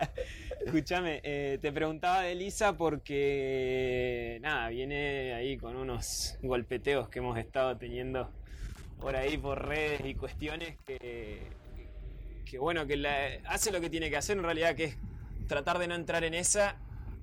Escúchame, 0.64 1.20
eh, 1.24 1.58
te 1.60 1.72
preguntaba 1.72 2.22
de 2.22 2.32
Elisa 2.32 2.76
porque, 2.76 4.38
nada, 4.40 4.68
viene 4.68 5.34
ahí 5.34 5.56
con 5.56 5.76
unos 5.76 6.38
golpeteos 6.42 7.08
que 7.08 7.18
hemos 7.18 7.38
estado 7.38 7.76
teniendo 7.76 8.30
por 9.00 9.16
ahí, 9.16 9.36
por 9.36 9.66
redes 9.66 10.00
y 10.04 10.14
cuestiones 10.14 10.76
que, 10.86 11.42
que 12.44 12.58
bueno, 12.58 12.86
que 12.86 13.40
hace 13.46 13.72
lo 13.72 13.80
que 13.80 13.90
tiene 13.90 14.10
que 14.10 14.16
hacer 14.16 14.36
en 14.38 14.44
realidad, 14.44 14.74
que 14.74 14.84
es 14.84 14.98
tratar 15.48 15.78
de 15.78 15.88
no 15.88 15.94
entrar 15.94 16.24
en 16.24 16.34
esa, 16.34 16.76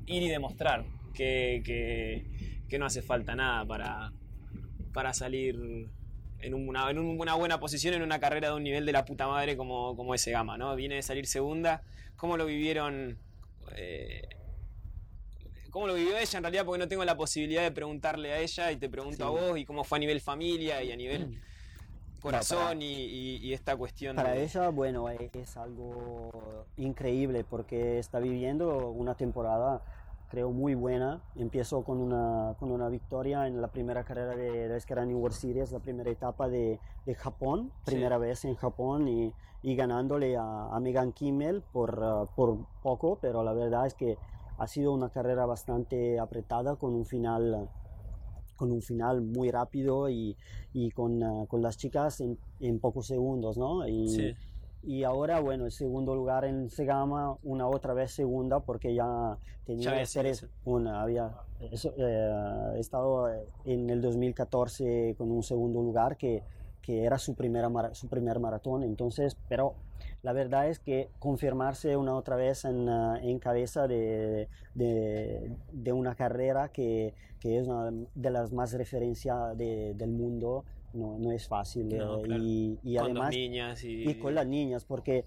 ir 0.06 0.24
y 0.24 0.30
demostrar 0.30 0.86
que, 1.14 1.62
que, 1.66 2.26
que 2.68 2.80
no 2.80 2.86
hace 2.86 3.02
falta 3.02 3.36
nada 3.36 3.66
para, 3.66 4.12
para 4.94 5.14
salir 5.14 5.90
en 6.40 6.54
una, 6.54 6.90
en 6.90 7.00
una 7.00 7.36
buena 7.36 7.60
posición 7.60 7.94
en 7.94 8.02
una 8.02 8.20
carrera 8.20 8.50
de 8.50 8.56
un 8.56 8.64
nivel 8.64 8.86
de 8.86 8.92
la 8.92 9.06
puta 9.06 9.28
madre 9.28 9.58
como, 9.58 9.96
como 9.96 10.14
ese 10.14 10.32
Gama, 10.32 10.58
¿no? 10.58 10.76
Viene 10.76 10.96
de 10.96 11.02
salir 11.02 11.26
segunda. 11.26 11.82
¿Cómo 12.16 12.38
lo 12.38 12.46
vivieron? 12.46 13.18
Eh, 13.76 14.28
¿Cómo 15.72 15.88
lo 15.88 15.96
vivió 15.96 16.18
ella 16.18 16.38
en 16.38 16.44
realidad? 16.44 16.66
Porque 16.66 16.80
no 16.80 16.88
tengo 16.88 17.04
la 17.04 17.18
posibilidad 17.18 17.64
de 17.64 17.72
preguntarle 17.72 18.34
a 18.34 18.40
ella 18.40 18.72
y 18.72 18.78
te 18.78 18.90
pregunto 18.90 19.26
a 19.26 19.30
vos 19.30 19.58
y 19.58 19.66
cómo 19.66 19.84
fue 19.84 19.98
a 19.98 20.00
nivel 20.00 20.22
familia 20.22 20.84
y 20.84 20.92
a 20.92 20.96
nivel 20.96 21.42
corazón 22.22 22.82
y, 22.82 23.52
esta 23.54 23.76
cuestión. 23.76 24.16
Para 24.16 24.36
ella, 24.36 24.70
bueno, 24.70 25.10
es 25.10 25.58
algo 25.58 26.66
increíble 26.78 27.44
porque 27.44 28.00
está 28.00 28.20
viviendo 28.20 28.90
una 28.90 29.16
temporada 29.16 29.82
creo 30.34 30.52
muy 30.52 30.74
buena. 30.74 31.22
Empiezo 31.36 31.84
con 31.84 32.00
una, 32.00 32.56
con 32.60 32.72
una 32.72 32.90
victoria 32.90 33.46
en 33.46 33.62
la 33.62 33.68
primera 33.68 34.04
carrera 34.04 34.36
de 34.36 34.68
la 34.68 34.78
Escarani 34.78 35.14
World 35.14 35.38
Series, 35.38 35.72
la 35.72 35.78
primera 35.78 36.10
etapa 36.10 36.50
de, 36.50 36.80
de 37.06 37.14
Japón, 37.14 37.72
primera 37.86 38.18
vez 38.18 38.44
en 38.44 38.56
Japón 38.56 39.08
y, 39.08 39.32
y 39.62 39.76
ganándole 39.76 40.36
a, 40.36 40.76
a, 40.76 40.80
Megan 40.80 41.12
Kimmel 41.12 41.62
por, 41.72 42.00
uh, 42.00 42.28
por 42.36 42.66
poco, 42.82 43.20
pero 43.22 43.44
la 43.44 43.54
verdad 43.54 43.86
es 43.86 43.94
que 43.94 44.18
ha 44.58 44.66
sido 44.66 44.92
una 44.92 45.10
carrera 45.10 45.46
bastante 45.46 46.20
apretada 46.20 46.78
con 46.78 46.96
un 46.96 47.06
final 47.06 47.70
con 48.56 48.72
un 48.72 48.82
final 48.82 49.22
muy 49.22 49.52
rápido 49.52 50.10
y, 50.10 50.36
y 50.74 50.90
con, 50.92 51.22
uh, 51.22 51.46
con, 51.46 51.62
las 51.62 51.78
chicas 51.78 52.22
en, 52.22 52.40
en, 52.60 52.80
pocos 52.80 53.06
segundos, 53.06 53.56
¿no? 53.56 53.88
Y, 53.88 54.10
sí 54.10 54.36
y 54.86 55.04
ahora, 55.04 55.40
bueno, 55.40 55.66
el 55.66 55.72
segundo 55.72 56.14
lugar 56.16 56.44
en 56.44 56.70
Segama, 56.70 57.38
una 57.44 57.68
otra 57.68 57.94
vez 57.94 58.12
segunda, 58.12 58.60
porque 58.60 58.94
ya 58.94 59.38
tenía 59.66 59.98
que 59.98 60.06
ser 60.06 60.50
una. 60.66 61.02
Había 61.02 61.32
eh, 61.62 62.76
estado 62.78 63.30
en 63.64 63.90
el 63.90 64.02
2014 64.02 65.16
con 65.18 65.32
un 65.32 65.42
segundo 65.42 65.82
lugar 65.82 66.18
que, 66.18 66.44
que 66.82 67.06
era 67.06 67.18
su, 67.18 67.34
primera 67.34 67.70
su 67.94 68.10
primer 68.10 68.42
maratón. 68.42 68.84
Entonces, 68.84 69.38
pero 69.48 69.76
la 70.22 70.34
verdad 70.34 70.68
es 70.68 70.80
que 70.80 71.10
confirmarse 71.18 71.96
una 71.96 72.16
otra 72.16 72.36
vez 72.36 72.66
en, 72.66 72.90
eh, 72.90 73.20
en 73.24 73.40
cabeza 73.40 73.88
de, 73.88 74.50
de, 74.74 75.56
de, 75.72 75.94
una 75.94 76.16
carrera 76.16 76.70
que, 76.70 77.14
que, 77.40 77.58
es 77.58 77.68
una 77.68 77.90
de 78.16 78.30
las 78.32 78.52
más 78.52 78.74
referencias 78.74 79.58
del 79.58 80.12
mundo 80.12 80.66
no, 80.94 81.18
no 81.20 81.32
es 81.32 81.48
fácil. 81.48 81.92
Eh, 81.94 82.02
y, 82.40 82.80
y, 82.84 82.96
con 82.96 83.06
además, 83.06 83.30
niñas 83.32 83.84
y... 83.84 84.16
con 84.16 84.36
las 84.36 84.48
niñas, 84.48 84.86
porque 84.86 85.26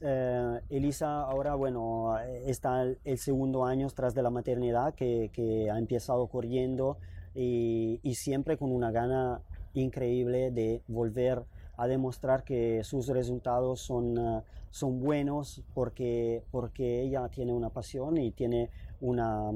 eh, 0.00 0.60
Elisa 0.70 1.22
ahora, 1.22 1.54
bueno, 1.54 2.16
está 2.46 2.84
el 3.04 3.18
segundo 3.18 3.64
año 3.64 3.88
tras 3.94 4.14
de 4.14 4.22
la 4.22 4.30
maternidad 4.30 4.94
que, 4.94 5.30
que 5.32 5.70
ha 5.70 5.78
empezado 5.78 6.26
corriendo 6.28 6.98
y, 7.34 8.00
y, 8.02 8.14
siempre 8.14 8.56
con 8.56 8.72
una 8.72 8.90
gana 8.90 9.40
increíble 9.74 10.50
de 10.50 10.82
volver 10.86 11.44
a 11.76 11.86
demostrar 11.86 12.44
que 12.44 12.84
sus 12.84 13.08
resultados 13.08 13.80
son, 13.80 14.18
uh, 14.18 14.42
son 14.70 15.00
buenos 15.00 15.62
porque, 15.74 16.42
porque 16.50 17.02
ella 17.02 17.28
tiene 17.28 17.52
una 17.52 17.70
pasión 17.70 18.18
y 18.18 18.30
tiene 18.30 18.70
una, 19.00 19.50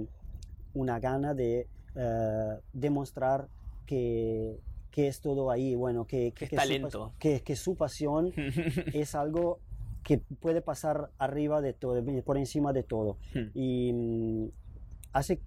una 0.74 0.98
gana 0.98 1.34
de 1.34 1.68
uh, 1.94 2.60
demostrar 2.72 3.48
que, 3.84 4.58
que 4.96 5.08
es 5.08 5.20
todo 5.20 5.50
ahí, 5.50 5.74
bueno, 5.74 6.06
que, 6.06 6.32
que, 6.32 6.48
que, 6.48 6.56
su, 6.56 7.12
que, 7.18 7.42
que 7.42 7.54
su 7.54 7.76
pasión 7.76 8.32
es 8.94 9.14
algo 9.14 9.58
que 10.02 10.16
puede 10.16 10.62
pasar 10.62 11.10
arriba 11.18 11.60
de 11.60 11.74
todo, 11.74 12.02
por 12.24 12.38
encima 12.38 12.72
de 12.72 12.82
todo. 12.82 13.18
Hmm. 13.34 13.50
Y 13.52 13.92
um, 13.92 14.50
hace 15.12 15.42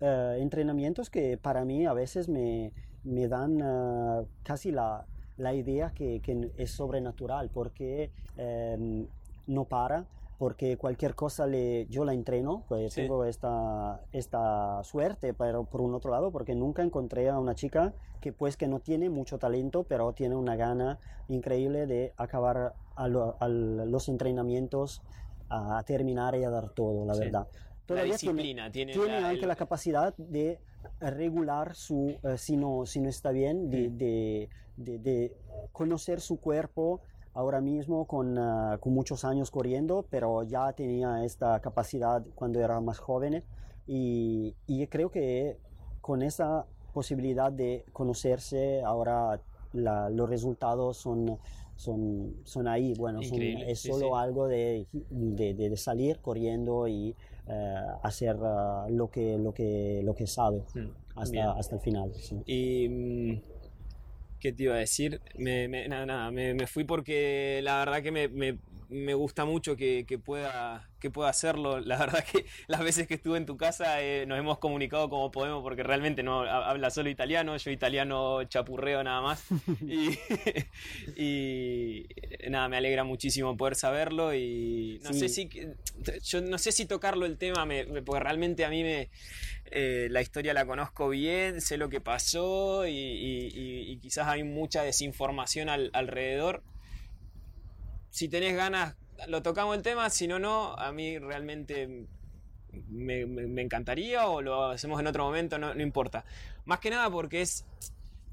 uh, 0.00 0.38
entrenamientos 0.38 1.10
que 1.10 1.36
para 1.36 1.64
mí 1.64 1.84
a 1.84 1.92
veces 1.94 2.28
me, 2.28 2.70
me 3.02 3.26
dan 3.26 3.60
uh, 3.60 4.28
casi 4.44 4.70
la, 4.70 5.04
la 5.36 5.52
idea 5.52 5.90
que, 5.90 6.20
que, 6.20 6.52
es 6.56 6.70
sobrenatural, 6.70 7.50
porque 7.50 8.12
eh, 8.36 9.04
no 9.48 9.64
para, 9.64 10.06
porque 10.42 10.76
cualquier 10.76 11.14
cosa 11.14 11.46
le, 11.46 11.86
yo 11.86 12.04
la 12.04 12.14
entreno, 12.14 12.64
pues 12.66 12.92
tengo 12.96 13.24
esta, 13.24 14.00
esta 14.10 14.82
suerte, 14.82 15.34
pero 15.34 15.62
por 15.66 15.80
un 15.80 15.94
otro 15.94 16.10
lado, 16.10 16.32
porque 16.32 16.56
nunca 16.56 16.82
encontré 16.82 17.28
a 17.28 17.38
una 17.38 17.54
chica 17.54 17.94
que 18.20 18.32
pues 18.32 18.56
que 18.56 18.66
no 18.66 18.80
tiene 18.80 19.08
mucho 19.08 19.38
talento, 19.38 19.84
pero 19.84 20.14
tiene 20.14 20.34
una 20.34 20.56
gana 20.56 20.98
increíble 21.28 21.86
de 21.86 22.12
acabar 22.16 22.74
a, 22.96 23.08
los 23.08 24.08
entrenamientos, 24.08 25.02
a 25.48 25.80
terminar 25.86 26.34
y 26.34 26.42
a 26.42 26.50
dar 26.50 26.70
todo, 26.70 27.06
la 27.06 27.14
verdad. 27.14 27.46
Todavía 27.86 28.14
disciplina, 28.14 28.68
tiene, 28.72 28.94
tiene, 28.94 29.18
anche 29.18 29.46
la 29.46 29.54
capacidad 29.54 30.12
de 30.16 30.58
regular 30.98 31.76
su, 31.76 32.16
eh, 32.24 32.36
si, 32.36 32.56
no, 32.56 32.84
si 32.84 33.00
no 33.00 33.08
está 33.08 33.30
bien, 33.30 33.70
de, 33.70 33.90
de, 33.90 34.48
de 34.98 35.36
conocer 35.70 36.20
su 36.20 36.40
cuerpo, 36.40 37.00
ahora 37.34 37.60
mismo 37.60 38.06
con, 38.06 38.38
ah, 38.38 38.78
con, 38.80 38.92
muchos 38.92 39.24
años 39.24 39.50
corriendo, 39.50 40.04
pero 40.10 40.42
ya 40.42 40.72
tenía 40.72 41.24
esta 41.24 41.60
capacidad 41.60 42.24
cuando 42.34 42.60
era 42.60 42.80
más 42.80 42.98
joven. 42.98 43.42
Y, 43.86 44.54
y 44.66 44.86
creo 44.86 45.10
que 45.10 45.58
con 46.00 46.22
esa 46.22 46.66
posibilidad 46.92 47.50
de 47.50 47.84
conocerse 47.92 48.82
ahora 48.82 49.40
los 49.72 50.28
resultados 50.28 50.98
son, 50.98 51.38
son, 51.76 52.34
son 52.44 52.68
ahí, 52.68 52.92
bueno, 52.94 53.20
es 53.20 53.80
solo 53.80 54.16
algo 54.16 54.46
de, 54.46 54.86
de, 54.92 55.54
de, 55.54 55.76
salir 55.76 56.18
corriendo 56.20 56.86
y 56.86 57.16
eh, 57.48 57.74
hacer 58.02 58.36
ah, 58.42 58.86
lo, 58.90 59.10
que, 59.10 59.38
lo, 59.38 59.54
que, 59.54 60.02
lo 60.04 60.14
que 60.14 60.26
sabe 60.26 60.62
mm, 60.74 61.18
hasta, 61.18 61.52
hasta 61.52 61.74
el 61.76 61.80
final. 61.80 62.12
Y 62.46 62.88
mm, 62.88 63.40
¿Qué 64.42 64.52
te 64.52 64.64
iba 64.64 64.74
a 64.74 64.78
decir? 64.78 65.20
Me, 65.36 65.68
nada, 65.68 66.04
nada, 66.04 66.30
me, 66.32 66.52
me, 66.52 66.66
fui 66.66 66.82
porque 66.82 67.60
la 67.62 67.78
verdad 67.78 68.02
que 68.02 68.10
me, 68.10 68.26
me 68.26 68.58
gusta 69.14 69.44
mucho 69.44 69.76
que, 69.76 70.04
que, 70.06 70.18
pueda, 70.18 70.88
que 71.00 71.10
pueda 71.10 71.28
hacerlo. 71.28 71.80
La 71.80 71.98
verdad 71.98 72.24
que 72.32 72.46
las 72.66 72.80
veces 72.80 73.06
que 73.06 73.14
estuve 73.14 73.38
en 73.38 73.46
tu 73.46 73.56
casa 73.56 74.02
eh, 74.02 74.24
nos 74.26 74.38
hemos 74.38 74.58
comunicado 74.58 75.08
como 75.08 75.30
podemos 75.30 75.62
porque 75.62 75.82
realmente 75.82 76.22
no 76.22 76.42
habla 76.42 76.90
solo 76.90 77.10
italiano, 77.10 77.56
yo 77.56 77.70
italiano 77.70 78.44
chapurreo 78.44 79.02
nada 79.02 79.20
más. 79.20 79.44
Y, 81.16 82.06
nada, 82.48 82.68
me 82.68 82.76
alegra 82.76 83.04
muchísimo 83.04 83.56
poder 83.56 83.74
saberlo 83.74 84.34
y 84.34 85.00
no 85.02 85.12
sé 85.12 85.28
si 85.28 85.48
yo 86.24 86.40
no 86.40 86.58
sé 86.58 86.72
si 86.72 86.86
tocarlo 86.86 87.26
el 87.26 87.38
tema, 87.38 87.66
porque 88.04 88.20
realmente 88.20 88.64
a 88.64 88.70
mí 88.70 88.82
me 88.82 89.08
eh, 89.74 90.08
la 90.10 90.20
historia 90.20 90.52
la 90.52 90.66
conozco 90.66 91.08
bien, 91.08 91.62
sé 91.62 91.78
lo 91.78 91.88
que 91.88 92.00
pasó 92.00 92.86
y, 92.86 93.98
quizás 94.02 94.28
hay 94.28 94.42
mucha 94.42 94.82
desinformación 94.82 95.68
alrededor 95.68 96.62
si 98.12 98.28
tenés 98.28 98.54
ganas, 98.54 98.94
lo 99.26 99.42
tocamos 99.42 99.74
el 99.74 99.82
tema, 99.82 100.10
si 100.10 100.28
no, 100.28 100.38
no, 100.38 100.74
a 100.74 100.92
mí 100.92 101.18
realmente 101.18 102.06
me, 102.90 103.22
encantaría 103.62 104.26
o 104.26 104.42
lo 104.42 104.66
hacemos 104.66 105.00
en 105.00 105.06
otro 105.06 105.24
momento, 105.24 105.58
no, 105.58 105.74
importa. 105.80 106.24
Más 106.66 106.78
que 106.78 106.90
nada 106.90 107.08
porque 107.10 107.40
es, 107.40 107.64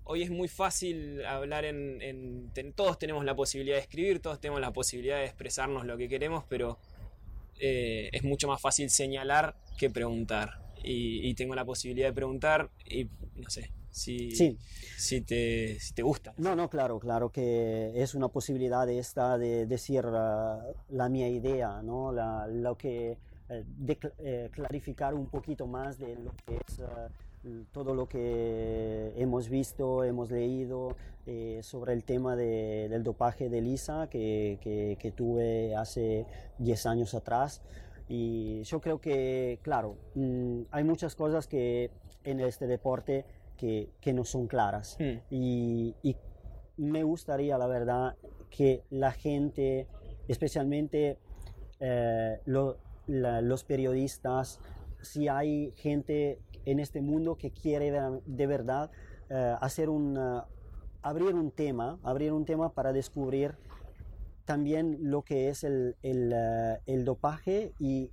hoy 0.03 0.23
es 0.23 0.31
muy 0.31 0.49
fácil 0.49 1.25
hablar 1.25 1.63
en, 1.63 2.51
Todos 2.75 2.99
tenemos 2.99 3.23
la 3.23 3.35
posibilidad 3.35 3.77
de 3.77 3.81
escribir, 3.81 4.19
todos 4.19 4.41
tenemos 4.41 4.59
la 4.59 4.73
posibilidad 4.73 5.17
de 5.17 5.25
expresarnos 5.25 5.85
lo 5.85 5.97
que 5.97 6.09
queremos, 6.09 6.43
pero 6.49 6.77
eh, 7.57 8.09
es 8.11 8.23
mucho 8.25 8.49
más 8.49 8.61
fácil 8.61 8.89
señalar 8.89 9.55
que 9.77 9.89
preguntar. 9.89 10.59
y 10.83 11.33
tengo 11.35 11.55
la 11.55 11.63
posibilidad 11.63 12.09
de 12.09 12.13
preguntar 12.13 12.69
y 12.85 13.07
no 13.35 13.49
sé, 13.49 13.71
si, 13.91 14.31
sí. 14.31 14.57
si, 14.97 15.21
te, 15.21 15.79
si 15.79 15.93
te 15.93 16.01
gusta. 16.01 16.33
No, 16.37 16.55
no, 16.55 16.69
claro, 16.69 16.99
claro 16.99 17.31
que 17.31 17.91
es 17.95 18.15
una 18.15 18.27
posibilidad 18.27 18.89
esta 18.89 19.37
de 19.37 19.65
decir 19.65 20.05
uh, 20.05 20.73
la 20.89 21.09
mía 21.09 21.27
idea, 21.27 21.81
¿no? 21.81 22.11
La, 22.11 22.47
lo 22.47 22.77
que, 22.77 23.17
eh, 23.49 23.63
de, 23.65 23.97
eh, 24.19 24.49
clarificar 24.51 25.13
un 25.13 25.25
poquito 25.25 25.65
más 25.65 25.97
de 25.97 26.15
lo 26.15 26.31
que 26.45 26.55
es 26.55 26.79
uh, 26.79 27.65
todo 27.71 27.95
lo 27.95 28.07
que 28.07 29.13
hemos 29.17 29.49
visto, 29.49 30.03
hemos 30.03 30.29
leído 30.29 30.95
eh, 31.25 31.61
sobre 31.63 31.93
el 31.93 32.03
tema 32.03 32.35
de, 32.35 32.87
del 32.89 33.03
dopaje 33.03 33.49
de 33.49 33.61
Lisa 33.61 34.07
que, 34.09 34.59
que, 34.61 34.97
que 34.99 35.11
tuve 35.11 35.75
hace 35.75 36.25
10 36.59 36.85
años 36.85 37.13
atrás. 37.13 37.61
Y 38.07 38.63
yo 38.63 38.81
creo 38.81 38.99
que, 38.99 39.59
claro, 39.61 39.95
mm, 40.15 40.61
hay 40.71 40.83
muchas 40.83 41.15
cosas 41.15 41.47
que 41.47 41.91
en 42.23 42.39
este 42.39 42.67
deporte 42.67 43.25
que, 43.59 44.13
no 44.13 44.23
son 44.23 44.47
claras. 44.47 44.97
Hmm. 44.99 45.19
Y, 45.29 45.95
me 46.77 47.03
gustaría, 47.03 47.57
la 47.57 47.67
verdad, 47.67 48.15
que 48.49 48.83
la 48.89 49.11
gente, 49.11 49.87
especialmente 50.29 51.17
eh, 51.81 52.39
los 52.45 53.63
periodistas, 53.65 54.61
si 55.01 55.27
hay 55.27 55.73
gente 55.75 56.39
en 56.63 56.79
este 56.79 57.01
mundo 57.01 57.35
que 57.35 57.51
quiere 57.51 57.91
de, 58.25 58.47
verdad 58.47 58.91
eh, 59.29 59.55
hacer 59.59 59.89
un, 59.89 60.17
abrir 61.01 61.35
un 61.35 61.51
tema, 61.51 61.99
abrir 62.01 62.31
un 62.31 62.45
tema 62.45 62.71
para 62.71 62.93
descubrir 62.93 63.55
también 64.45 64.97
lo 65.01 65.23
que 65.23 65.49
es 65.49 65.65
el, 65.65 65.97
el, 66.01 66.31
eh, 66.33 66.77
el 66.85 67.03
dopaje 67.03 67.73
y, 67.77 68.09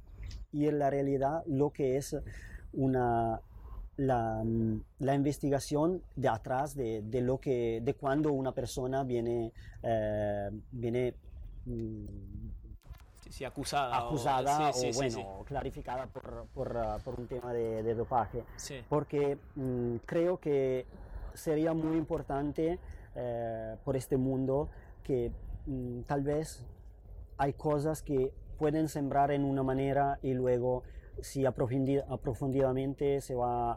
y 0.50 0.66
en 0.66 0.80
la 0.80 0.90
realidad 0.90 1.44
lo 1.46 1.70
que 1.70 1.98
es 1.98 2.16
una, 2.72 3.40
la, 3.96 4.44
la, 4.98 5.14
investigación 5.14 6.02
de 6.16 6.28
atrás 6.28 6.74
de, 6.74 7.02
de, 7.02 7.20
lo 7.22 7.38
que 7.38 7.80
de 7.82 7.94
cuando 7.94 8.32
una 8.32 8.52
persona 8.52 9.04
viene 9.04 9.52
eh, 9.82 10.50
viene 10.70 11.14
mm, 11.64 12.04
sí, 13.30 13.44
acusada 13.44 13.96
acusada 13.96 14.70
o, 14.70 14.92
bueno 14.94 15.44
clarificada 15.46 16.06
por, 16.06 16.46
por, 16.52 16.76
uh, 16.76 17.00
por, 17.02 17.18
un 17.18 17.26
tema 17.26 17.52
de, 17.52 17.82
de 17.82 17.94
dopaje. 17.94 18.44
Porque 18.88 19.38
mm, 19.54 19.96
creo 20.04 20.38
que 20.38 20.86
sería 21.32 21.72
muy 21.72 21.96
importante 21.96 22.78
eh, 23.14 23.76
por 23.84 23.96
este 23.96 24.16
mundo 24.16 24.68
que 25.02 25.32
mm, 25.66 26.02
tal 26.02 26.22
vez 26.22 26.64
hay 27.38 27.52
cosas 27.54 28.02
que 28.02 28.32
pueden 28.58 28.88
sembrar 28.88 29.30
en 29.30 29.44
una 29.44 29.62
manera 29.62 30.18
y 30.22 30.34
luego 30.34 30.82
si 31.20 31.44
aprofundidamente 31.44 33.20
se 33.20 33.34
va 33.34 33.72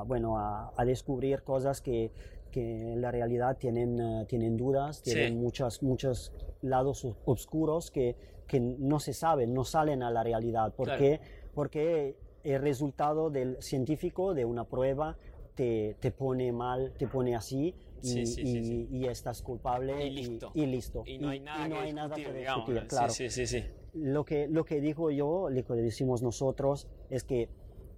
a, 0.00 0.02
bueno, 0.04 0.38
a, 0.38 0.84
descubrir 0.84 1.42
cosas 1.42 1.80
que, 1.80 2.10
que, 2.50 2.92
en 2.92 3.00
la 3.00 3.10
realidad 3.10 3.56
tienen, 3.58 4.00
eh, 4.00 4.24
tienen 4.28 4.56
dudas, 4.56 5.02
tienen 5.02 5.40
muchos, 5.40 5.82
muchos 5.82 6.32
lados 6.62 7.06
oscuros 7.24 7.90
que, 7.90 8.16
que, 8.46 8.60
no 8.60 9.00
se 9.00 9.12
saben, 9.12 9.54
no 9.54 9.64
salen 9.64 10.02
a 10.02 10.10
la 10.10 10.22
realidad. 10.22 10.74
¿Por 10.74 10.96
qué? 10.96 11.20
Porque 11.54 12.16
el 12.42 12.60
resultado 12.60 13.30
del 13.30 13.60
científico 13.62 14.34
de 14.34 14.44
una 14.44 14.64
prueba 14.64 15.16
te, 15.54 15.96
te 16.00 16.10
pone 16.10 16.52
mal, 16.52 16.92
te 16.98 17.06
pone 17.06 17.36
así 17.36 17.74
y, 18.02 18.88
y, 18.90 19.06
estás 19.06 19.40
culpable 19.40 20.06
y 20.06 20.10
listo. 20.10 20.50
Y, 20.54 20.66
listo. 20.66 21.04
y 21.06 21.18
no 21.18 21.28
hay 21.28 21.40
nada, 21.40 21.82
que, 21.84 21.92
nada 21.92 22.16
discutir, 22.16 22.86
claro. 22.86 23.12
Sí, 23.12 23.30
sí, 23.30 23.46
sí 23.46 23.64
lo 23.94 24.24
que, 24.24 24.48
lo 24.48 24.64
que 24.64 24.80
digo 24.80 25.10
yo, 25.10 25.48
lo 25.50 25.64
que 25.64 25.74
decimos 25.74 26.22
nosotros, 26.22 26.88
es 27.10 27.24
que 27.24 27.48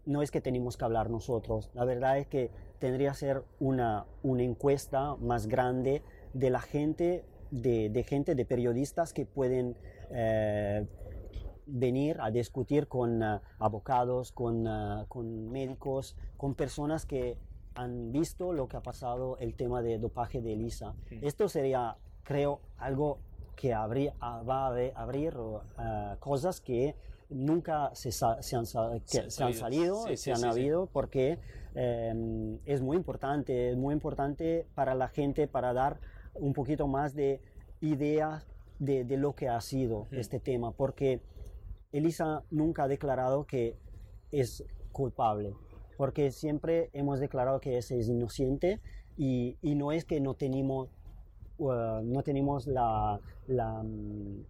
no 0.04 0.22
es 0.22 0.30
que 0.30 0.40
tenemos 0.40 0.76
que 0.76 0.84
hablar 0.84 1.10
nosotros. 1.10 1.70
La 1.74 1.84
verdad 1.84 2.18
es 2.18 2.26
que 2.26 2.50
tendría 2.78 3.10
que 3.10 3.16
ser 3.16 3.42
una, 3.58 4.06
una 4.22 4.42
encuesta 4.42 5.16
más 5.16 5.46
grande 5.46 6.02
de 6.32 6.50
la 6.50 6.60
gente, 6.60 7.24
de, 7.50 7.90
de 7.90 8.02
gente, 8.04 8.34
de 8.34 8.44
periodistas 8.44 9.12
que 9.12 9.26
pueden 9.26 9.76
eh, 10.10 10.86
venir 11.66 12.18
a 12.20 12.30
discutir 12.30 12.86
con 12.86 13.22
uh, 13.22 13.40
abogados, 13.58 14.30
con, 14.30 14.66
uh, 14.66 15.06
con 15.08 15.50
médicos, 15.50 16.16
con 16.36 16.54
personas 16.54 17.06
que 17.06 17.36
han 17.74 18.12
visto 18.12 18.52
lo 18.52 18.68
que 18.68 18.76
ha 18.76 18.82
pasado 18.82 19.36
el 19.38 19.54
tema 19.54 19.82
de 19.82 19.98
dopaje 19.98 20.40
de 20.40 20.52
Elisa. 20.52 20.94
Esto 21.20 21.48
sería, 21.48 21.96
creo, 22.22 22.60
algo 22.78 23.18
que 23.56 23.74
abrir, 23.74 24.12
ah, 24.20 24.42
va 24.48 24.68
a 24.68 25.02
abrir 25.02 25.36
uh, 25.36 25.60
cosas 26.20 26.60
que 26.60 26.94
nunca 27.28 27.90
se, 27.94 28.12
se, 28.12 28.24
han, 28.24 28.40
que 28.40 29.30
se, 29.30 29.42
han, 29.42 29.54
salido, 29.54 30.06
sí, 30.06 30.16
se 30.16 30.32
han 30.32 30.44
habido, 30.44 30.86
porque 30.86 31.38
eh, 31.74 32.58
es 32.66 32.80
muy 32.82 32.96
importante, 32.96 33.70
es 33.70 33.76
muy 33.76 33.94
importante 33.94 34.66
para 34.74 34.94
la 34.94 35.08
gente 35.08 35.48
para 35.48 35.72
dar 35.72 35.98
un 36.34 36.52
poquito 36.52 36.86
más 36.86 37.14
de 37.14 37.40
ideas 37.80 38.46
de, 38.78 39.04
de 39.04 39.16
lo 39.16 39.34
que 39.34 39.48
ha 39.48 39.60
sido 39.60 40.06
este 40.12 40.38
tema, 40.38 40.70
porque 40.70 41.20
Elisa 41.90 42.44
nunca 42.50 42.84
ha 42.84 42.88
declarado 42.88 43.44
que 43.44 43.76
es 44.30 44.64
culpable, 44.92 45.54
porque 45.96 46.30
siempre 46.30 46.90
hemos 46.92 47.18
declarado 47.18 47.60
que 47.60 47.78
es, 47.78 47.90
es 47.90 48.08
inocente 48.08 48.80
y, 49.16 49.56
y, 49.62 49.74
no 49.74 49.92
es 49.92 50.04
que 50.04 50.20
no 50.20 50.34
tenemos 50.34 50.90
Uh, 51.58 52.02
no 52.02 52.22
tenemos 52.22 52.66
la, 52.66 53.18
la 53.48 53.82
mm, 53.82 54.44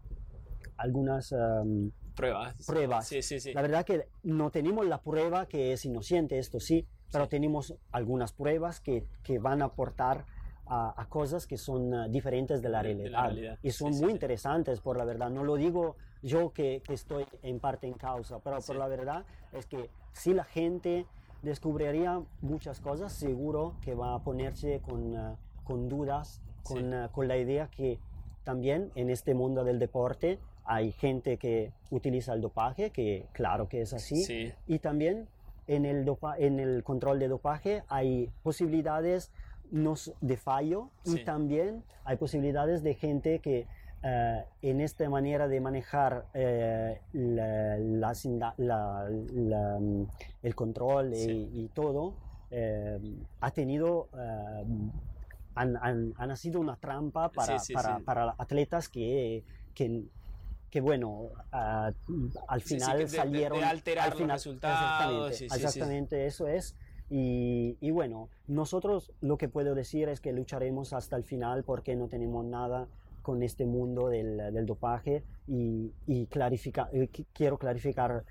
algunas 0.76 1.32
um, 1.32 1.90
pruebas. 2.14 2.54
pruebas. 2.66 3.06
Sí, 3.06 3.22
sí, 3.22 3.40
sí. 3.40 3.52
La 3.52 3.62
verdad 3.62 3.84
que 3.84 4.08
no 4.22 4.50
tenemos 4.50 4.86
la 4.86 5.00
prueba 5.00 5.46
que 5.46 5.72
es 5.72 5.84
inocente, 5.84 6.38
esto 6.38 6.60
sí, 6.60 6.86
pero 7.12 7.28
tenemos 7.28 7.74
algunas 7.92 8.32
pruebas 8.32 8.80
que, 8.80 9.04
que 9.22 9.38
van 9.38 9.62
a 9.62 9.66
aportar 9.66 10.26
a, 10.66 11.00
a, 11.00 11.08
cosas 11.08 11.46
que 11.46 11.56
son 11.56 11.94
uh, 11.94 12.08
diferentes 12.08 12.60
de 12.60 12.68
la, 12.68 12.82
realidad. 12.82 13.58
y 13.62 13.70
son 13.70 13.92
muy 13.92 14.10
interesantes, 14.10 14.80
por 14.80 14.98
la 14.98 15.04
verdad. 15.04 15.30
No 15.30 15.44
lo 15.44 15.54
digo 15.54 15.96
yo 16.22 16.52
que, 16.52 16.82
estoy 16.88 17.24
en 17.42 17.60
parte 17.60 17.86
en 17.86 17.94
causa, 17.94 18.40
pero 18.40 18.58
por 18.60 18.76
la 18.76 18.88
verdad 18.88 19.24
es 19.52 19.66
que 19.66 19.90
si 20.12 20.34
la 20.34 20.44
gente 20.44 21.06
descubriría 21.42 22.20
muchas 22.40 22.80
cosas, 22.80 23.12
seguro 23.12 23.76
que 23.82 23.94
va 23.94 24.14
a 24.14 24.22
ponerse 24.22 24.80
con, 24.80 25.14
eh, 25.14 25.36
con 25.62 25.88
dudas, 25.88 26.42
con, 26.64 26.92
eh, 26.92 27.08
con 27.12 27.28
la 27.28 27.36
idea 27.36 27.68
que 27.68 28.00
también 28.46 28.92
en 28.94 29.10
este 29.10 29.34
mundo 29.34 29.64
del 29.64 29.80
deporte 29.80 30.38
hay 30.64 30.92
gente 30.92 31.36
que 31.36 31.72
utiliza 31.90 32.32
el 32.32 32.40
dopaje, 32.40 32.90
que 32.90 33.26
claro 33.32 33.68
que 33.68 33.80
es 33.80 33.92
así, 33.92 34.52
y 34.68 34.78
también 34.78 35.26
en 35.66 35.84
el, 35.84 36.04
dopa 36.04 36.38
en 36.38 36.60
el 36.60 36.84
control 36.84 37.18
de 37.18 37.26
dopaje 37.26 37.82
hay 37.88 38.30
posibilidades 38.44 39.32
de 39.72 40.36
fallo 40.36 40.90
y 41.04 41.24
también 41.24 41.82
hay 42.04 42.16
posibilidades 42.18 42.84
de 42.84 42.94
gente 42.94 43.40
que 43.40 43.66
eh, 44.04 44.44
en 44.62 44.80
esta 44.80 45.10
manera 45.10 45.48
de 45.48 45.60
manejar 45.60 46.26
eh, 46.32 47.00
la, 47.14 48.12
el 50.42 50.54
control 50.54 51.14
y, 51.14 51.68
todo, 51.74 52.14
eh, 52.52 53.00
ha 53.40 53.50
tenido, 53.50 54.08
han, 55.56 56.14
han, 56.16 56.36
sido 56.36 56.60
una 56.60 56.76
trampa 56.76 57.30
para, 57.30 57.56
para, 57.72 57.98
para 58.00 58.34
atletas 58.38 58.88
que, 58.88 59.42
que 59.74 60.04
que 60.70 60.80
bueno, 60.82 61.30
al 61.50 62.60
final 62.60 63.08
salieron... 63.08 63.60
De, 63.60 63.64
alterar 63.64 64.08
al 64.08 64.12
final, 64.12 64.28
los 64.28 64.44
resultados. 64.44 65.40
Exactamente, 65.40 65.54
exactamente 65.54 66.26
eso 66.26 66.48
es. 66.48 66.76
Y, 67.08 67.78
y, 67.80 67.92
bueno, 67.92 68.28
nosotros 68.46 69.12
lo 69.22 69.38
que 69.38 69.48
puedo 69.48 69.74
decir 69.74 70.08
es 70.08 70.20
que 70.20 70.32
lucharemos 70.32 70.92
hasta 70.92 71.16
el 71.16 71.24
final 71.24 71.62
porque 71.62 71.96
no 71.96 72.08
tenemos 72.08 72.44
nada 72.44 72.88
con 73.22 73.42
este 73.42 73.64
mundo 73.64 74.08
del, 74.08 74.36
del 74.52 74.66
dopaje 74.66 75.22
y, 75.48 75.92
y 76.06 76.26
clarifica, 76.26 76.90
eh, 76.92 77.08
quiero 77.32 77.58
clarificar 77.58 78.12
uh, 78.12 78.22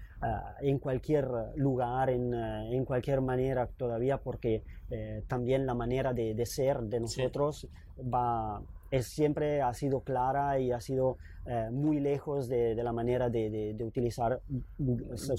en 0.61 0.79
cualquier 0.79 1.27
lugar, 1.55 2.09
en, 2.09 2.33
uh, 2.33 2.71
en, 2.71 2.85
cualquier 2.85 3.21
manera 3.21 3.67
todavía, 3.67 4.17
porque 4.17 4.63
eh, 4.89 5.23
también 5.27 5.65
la 5.65 5.73
manera 5.73 6.13
de, 6.13 6.33
de 6.33 6.45
ser 6.45 6.81
de 6.81 6.99
nosotros 6.99 7.67
sí. 7.95 8.01
va, 8.01 8.61
es, 8.91 9.07
siempre 9.07 9.61
ha 9.61 9.73
sido 9.73 10.01
clara 10.01 10.59
y 10.59 10.71
ha 10.71 10.79
sido 10.79 11.17
eh, 11.47 11.69
muy 11.71 11.99
lejos 11.99 12.47
de, 12.47 12.73
de, 12.73 12.83
la 12.83 12.91
manera 12.91 13.29
de, 13.29 13.51
de, 13.51 13.73
de 13.75 13.83
utilizar 13.83 14.41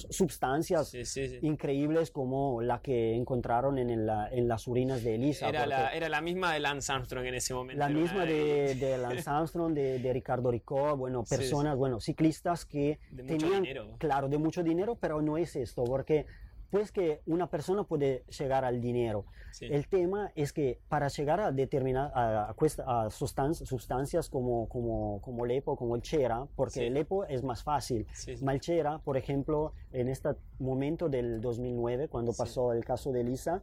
sustancias 0.09 0.91
sí, 0.91 1.05
sí, 1.05 1.39
increíbles 1.43 2.13
como 2.13 2.63
la 2.63 2.81
que 2.81 3.17
encontraron 3.17 3.77
en, 3.79 3.91
el, 3.91 4.09
en 4.31 4.47
las 4.47 4.69
urinas 4.69 5.03
de 5.03 5.17
Elisa. 5.17 5.49
Era 5.49 5.67
la, 5.67 5.89
era 5.93 6.09
la, 6.09 6.21
misma 6.21 6.53
de 6.53 6.61
Lance 6.61 6.93
Armstrong 6.93 7.27
en 7.27 7.35
ese 7.35 7.55
momento. 7.55 7.81
La 7.81 7.89
misma 7.89 8.25
de, 8.25 8.77
de 8.77 8.99
Lance 8.99 9.29
Armstrong, 9.31 9.75
de, 9.75 10.13
Ricardo 10.13 10.53
Ricó, 10.53 10.97
bueno, 10.97 11.25
personas, 11.25 11.77
bueno, 11.77 11.99
ciclistas 12.01 12.65
que 12.65 13.01
tenían, 13.27 13.65
dinero. 13.65 13.97
claro, 13.99 14.29
de 14.29 14.39
mucho 14.39 14.63
dinero, 14.63 14.97
pero 15.01 15.21
no 15.21 15.37
es 15.37 15.57
esto, 15.57 15.83
porque 15.83 16.27
pues 16.71 16.93
que 16.93 17.23
una 17.27 17.49
persona 17.49 17.85
puede 17.85 18.25
llegar 18.39 18.65
al 18.65 18.81
dinero. 18.81 19.25
Sí. 19.53 19.67
El 19.67 19.87
tema 19.89 20.33
es 20.35 20.53
que 20.53 20.81
para 20.89 21.09
llegar 21.09 21.41
a 21.41 21.53
determinar 21.53 22.11
a, 22.15 22.55
a, 22.55 23.07
a 23.07 23.11
sustancias, 23.11 23.69
sustancias 23.69 24.29
como, 24.29 24.69
como, 24.69 25.21
como 25.23 25.45
el 25.45 25.53
EPO, 25.53 25.77
como 25.77 25.97
el 25.97 26.03
Chera, 26.03 26.47
porque 26.57 26.81
sí. 26.81 26.85
el 26.85 26.97
EPO 26.97 27.25
es 27.27 27.43
más 27.43 27.63
fácil. 27.63 28.07
Sí, 28.13 28.33
el 28.33 28.61
Chera, 28.61 28.99
por 28.99 29.17
ejemplo, 29.17 29.73
en 29.93 30.09
este 30.09 30.31
momento 30.59 31.09
del 31.09 31.41
2009, 31.41 32.09
cuando 32.09 32.33
pasó 32.33 32.73
el 32.73 32.85
caso 32.85 33.13
de 33.13 33.25
Lisa, 33.25 33.63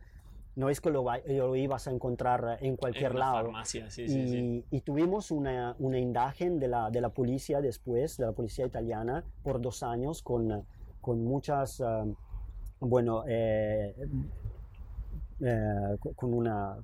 no 0.55 0.69
es 0.69 0.81
que 0.81 0.91
lo, 0.91 1.03
lo, 1.25 1.55
ibas 1.55 1.87
a 1.87 1.91
encontrar 1.91 2.59
en 2.61 2.77
cualquier 2.77 3.11
en 3.11 3.19
lado. 3.19 3.35
Farmacia, 3.45 3.89
sí, 3.89 4.03
y, 4.03 4.07
sí, 4.07 4.27
sí. 4.27 4.65
y, 4.69 4.81
tuvimos 4.81 5.31
una, 5.31 5.75
una 5.79 5.99
imagen 5.99 6.59
de 6.59 6.67
la, 6.67 6.91
de 6.91 7.01
la 7.01 7.09
policía 7.09 7.59
después, 7.59 8.17
de 8.17 8.25
la 8.25 8.33
policía 8.33 8.65
italiana, 8.65 9.23
por 9.41 9.61
dos 9.61 9.83
años 9.83 10.21
con, 10.21 10.65
con 11.01 11.23
muchas... 11.23 11.79
Uh, 11.79 12.15
bueno, 12.88 13.23
eh, 13.27 13.93
eh, 15.41 15.97
con 16.15 16.34
una 16.34 16.77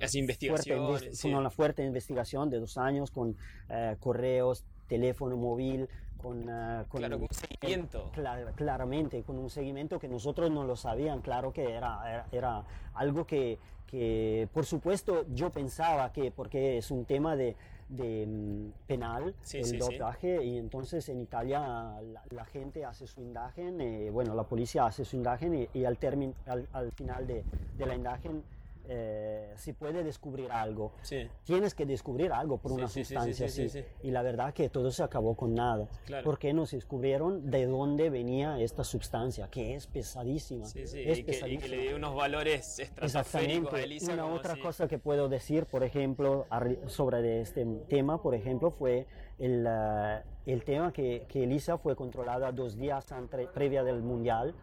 Las 0.00 0.14
investigaciones, 0.14 0.86
fuerte, 0.86 1.14
sí. 1.14 1.30
con 1.30 1.38
una 1.38 1.50
fuerte 1.50 1.84
investigación 1.84 2.50
de 2.50 2.60
dos 2.60 2.78
años 2.78 3.10
con 3.10 3.36
eh, 3.68 3.96
correos, 4.00 4.64
teléfono 4.88 5.36
móvil, 5.36 5.88
con, 6.20 6.48
uh, 6.48 6.86
con, 6.88 7.00
claro, 7.00 7.18
con 7.18 7.28
un 7.30 7.34
seguimiento. 7.34 8.10
Clar, 8.12 8.52
claramente, 8.54 9.22
con 9.22 9.38
un 9.38 9.50
seguimiento 9.50 9.98
que 9.98 10.08
nosotros 10.08 10.50
no 10.50 10.64
lo 10.64 10.76
sabían, 10.76 11.20
claro 11.20 11.52
que 11.52 11.72
era, 11.72 12.00
era, 12.08 12.26
era 12.30 12.64
algo 12.94 13.26
que, 13.26 13.58
que, 13.86 14.48
por 14.52 14.64
supuesto, 14.64 15.26
yo 15.34 15.50
pensaba 15.50 16.12
que, 16.12 16.30
porque 16.30 16.78
es 16.78 16.90
un 16.90 17.04
tema 17.04 17.34
de, 17.34 17.56
de 17.96 18.24
um, 18.26 18.72
penal, 18.86 19.34
sí, 19.42 19.58
el 19.58 19.64
sí, 19.66 19.76
dopaje, 19.76 20.38
sí. 20.38 20.44
y 20.44 20.58
entonces 20.58 21.08
en 21.08 21.20
Italia 21.20 21.60
la, 21.60 22.22
la 22.30 22.44
gente 22.46 22.84
hace 22.84 23.06
su 23.06 23.20
indagen, 23.20 23.80
eh, 23.80 24.10
bueno, 24.10 24.34
la 24.34 24.44
policía 24.44 24.86
hace 24.86 25.04
su 25.04 25.16
indagen 25.16 25.54
y, 25.54 25.68
y 25.74 25.84
al, 25.84 25.98
termin, 25.98 26.34
al, 26.46 26.66
al, 26.72 26.92
final 26.92 27.26
de, 27.26 27.44
de 27.76 27.86
la 27.86 27.94
indagen 27.94 28.42
eh, 28.88 29.52
si 29.56 29.72
puede 29.72 30.02
descubrir 30.02 30.50
algo. 30.50 30.92
Sí. 31.02 31.28
Tienes 31.44 31.74
que 31.74 31.86
descubrir 31.86 32.32
algo 32.32 32.58
por 32.58 32.72
sí, 32.72 32.76
una 32.78 32.88
sí, 32.88 33.04
sustancia 33.04 33.48
sí, 33.48 33.64
así. 33.66 33.84
Y 34.02 34.10
la 34.10 34.22
verdad 34.22 34.52
que 34.52 34.68
todo 34.68 34.90
se 34.90 35.02
acabó 35.02 35.34
con 35.34 35.54
nada. 35.54 35.88
Claro. 36.06 36.24
Porque 36.24 36.52
nos 36.52 36.72
descubrieron 36.72 37.50
de 37.50 37.66
dónde 37.66 38.10
venía 38.10 38.58
esta 38.58 38.84
sustancia, 38.84 39.48
que 39.48 39.74
es 39.74 39.86
pesadísima. 39.86 40.66
Es 40.66 40.94
y, 40.94 41.24
que, 41.24 41.48
y, 41.48 41.58
que, 41.58 41.68
le 41.68 41.82
dio 41.82 41.96
unos 41.96 42.14
valores 42.14 42.78
estratosféricos 42.78 43.74
a 43.74 43.80
Elisa. 43.82 44.12
Una 44.14 44.26
otra 44.26 44.56
cosa 44.56 44.88
que 44.88 44.98
puedo 44.98 45.28
decir, 45.28 45.66
por 45.66 45.84
ejemplo, 45.84 46.46
sobre 46.86 47.40
este 47.40 47.64
tema, 47.88 48.20
por 48.20 48.34
ejemplo, 48.34 48.70
fue 48.70 49.06
el, 49.38 49.66
uh, 49.66 50.22
el 50.46 50.64
tema 50.64 50.92
que, 50.92 51.26
que 51.28 51.44
Elisa 51.44 51.78
fue 51.78 51.96
controlada 51.96 52.52
dos 52.52 52.76
días 52.76 53.10
antes, 53.12 53.48
previa 53.48 53.82
del 53.84 54.02
Mundial 54.02 54.54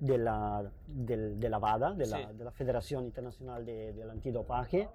de 0.00 0.18
la, 0.18 0.70
de, 0.86 1.34
de 1.36 1.48
la 1.48 1.58
VADA, 1.58 1.94
de 1.94 2.06
la, 2.06 2.18
sí. 2.18 2.36
de 2.36 2.44
la 2.44 2.50
Federación 2.52 3.04
Internacional 3.04 3.64
de, 3.64 3.92
del 3.92 4.10
Antidopaje, 4.10 4.88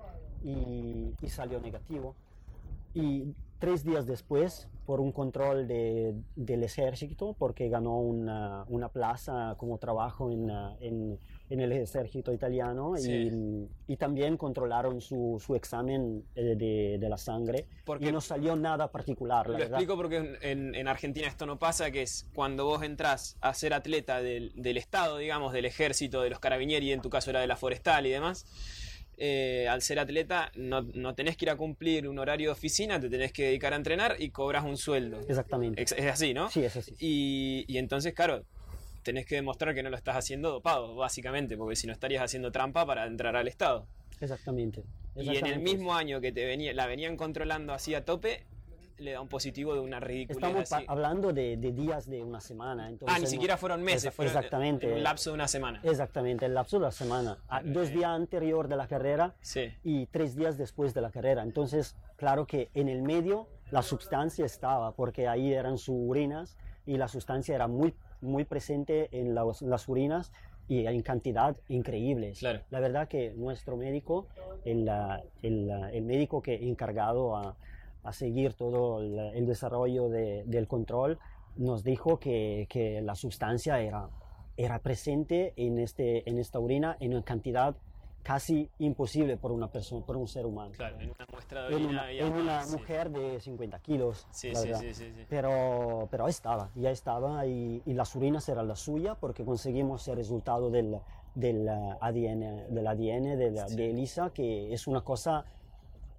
y, 0.44 1.14
y, 1.22 1.28
salió 1.30 1.60
negativo. 1.60 2.16
Y 2.94 3.34
tres 3.60 3.84
días 3.84 4.06
después, 4.06 4.68
por 4.86 5.00
un 5.00 5.12
control 5.12 5.68
de, 5.68 6.16
del 6.36 6.64
ejército, 6.64 7.36
porque 7.38 7.70
ganó 7.70 7.98
una, 8.00 8.66
una 8.68 8.90
plaza 8.90 9.56
como 9.58 9.78
trabajo 9.78 10.32
en, 10.32 10.50
en, 10.80 11.20
en 11.52 11.60
el 11.60 11.72
ejército 11.74 12.32
italiano, 12.32 12.94
sí. 12.98 13.12
y, 13.12 13.94
y, 13.94 13.98
también 13.98 14.38
controlaron 14.38 15.02
su, 15.02 15.42
su 15.46 15.56
examen 15.56 16.24
de, 16.34 16.98
de, 16.98 17.10
la 17.10 17.18
sangre, 17.18 17.68
porque 17.84 18.08
y 18.08 18.12
no 18.12 18.22
salió 18.22 18.56
nada 18.56 18.90
particular. 18.92 19.48
lo 19.48 19.54
verdad. 19.54 19.70
explico 19.70 19.98
porque 19.98 20.38
en, 20.42 20.74
en, 20.74 20.88
Argentina 20.88 21.28
esto 21.28 21.46
no 21.46 21.60
pasa, 21.60 21.92
que 21.92 22.04
es 22.04 22.30
cuando 22.34 22.66
vos 22.66 22.84
entras 22.84 23.38
a 23.42 23.54
ser 23.54 23.74
atleta 23.74 24.22
del, 24.22 24.54
del 24.56 24.78
Estado, 24.78 25.18
digamos, 25.18 25.52
del 25.52 25.66
ejército, 25.66 26.22
de 26.22 26.30
los 26.30 26.40
carabinieri, 26.40 26.94
en 26.94 27.02
tu 27.02 27.10
caso 27.10 27.30
era 27.30 27.42
de 27.42 27.48
la 27.48 27.58
forestal 27.58 28.08
y 28.08 28.12
demás, 28.12 28.46
eh, 29.18 29.68
al 29.68 29.82
ser 29.84 30.00
atleta 30.00 30.52
no, 30.56 30.82
no, 30.82 31.14
tenés 31.14 31.38
que 31.38 31.46
ir 31.46 31.52
a 31.52 31.56
cumplir 31.56 32.08
un 32.08 32.18
horario 32.18 32.48
de 32.48 32.54
oficina, 32.54 33.00
te 33.00 33.08
tenés 33.10 33.32
que 33.32 33.44
dedicar 33.44 33.74
a 33.74 33.76
entrenar 33.76 34.16
y 34.18 34.30
cobras 34.30 34.64
un 34.64 34.78
sueldo. 34.78 35.20
Exactamente. 35.28 35.84
Es, 35.84 35.92
es 35.92 36.06
así, 36.06 36.34
¿no? 36.34 36.50
Sí, 36.50 36.64
es 36.64 36.76
así. 36.76 36.96
Y, 36.98 37.66
y, 37.68 37.78
entonces, 37.78 38.14
claro, 38.14 38.46
tenés 39.04 39.26
que 39.26 39.36
demostrar 39.36 39.74
que 39.74 39.84
no 39.84 39.90
lo 39.90 39.98
estás 39.98 40.16
haciendo 40.16 40.52
dopado, 40.52 40.96
básicamente, 40.96 41.58
porque 41.58 41.76
si 41.76 41.88
no 41.88 41.94
estarías 41.94 42.24
haciendo 42.24 42.52
trampa 42.52 42.86
para 42.86 43.06
entrar 43.06 43.36
al 43.36 43.48
Estado. 43.48 43.88
Exactamente. 44.20 44.84
Exactamente. 45.16 45.34
Y 45.34 45.38
en 45.38 45.46
el 45.48 45.60
mismo 45.60 45.94
año 45.94 46.22
que 46.22 46.32
te 46.32 46.46
venía, 46.46 46.74
la 46.74 46.86
venían 46.86 47.18
controlando 47.18 47.74
así 47.74 47.96
a 47.96 48.06
tope, 48.06 48.46
le 49.02 49.12
da 49.14 49.22
un 49.22 49.28
positivo 49.28 49.74
de 49.74 49.80
una 49.80 50.00
ridícula. 50.00 50.48
Estamos 50.48 50.72
así. 50.72 50.86
hablando 50.88 51.34
de, 51.34 51.58
de, 51.58 51.72
días 51.72 52.08
de 52.08 52.24
una 52.24 52.40
semana. 52.40 52.88
Entonces 52.88 53.18
ah, 53.18 53.20
ni 53.20 53.28
siquiera 53.28 53.58
fueron 53.58 53.82
meses, 53.82 54.14
fueron 54.14 54.36
exactamente, 54.36 54.94
el 54.94 55.04
lapso 55.04 55.32
de 55.32 55.34
una 55.34 55.48
semana. 55.48 55.82
Exactamente, 55.84 56.46
el 56.46 56.54
lapso 56.54 56.78
de 56.78 56.86
la 56.86 56.92
semana. 56.92 57.38
Ah, 57.50 57.62
dos 57.64 57.90
días 57.90 58.12
anterior 58.12 58.68
de 58.68 58.78
la 58.78 58.88
carrera 58.88 59.36
sí. 59.42 59.74
y 59.84 60.06
tres 60.06 60.36
días 60.36 60.58
después 60.58 60.94
de 60.94 61.02
la 61.02 61.12
carrera. 61.12 61.44
Entonces, 61.44 61.96
claro 62.16 62.46
que 62.46 62.70
en 62.74 62.88
el 62.88 63.02
medio 63.02 63.48
la 63.72 63.82
sustancia 63.82 64.46
estaba, 64.46 64.94
porque 64.94 65.28
ahí 65.28 65.54
eran 65.54 65.78
sus 65.78 65.96
urinas 65.98 66.58
y 66.86 66.98
la 66.98 67.08
sustancia 67.08 67.56
era 67.56 67.68
muy, 67.68 67.96
muy 68.22 68.46
presente 68.46 69.10
en 69.12 69.36
las, 69.36 69.62
las 69.62 69.88
urinas 69.88 70.32
y 70.68 70.86
en 70.86 71.02
cantidad 71.02 71.58
increíbles. 71.68 72.40
Claro. 72.40 72.62
La 72.70 72.80
verdad 72.80 73.08
que 73.08 73.34
nuestro 73.36 73.78
médico, 73.78 74.28
el, 74.64 74.90
el, 75.42 75.70
el 75.70 76.04
médico 76.04 76.42
que 76.42 76.56
encargado 76.68 77.36
a 77.36 77.56
a 78.04 78.14
seguir 78.14 78.54
todo 78.54 79.02
el, 79.02 79.18
el 79.36 79.46
desarrollo 79.46 80.10
de, 80.10 80.44
del 80.46 80.68
control, 80.68 81.20
nos 81.56 81.84
dijo 81.84 82.20
que, 82.20 82.68
que, 82.70 83.02
la 83.02 83.16
sustancia 83.16 83.80
era, 83.80 84.10
era 84.58 84.80
presente 84.80 85.54
en, 85.56 85.80
este, 85.80 86.28
en 86.30 86.40
esta 86.40 86.60
orina 86.60 86.98
en 87.00 87.14
una 87.14 87.24
cantidad 87.24 87.76
casi 88.22 88.70
imposible 88.80 89.38
por 89.38 89.52
una 89.52 89.68
persona, 89.68 90.06
por 90.06 90.18
un 90.18 90.28
ser 90.28 90.46
humano. 90.46 90.72
Claro, 90.76 91.00
en 91.00 91.10
una 91.10 91.26
muestra 91.32 91.68
de 91.68 91.76
orina. 91.76 92.12
En 92.12 92.26
una, 92.26 92.28
en 92.28 92.34
una 92.34 92.64
sí. 92.64 92.78
mujer 92.78 93.12
de 93.12 93.40
50 93.40 93.80
kilos. 93.80 94.28
Sí, 94.32 94.54
sí, 94.56 94.72
sí, 94.80 94.94
sí, 94.94 95.14
Pero, 95.30 96.08
pero 96.10 96.28
estaba, 96.28 96.72
ya 96.76 96.92
estaba 96.92 97.46
y, 97.46 97.82
y, 97.86 97.94
las 97.94 98.16
urinas 98.16 98.48
eran 98.50 98.68
la 98.68 98.76
suya 98.76 99.16
porque 99.16 99.44
conseguimos 99.44 100.08
el 100.08 100.16
resultado 100.18 100.70
del, 100.70 100.98
del 101.36 101.68
ADN, 101.68 102.74
del 102.74 102.88
ADN 102.88 103.38
de, 103.38 103.52
la, 103.52 103.66
de 103.66 103.90
Elisa, 103.90 104.32
que 104.34 104.74
es 104.74 104.88
una 104.88 105.02
cosa 105.02 105.46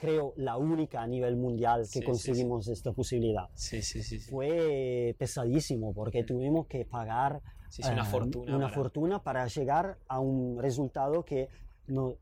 creo, 0.02 0.32
la 0.36 0.56
única 0.56 1.00
a 1.00 1.06
nivel 1.06 1.36
mundial 1.36 1.86
que 1.92 2.02
conseguimos 2.02 2.66
esta 2.66 2.90
posibilidad. 2.90 3.48
Fue 4.28 5.14
pesadísimo 5.16 5.94
porque 5.94 6.24
tuvimos 6.24 6.66
que 6.66 6.84
pagar 6.84 7.40
una, 7.78 8.04
fortuna, 8.04 8.56
una 8.56 8.66
para... 8.66 8.74
fortuna 8.74 9.22
para 9.22 9.46
llegar 9.46 9.98
a 10.08 10.18
un 10.18 10.60
resultado 10.60 11.24
que 11.24 11.48
no, 11.86 12.16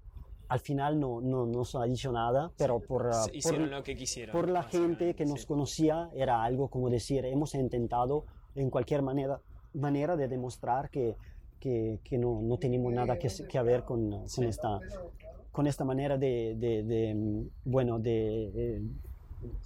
al 0.48 0.60
final 0.60 0.98
no, 0.98 1.20
no, 1.20 1.46
no 1.46 1.64
se 1.64 1.78
ha 1.78 1.84
dicho 1.84 2.10
nada, 2.10 2.50
pero 2.56 2.80
por, 2.80 3.08
por, 3.42 3.58
lo 3.58 3.82
que 3.82 3.94
quisieron, 3.94 4.32
por 4.32 4.48
la 4.50 4.64
gente 4.64 5.14
que 5.14 5.24
nos 5.24 5.46
conocía 5.46 6.10
era 6.12 6.42
algo 6.42 6.68
como 6.68 6.90
decir, 6.90 7.24
hemos 7.24 7.54
intentado 7.54 8.24
en 8.56 8.68
cualquier 8.68 9.02
manera, 9.02 9.40
manera 9.74 10.16
de 10.16 10.26
demostrar 10.26 10.90
que, 10.90 11.14
que, 11.60 12.00
que 12.02 12.18
no, 12.18 12.42
no, 12.42 12.58
tenemos 12.58 12.92
nada 12.92 13.16
que, 13.16 13.28
que 13.48 13.62
ver 13.62 13.84
con, 13.84 14.26
con, 14.26 14.44
esta, 14.44 14.80
con 15.52 15.68
esta 15.68 15.84
manera 15.84 16.18
de, 16.18 16.56
de, 16.56 17.46
bueno, 17.64 18.00
de, 18.00 18.82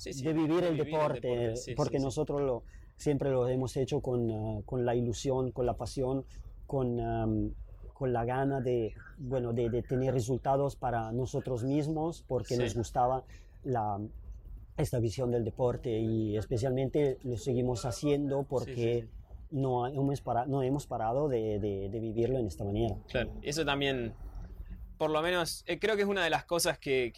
de 0.05 0.33
vivir 0.35 0.65
el 0.65 0.77
deporte, 0.77 1.55
porque 1.75 1.99
nosotros 1.99 2.43
lo, 2.43 2.63
siempre 2.97 3.31
lo 3.31 3.49
hemos 3.49 3.77
hecho 3.77 4.01
con, 4.01 4.31
uh, 4.31 4.63
con 4.65 4.85
la 4.85 4.95
ilusión, 4.95 5.51
con 5.51 5.65
la 5.67 5.75
pasión, 5.75 6.25
con, 6.67 7.01
um, 7.01 7.55
con 7.95 8.13
la 8.13 8.25
gana 8.25 8.61
de, 8.61 8.93
bueno, 9.17 9.53
de, 9.53 9.71
de, 9.71 9.83
tener 9.83 10.13
resultados 10.13 10.77
para 10.77 11.11
nosotros 11.13 11.65
mismos, 11.65 12.25
porque 12.29 12.57
nos 12.59 12.75
gustaba 12.75 13.25
la, 13.63 13.99
esta 14.77 14.99
visión 14.99 15.31
del 15.31 15.45
deporte 15.45 15.99
y 15.99 16.37
especialmente 16.37 17.19
lo 17.23 17.37
seguimos 17.37 17.85
haciendo 17.85 18.43
porque 18.43 19.07
No, 19.51 19.87
hemos 19.87 20.21
parado, 20.21 20.49
no 20.49 20.63
hemos 20.63 20.87
parado 20.87 21.29
de, 21.29 21.61
de, 21.61 22.01
vivirlo 22.01 22.39
en 22.39 22.47
esta 22.47 22.65
manera. 22.65 22.97
Claro, 23.09 23.31
eso 23.43 23.65
también 23.65 24.13
por 24.99 25.11
lo 25.11 25.23
menos 25.23 25.65
eh, 25.67 25.79
creo 25.79 25.97
que 25.97 26.03
es 26.03 26.09
una 26.09 26.25
de 26.25 26.31
las 26.31 26.45
cosas 26.45 26.79
que, 26.79 27.13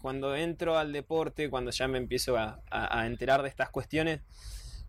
cuando 0.00 0.36
entro 0.36 0.78
al 0.78 0.92
deporte, 0.92 1.50
cuando 1.50 1.70
ya 1.72 1.88
me 1.88 1.98
empiezo 1.98 2.36
a, 2.36 3.06
enterar 3.06 3.42
de 3.42 3.48
estas 3.48 3.70
cuestiones, 3.70 4.20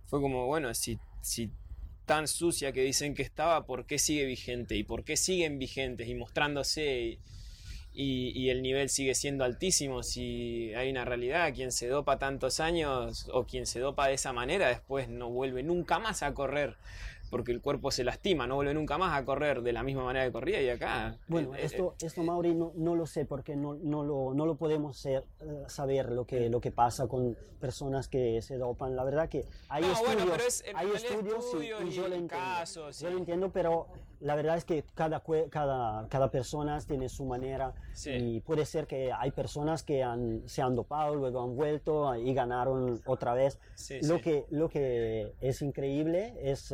fue 0.06 0.22
como, 0.22 0.46
bueno, 0.46 0.74
si, 0.74 1.00
si 1.22 1.52
tan 2.08 2.28
sucia 2.28 2.72
que 2.72 2.82
dicen 2.82 3.14
que 3.14 3.22
estaba, 3.22 3.66
¿por 3.66 3.86
qué 3.86 4.00
sigue 4.00 4.26
vigente? 4.26 4.76
¿Y 4.76 4.84
por 4.84 5.04
qué 5.04 5.18
siguen 5.18 5.60
vigentes 5.60 6.08
y 6.08 6.16
mostrándose? 6.16 7.20
Y, 7.94 8.50
el 8.50 8.62
nivel 8.62 8.90
sigue 8.90 9.14
siendo 9.14 9.44
altísimo. 9.44 10.04
Si 10.04 10.74
hay 10.74 10.90
una 10.90 11.04
realidad, 11.04 11.54
quien 11.54 11.72
se 11.72 11.88
dopa 11.88 12.18
tantos 12.18 12.60
años 12.60 13.28
o 13.34 13.46
quien 13.46 13.66
se 13.66 13.80
dopa 13.80 14.08
de 14.08 14.14
esa 14.14 14.34
manera, 14.34 14.70
después 14.70 15.10
no 15.10 15.30
vuelve 15.30 15.64
nunca 15.64 16.00
más 16.00 16.24
a 16.24 16.34
correr 16.34 16.78
porque 17.30 17.52
el 17.52 17.62
cuerpo 17.62 17.92
se 17.92 18.04
lastima, 18.04 18.48
no 18.48 18.56
vuelve 18.56 18.74
nunca 18.74 18.98
más 18.98 19.18
a 19.20 19.26
correr 19.26 19.62
de 19.62 19.74
la 19.74 19.84
misma 19.84 20.04
manera 20.04 20.26
que 20.26 20.32
corría 20.32 20.62
y 20.62 20.70
acá... 20.70 21.18
Bueno, 21.28 21.56
eh, 21.56 21.60
esto, 21.64 21.94
eh, 21.94 22.06
esto 22.06 22.24
Mauri, 22.24 22.56
no, 22.56 22.72
no, 22.76 22.96
lo 22.96 23.06
sé 23.06 23.26
porque 23.26 23.56
no, 23.56 23.76
no, 23.76 24.04
lo, 24.04 24.34
no 24.34 24.46
lo 24.46 24.56
podemos 24.56 24.98
ser, 24.98 25.26
eh, 25.42 25.64
saber 25.68 26.12
lo 26.12 26.26
que, 26.26 26.50
lo 26.50 26.62
que 26.62 26.72
pasa 26.72 27.08
con 27.08 27.38
personas 27.60 28.08
que 28.08 28.42
se 28.42 28.58
dopan. 28.58 28.96
La 28.96 29.04
verdad 29.04 29.30
que 29.30 29.46
hay 29.70 29.84
estudios, 29.84 30.64
hay 30.74 30.90
estudios 30.92 31.46
y, 31.54 31.92
yo, 31.92 32.08
lo 32.08 32.16
entiendo, 32.16 32.92
yo 32.92 33.10
lo 33.10 33.18
entiendo, 33.18 33.50
pero 33.52 33.88
la 34.20 34.36
verdad 34.36 34.58
es 34.58 34.66
que 34.66 34.84
cada, 34.96 35.24
cada, 35.50 36.08
cada 36.10 36.32
persona 36.32 36.80
tiene 36.82 37.10
su 37.10 37.26
manera 37.26 37.74
y 38.06 38.40
puede 38.42 38.66
ser 38.66 38.88
que 38.88 39.12
hay 39.12 39.32
personas 39.32 39.84
que 39.84 40.04
han, 40.04 40.44
se 40.46 40.62
han 40.62 40.76
dopado, 40.76 41.16
luego 41.16 41.44
han 41.44 41.56
vuelto 41.56 42.16
y 42.16 42.34
ganaron 42.34 43.02
otra 43.06 43.34
vez. 43.34 43.60
lo, 44.04 44.22
Que, 44.22 44.46
lo 44.50 44.70
que 44.70 45.34
es 45.42 45.62
increíble 45.62 46.34
es 46.42 46.74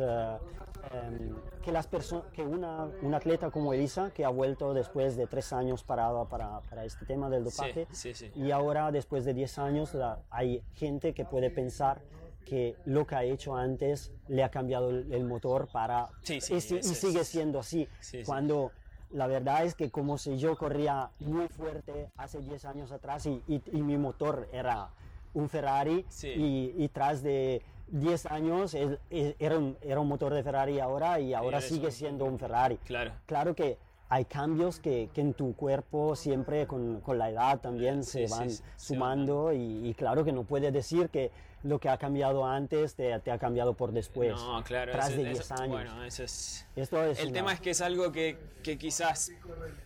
Em, 0.92 1.34
que, 1.62 1.72
las 1.72 1.88
que 2.32 2.42
una, 2.42 2.90
una, 3.02 3.16
atleta 3.16 3.50
como 3.50 3.72
Elisa, 3.72 4.10
que 4.10 4.24
ha 4.24 4.28
vuelto 4.28 4.74
después 4.74 5.16
de 5.16 5.26
tres 5.26 5.52
años 5.52 5.82
parada 5.82 6.26
para, 6.26 6.60
para 6.60 6.84
este 6.84 7.06
tema 7.06 7.30
del 7.30 7.44
dopaje, 7.44 7.86
y 8.34 8.50
ahora 8.50 8.92
después 8.92 9.24
de 9.24 9.32
diez 9.32 9.58
años 9.58 9.96
hay 10.30 10.62
gente 10.74 11.14
que 11.14 11.24
puede 11.24 11.50
pensar 11.50 12.02
que 12.44 12.76
lo 12.84 13.06
que 13.06 13.14
ha 13.16 13.24
hecho 13.24 13.56
antes 13.56 14.12
le 14.28 14.42
ha 14.42 14.50
cambiado 14.50 14.90
el, 14.90 15.24
motor 15.24 15.68
para... 15.72 16.08
y, 16.28 16.40
sigue 16.40 17.24
siendo 17.24 17.60
así. 17.60 17.88
Cuando 18.24 18.72
la 19.14 19.26
verdad 19.26 19.64
es 19.64 19.74
que 19.74 19.90
como 19.90 20.18
si 20.18 20.36
yo 20.38 20.56
corría 20.56 21.10
muy 21.20 21.48
fuerte 21.48 22.10
hace 22.16 22.40
10 22.40 22.64
años 22.64 22.92
atrás 22.92 23.26
y, 23.26 23.42
y, 23.46 23.82
mi 23.82 23.96
motor 23.96 24.48
era 24.52 24.90
un 25.32 25.48
Ferrari 25.48 26.04
y, 26.22 26.74
y, 26.76 26.88
tras 26.92 27.22
de 27.22 27.62
10 27.88 28.26
años 28.26 28.74
era, 28.74 29.58
un, 29.58 29.76
era, 29.80 30.00
un, 30.00 30.08
motor 30.08 30.34
de 30.34 30.42
Ferrari 30.42 30.80
ahora 30.80 31.20
y 31.20 31.32
ahora 31.32 31.60
sigue 31.60 31.90
siendo 31.92 32.24
un 32.24 32.38
Ferrari. 32.38 32.76
Claro. 32.78 33.12
Claro 33.26 33.54
que 33.54 33.78
hay 34.08 34.24
cambios 34.24 34.80
que, 34.80 35.10
que 35.14 35.20
en 35.20 35.34
tu 35.34 35.54
cuerpo 35.54 36.16
siempre 36.16 36.66
con, 36.66 37.00
con 37.00 37.18
la 37.18 37.30
edad 37.30 37.60
también 37.60 38.04
se 38.04 38.26
van 38.26 38.50
sumando 38.76 39.52
y, 39.52 39.88
y, 39.88 39.94
claro 39.94 40.24
que 40.24 40.32
no 40.32 40.42
puedes 40.42 40.72
decir 40.72 41.08
que 41.08 41.30
lo 41.64 41.80
que 41.80 41.88
ha 41.88 41.96
cambiado 41.96 42.46
antes 42.46 42.94
te, 42.94 43.18
te 43.20 43.30
ha 43.30 43.38
cambiado 43.38 43.74
por 43.74 43.92
después. 43.92 44.32
No, 44.32 44.62
claro. 44.62 44.92
Tras 44.92 45.16
de 45.16 45.24
10 45.24 45.50
años. 45.52 45.68
Bueno, 45.68 46.04
eso 46.04 46.22
es... 46.22 46.66
Esto 46.76 47.02
es 47.02 47.18
el 47.18 47.32
tema 47.32 47.52
es 47.54 47.60
que 47.60 47.70
es 47.70 47.80
algo 47.80 48.12
que, 48.12 48.36
que, 48.62 48.76
quizás 48.76 49.32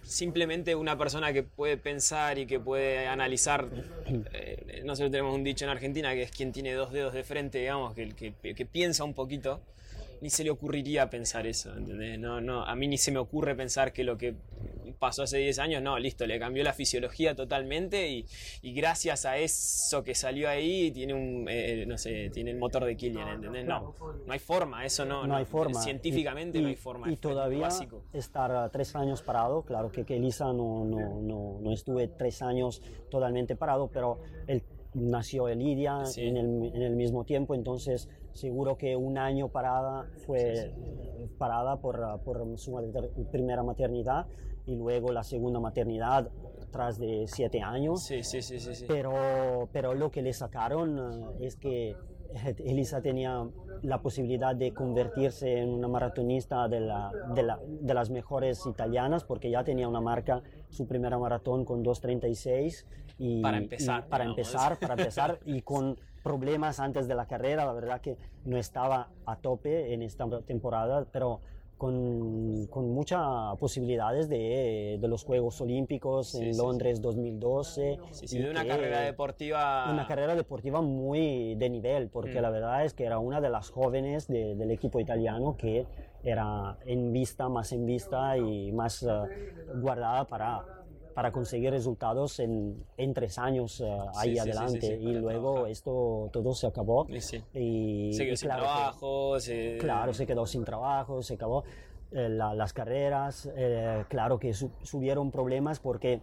simplemente 0.03 0.75
una 0.75 0.99
persona 0.99 1.33
que 1.33 1.45
puede 1.45 1.77
pensar 1.77 2.39
y 2.39 2.47
que 2.47 2.59
puede 2.59 3.07
analizar, 3.07 3.69
eh, 4.33 4.83
nosotros 4.85 5.13
tenemos 5.13 5.35
un 5.35 5.45
dicho 5.45 5.65
en 5.65 5.71
Argentina 5.71 6.13
que 6.15 6.23
es 6.23 6.33
quien 6.33 6.53
tiene 6.53 6.75
dos 6.75 6.93
dedos 6.93 7.15
de 7.15 7.23
frente, 7.23 7.59
digamos, 7.59 7.95
que, 7.95 8.11
que, 8.11 8.55
que 8.55 8.67
piensa 8.67 9.05
un 9.05 9.15
poquito 9.15 9.61
ni 10.21 10.31
se 10.31 10.45
le 10.45 10.51
ocurriría 10.51 11.11
pensar 11.11 11.47
eso, 11.47 11.75
¿entendés? 11.77 12.19
No, 12.19 12.41
no, 12.41 12.65
a 12.65 12.75
mí 12.75 12.89
ni 12.89 12.99
se 12.99 13.13
me 13.13 13.19
ocurre 13.19 13.55
pensar 13.55 13.93
que 13.93 14.05
lo 14.05 14.19
que 14.19 14.37
pasó 14.99 15.23
hace 15.23 15.39
10 15.39 15.59
años, 15.59 15.83
no, 15.83 15.99
listo, 15.99 16.27
le 16.27 16.39
cambió 16.39 16.65
la 16.65 16.73
fisiología 16.73 17.35
totalmente 17.35 18.11
y, 18.11 18.27
y 18.63 18.73
gracias 18.73 19.25
a 19.25 19.39
eso 19.39 20.03
que 20.03 20.15
salió 20.15 20.49
ahí 20.49 20.91
tiene 20.91 21.15
un, 21.15 21.47
eh, 21.49 21.85
no 21.87 21.97
sé, 21.99 22.31
tiene 22.31 22.51
el 22.51 22.59
motor 22.59 22.85
de 22.85 22.97
Killian, 22.97 23.29
¿entendés? 23.29 23.65
No, 23.65 23.95
no 24.27 24.33
hay 24.33 24.39
forma, 24.39 24.85
eso 24.85 25.05
no, 25.05 25.27
no, 25.27 25.37
hay 25.37 25.45
forma. 25.45 25.81
Científicamente 25.81 26.61
no 26.61 26.69
hay 26.69 26.77
forma. 26.77 27.11
Y 27.11 27.17
todavía 27.17 27.69
estar 28.13 28.71
tres 28.71 28.95
años 28.97 29.23
parado, 29.23 29.63
claro 29.63 29.91
que, 29.91 30.05
que 30.05 30.17
Elisa 30.17 30.47
no, 30.47 30.85
no, 30.85 31.21
no, 31.21 31.59
no 31.61 31.73
estuve 31.73 32.09
tres 32.09 32.43
años 32.43 32.83
totalmente 33.11 33.57
parado, 33.57 33.89
pero 33.89 34.21
el 34.47 34.63
nació 34.99 35.49
Elidia 35.49 36.03
en, 36.17 36.37
el, 36.37 36.65
en, 36.75 36.83
el, 36.83 36.97
mismo 36.97 37.25
tiempo, 37.25 37.55
entonces 37.55 38.09
seguro 38.33 38.77
que 38.77 38.97
un 38.97 39.19
año 39.19 39.49
parada 39.49 40.07
fue 40.27 40.75
parada 41.39 41.77
por, 41.81 42.21
por, 42.25 42.59
su 42.59 42.77
primera 43.31 43.63
maternidad 43.63 44.27
y 44.67 44.77
luego 44.77 45.13
la 45.13 45.23
segunda 45.23 45.61
maternidad 45.61 46.31
tras 46.71 46.99
de 46.99 47.25
siete 47.27 47.63
años. 47.63 48.03
Sí, 48.03 48.23
sí, 48.23 48.43
sí, 48.43 48.61
sí, 48.61 48.85
Pero, 48.87 49.69
pero 49.73 49.95
lo 49.95 50.11
que 50.11 50.23
le 50.23 50.33
sacaron 50.33 50.99
eh, 50.99 51.47
es 51.47 51.57
que 51.57 51.97
Elisa 52.59 53.01
tenía 53.01 53.49
la 53.83 54.03
posibilidad 54.03 54.55
de 54.55 54.73
convertirse 54.75 55.61
en 55.61 55.71
una 55.71 55.89
maratonista 55.89 56.69
de, 56.69 56.81
la, 56.81 57.11
de, 57.35 57.43
la, 57.43 57.59
de, 57.67 57.95
las 57.95 58.11
mejores 58.11 58.67
italianas 58.67 59.25
porque 59.25 59.51
ya 59.51 59.65
tenía 59.65 59.89
una 59.89 60.01
marca, 60.01 60.43
su 60.71 60.87
primera 60.87 61.19
maratón 61.19 61.65
con 61.65 61.85
2.36 61.85 62.85
y 63.19 63.43
para 63.43 63.59
empezar, 63.59 64.07
para 64.09 64.25
empezar, 64.25 64.79
para 64.79 64.95
empezar 64.99 65.39
y 65.45 65.63
con 65.63 65.99
problemas 66.23 66.81
antes 66.81 67.09
de 67.09 67.15
la 67.15 67.27
carrera, 67.27 67.65
la 67.65 67.73
verdad 67.73 68.01
que 68.01 68.17
no 68.45 68.59
estaba 68.59 69.09
a 69.27 69.37
tope 69.37 69.95
en 69.95 70.03
esta 70.03 70.27
temporada, 70.43 71.07
pero 71.11 71.41
con, 71.79 72.67
con 72.67 72.91
muchas 72.91 73.21
posibilidades 73.59 74.29
de, 74.29 74.99
de, 75.01 75.09
los 75.09 75.25
Juegos 75.25 75.61
Olímpicos 75.61 76.35
en 76.35 76.57
Londres 76.57 77.01
2012. 77.01 77.99
Sí, 78.11 78.39
de 78.39 78.51
una 78.51 78.67
carrera 78.67 79.01
deportiva. 79.01 79.91
Una 79.91 80.07
carrera 80.07 80.35
deportiva 80.35 80.83
muy 80.83 81.55
de 81.55 81.71
nivel, 81.71 82.09
porque 82.09 82.41
mm. 82.41 82.43
la 82.43 82.51
verdad 82.51 82.85
es 82.85 82.95
que 82.95 83.05
era 83.05 83.21
una 83.21 83.41
de 83.41 83.49
las 83.49 83.71
jóvenes 83.71 84.27
del 84.27 84.71
equipo 84.73 84.99
italiano 84.99 85.57
que 85.57 85.87
era 86.23 86.79
en 86.85 87.13
vista, 87.13 87.49
más 87.49 87.73
en 87.73 87.87
vista 87.87 88.37
y 88.37 88.73
más 88.73 89.03
uh, 89.03 89.27
guardada 89.81 90.25
para 90.27 90.79
para 91.19 91.33
conseguir 91.33 91.73
resultados 91.73 92.39
en, 92.39 92.87
en 92.97 93.13
tres 93.13 93.41
años 93.41 93.81
uh, 93.81 94.09
ahí 94.15 94.39
adelante. 94.39 94.97
y 95.01 95.15
luego 95.15 95.67
esto 95.67 96.31
todo 96.33 96.55
se 96.55 96.69
acabó. 96.69 97.09
Y, 97.53 98.13
se 98.13 98.25
quedó 98.25 98.37
sin 98.37 98.49
trabajo. 98.49 99.33
Claro, 99.81 100.15
se 100.15 100.27
quedó 100.29 100.47
sin 100.47 100.65
trabajo, 100.65 101.21
se 101.21 101.35
acabó 101.35 101.65
eh, 102.13 102.29
las 102.29 102.73
carreras. 102.73 103.51
Eh, 103.57 104.05
claro 104.09 104.39
que 104.39 104.55
subieron 104.55 105.33
problemas 105.33 105.81
porque 105.81 106.21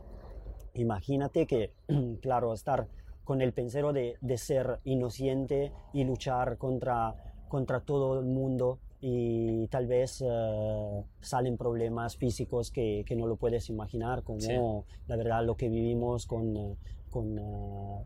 imagínate 0.76 1.46
que, 1.46 1.74
claro, 2.22 2.54
estar 2.54 2.88
con 3.26 3.42
el 3.42 3.52
pensero 3.52 3.92
de, 3.92 4.16
de 4.22 4.38
ser 4.38 4.80
inocente 4.86 5.74
y 5.92 6.06
luchar 6.06 6.58
contra, 6.58 7.16
contra 7.50 7.82
todo 7.82 8.18
el 8.18 8.26
mundo 8.26 8.80
y 9.02 9.68
tal 9.68 9.88
vez 9.88 10.24
eh, 10.26 11.04
salen 11.22 11.58
problemas 11.58 12.18
físicos 12.18 12.72
que, 12.72 13.04
que, 13.06 13.16
no 13.16 13.28
lo 13.28 13.36
puedes 13.36 13.70
imaginar, 13.70 14.24
como 14.24 14.86
la 15.08 15.16
verdad 15.16 15.46
lo 15.46 15.56
que 15.56 15.70
vivimos 15.70 16.26
con, 16.26 16.78
con, 17.10 17.38
uh, 17.38 18.06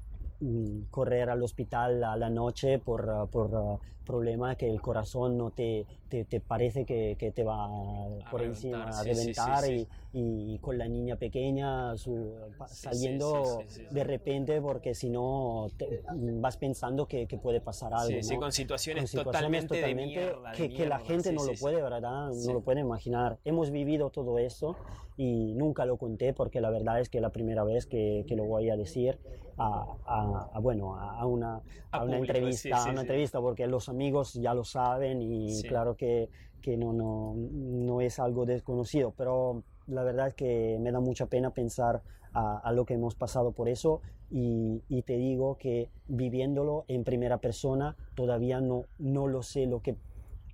correr 0.90 1.30
al 1.30 1.44
hospital 1.44 2.04
a 2.04 2.16
la 2.16 2.30
noche 2.30 2.80
por, 2.80 3.30
por 3.30 3.80
problema 4.10 4.56
que 4.56 4.68
el 4.68 4.82
corazón 4.82 5.38
no 5.38 5.52
te, 5.52 5.86
te, 6.10 6.40
parece 6.40 6.84
que, 6.84 7.16
que, 7.20 7.32
te 7.32 7.44
va 7.44 7.70
por 8.32 8.42
encima 8.42 8.86
a 8.86 9.04
reventar 9.04 9.72
y, 9.72 9.88
y, 10.14 10.58
con 10.58 10.80
la 10.80 10.88
niña 10.88 11.16
pequeña 11.16 11.94
saliendo 12.66 13.64
de 13.92 14.04
repente 14.04 14.60
porque 14.62 14.96
si 14.96 15.12
no 15.12 15.68
vas 16.42 16.58
pensando 16.58 17.06
que, 17.06 17.28
que, 17.28 17.38
puede 17.38 17.62
pasar 17.62 17.94
algo. 17.94 18.24
Sí, 18.24 18.36
con 18.38 18.52
situaciones, 18.52 19.12
totalmente, 19.12 19.80
de 19.80 19.94
mierda, 19.94 20.54
que, 20.54 20.74
que, 20.74 20.88
la 20.88 20.98
gente 20.98 21.32
no 21.32 21.46
lo 21.46 21.54
puede, 21.54 21.80
¿verdad? 21.80 22.32
No 22.32 22.54
lo 22.54 22.62
puede 22.62 22.82
imaginar. 22.82 23.38
Hemos 23.46 23.70
vivido 23.70 24.10
todo 24.10 24.40
eso 24.40 24.76
y 25.18 25.54
nunca 25.54 25.86
lo 25.86 25.98
conté 25.98 26.34
porque 26.34 26.62
la 26.62 26.72
verdad 26.72 27.00
es 27.00 27.10
que 27.10 27.22
la 27.22 27.30
primera 27.30 27.64
vez 27.64 27.86
que, 27.86 28.26
lo 28.30 28.46
voy 28.46 28.72
a 28.72 28.78
decir 28.78 29.20
a, 29.58 29.86
a, 30.54 30.60
bueno, 30.60 30.96
a 30.96 31.26
una, 31.28 31.62
a 31.92 32.04
una 32.04 32.18
entrevista, 32.18 32.78
a 32.78 32.90
una 32.90 33.02
entrevista 33.02 33.40
porque 33.42 33.68
los 33.68 33.90
amigos 33.90 33.99
ya 34.34 34.54
lo 34.54 34.64
saben 34.64 35.22
y 35.22 35.62
claro 35.64 35.96
que, 35.96 36.30
que 36.62 36.78
no, 36.78 36.94
no, 36.94 37.36
no, 37.36 38.02
es 38.02 38.20
algo 38.20 38.46
desconocido, 38.46 39.14
pero 39.16 39.64
la 39.88 40.04
verdad 40.04 40.30
es 40.30 40.34
que 40.36 40.78
me 40.80 40.92
da 40.92 41.00
mucha 41.00 41.26
pena 41.26 41.52
pensar 41.52 42.02
a, 42.34 42.72
lo 42.74 42.86
que 42.86 42.94
hemos 42.94 43.16
pasado 43.16 43.52
por 43.52 43.70
eso 43.70 44.02
y, 44.30 44.84
y, 44.88 45.02
te 45.02 45.18
digo 45.18 45.58
que 45.58 45.90
viviéndolo 46.08 46.86
en 46.88 47.04
primera 47.04 47.40
persona 47.40 47.96
todavía 48.14 48.62
no, 48.62 48.86
no 49.00 49.28
lo 49.28 49.42
sé 49.42 49.66
lo 49.66 49.82
que 49.82 49.96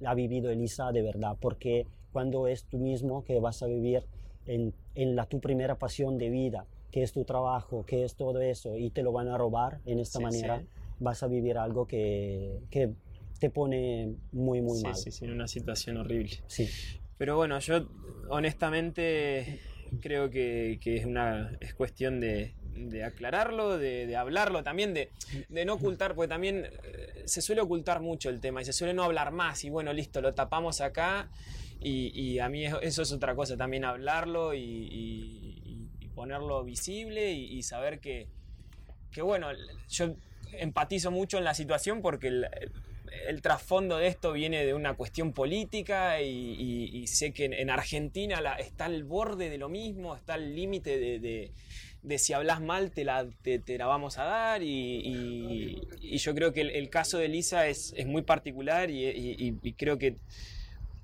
ha 0.05 0.13
vivido 0.13 0.49
Elisa 0.49 0.91
de 0.91 1.01
verdad, 1.01 1.35
porque 1.39 1.85
cuando 2.13 2.47
es 2.47 2.63
tú 2.63 2.77
mismo 2.77 3.23
que 3.25 3.39
vas 3.41 3.61
a 3.61 3.67
vivir 3.67 4.05
en, 4.45 4.73
en 4.95 5.15
la 5.15 5.25
tu 5.25 5.39
primera 5.41 5.75
pasión 5.75 6.17
de 6.17 6.29
vida, 6.29 6.65
que 6.91 7.03
es 7.03 7.11
tu 7.11 7.25
trabajo, 7.25 7.85
que 7.85 8.05
es 8.05 8.15
todo 8.15 8.39
eso, 8.39 8.77
y 8.77 8.89
te 8.89 9.03
lo 9.03 9.11
van 9.11 9.27
a 9.27 9.37
robar 9.37 9.79
en 9.85 9.99
esta 9.99 10.21
manera, 10.21 10.63
vas 10.99 11.23
a 11.23 11.27
vivir 11.27 11.57
algo 11.57 11.87
que, 11.87 12.61
que 12.69 12.93
te 13.39 13.49
pone 13.49 14.15
muy, 14.31 14.61
muy 14.61 14.81
mal. 14.81 14.95
Sí, 14.95 15.11
sí, 15.11 15.25
en 15.25 15.31
una 15.31 15.47
situación 15.47 15.97
horrible. 15.97 16.41
Sí. 16.47 16.69
Pero 17.17 17.35
bueno, 17.35 17.59
yo 17.59 17.87
honestamente 18.29 19.59
creo 20.01 20.29
que, 20.29 20.79
que 20.81 20.97
es, 20.97 21.05
una, 21.05 21.57
es 21.61 21.73
cuestión 21.73 22.19
de, 22.19 22.53
de 22.75 23.03
aclararlo, 23.03 23.77
de, 23.77 24.05
de, 24.05 24.15
hablarlo 24.15 24.63
también, 24.63 24.93
de, 24.93 25.11
de, 25.49 25.65
no 25.65 25.75
ocultar, 25.75 26.15
porque 26.15 26.27
también 26.27 26.65
eh, 26.65 27.23
se 27.25 27.41
suele 27.41 27.61
ocultar 27.61 28.01
mucho 28.01 28.29
el 28.29 28.41
tema 28.41 28.61
y 28.61 28.65
se 28.65 28.73
suele 28.73 28.93
no 28.93 29.03
hablar 29.03 29.31
más 29.31 29.63
y 29.63 29.69
bueno, 29.69 29.93
listo, 29.93 30.21
lo 30.21 30.33
tapamos 30.33 30.81
acá 30.81 31.29
y, 31.79 32.11
y 32.19 32.39
a 32.39 32.49
mí 32.49 32.65
eso 32.81 33.01
es 33.01 33.11
otra 33.11 33.35
cosa, 33.35 33.55
también 33.57 33.85
hablarlo 33.85 34.53
y, 34.53 35.61
ponerlo 36.15 36.63
visible 36.63 37.33
y, 37.33 37.61
saber 37.61 37.99
que, 37.99 38.29
que, 39.11 39.21
bueno, 39.21 39.49
yo 39.89 40.15
empatizo 40.53 41.11
mucho 41.11 41.37
en 41.37 41.43
la 41.43 41.53
situación 41.53 42.01
porque 42.01 42.27
el, 42.27 42.47
trasfondo 43.41 43.97
de 43.97 44.07
esto 44.07 44.33
viene 44.33 44.65
de 44.65 44.73
una 44.73 44.95
cuestión 44.95 45.33
política 45.33 46.21
y, 46.21 47.05
sé 47.07 47.31
que 47.33 47.45
en, 47.45 47.69
Argentina 47.69 48.39
está 48.59 48.85
al 48.85 49.03
borde 49.03 49.49
de 49.49 49.57
lo 49.57 49.69
mismo, 49.69 50.15
está 50.15 50.35
al 50.35 50.55
límite 50.55 50.97
de, 51.19 52.17
si 52.17 52.33
hablas 52.33 52.61
mal 52.61 52.91
te 52.91 53.03
la, 53.03 53.27
te, 53.41 53.77
la 53.77 53.85
vamos 53.85 54.17
a 54.17 54.23
dar 54.23 54.61
y, 54.63 55.81
yo 56.01 56.33
creo 56.33 56.53
que 56.53 56.61
el, 56.61 56.89
caso 56.89 57.17
de 57.17 57.27
Lisa 57.27 57.67
es, 57.67 57.93
es 57.97 58.05
muy 58.05 58.21
particular 58.21 58.89
y, 58.89 59.73
creo 59.77 59.97
que 59.97 60.15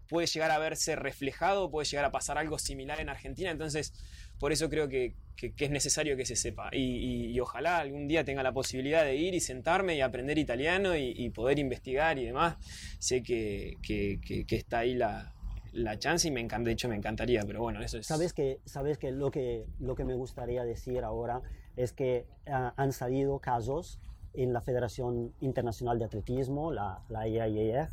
puede 0.07 0.27
llegar 0.27 0.51
a 0.51 0.59
verse 0.59 0.97
reflejado, 0.97 1.71
puede 1.71 1.87
llegar 1.87 2.03
a 2.03 2.11
pasar 2.11 2.37
algo 2.37 2.59
similar 2.59 2.99
en 2.99 3.07
Argentina, 3.07 3.49
entonces 3.49 3.93
por 4.41 4.51
eso 4.51 4.71
creo 4.71 4.89
que, 4.89 5.13
es 5.37 5.69
necesario 5.69 6.17
que 6.17 6.25
se 6.25 6.35
sepa. 6.35 6.71
Y, 6.73 7.39
ojalá 7.39 7.77
algún 7.77 8.07
día 8.07 8.25
tenga 8.25 8.41
la 8.41 8.51
posibilidad 8.51 9.05
de 9.05 9.15
ir 9.15 9.35
y 9.35 9.39
sentarme 9.39 9.95
y 9.95 10.01
aprender 10.01 10.39
italiano 10.39 10.97
y, 10.97 11.29
poder 11.29 11.59
investigar 11.59 12.17
y 12.17 12.25
demás. 12.25 12.57
Sé 12.97 13.21
que, 13.21 13.77
está 14.49 14.79
ahí 14.79 14.95
la, 14.95 15.31
chance 15.99 16.27
y 16.27 16.31
me 16.31 16.41
encanta, 16.41 16.69
de 16.69 16.73
hecho 16.73 16.89
me 16.89 16.95
encantaría, 16.95 17.43
pero 17.45 17.61
bueno, 17.61 17.83
eso 17.83 17.99
es... 17.99 18.07
Sabes 18.07 18.33
que, 18.33 18.59
sabes 18.65 18.97
que, 18.97 19.11
lo, 19.11 19.29
que 19.29 19.67
lo 19.79 19.93
que 19.93 20.05
me 20.05 20.15
gustaría 20.15 20.65
decir 20.65 21.03
ahora 21.03 21.43
es 21.77 21.93
que 21.93 22.25
ah, 22.47 22.73
han 22.77 22.93
salido 22.93 23.37
casos 23.37 23.99
en 24.33 24.53
la 24.53 24.61
Federación 24.61 25.35
Internacional 25.39 25.99
de 25.99 26.05
Atletismo, 26.05 26.71
la, 26.71 27.03
la 27.09 27.27
IAIF, 27.27 27.89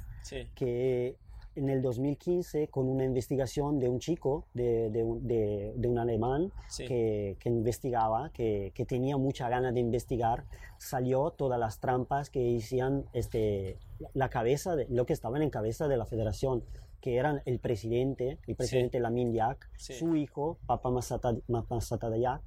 que 0.55 1.17
en 1.59 1.69
el 1.69 1.83
2015 1.83 2.69
con 2.69 2.89
una 2.89 3.05
investigación 3.05 3.79
de 3.79 3.89
un 3.89 3.99
chico, 3.99 4.47
de, 4.55 4.91
de, 4.91 5.73
de, 5.75 5.89
un 5.89 5.99
alemán 5.99 6.53
que, 6.77 7.37
que, 7.41 7.49
investigaba, 7.49 8.31
que, 8.33 8.73
que, 8.75 8.85
tenía 8.85 9.17
mucha 9.17 9.49
ganas 9.49 9.75
de 9.75 9.81
investigar, 9.81 10.45
salió 10.79 11.31
todas 11.31 11.59
las 11.59 11.81
trampas 11.81 12.31
que 12.31 12.57
hacían 12.57 13.05
este, 13.13 13.77
la 14.15 14.29
cabeza, 14.29 14.77
de, 14.77 14.87
lo 14.89 15.05
que 15.05 15.13
estaban 15.13 15.43
en 15.43 15.51
cabeza 15.51 15.89
de 15.89 15.97
la 15.97 16.07
federación, 16.07 16.63
que 17.01 17.17
eran 17.17 17.43
el 17.45 17.59
presidente, 17.59 18.39
el 18.47 18.57
presidente 18.57 19.01
Lamin 19.01 19.33
Yak, 19.33 19.69
su 19.77 20.17
hijo, 20.17 20.59
Papa 20.67 20.91
Masatadayak, 20.91 22.43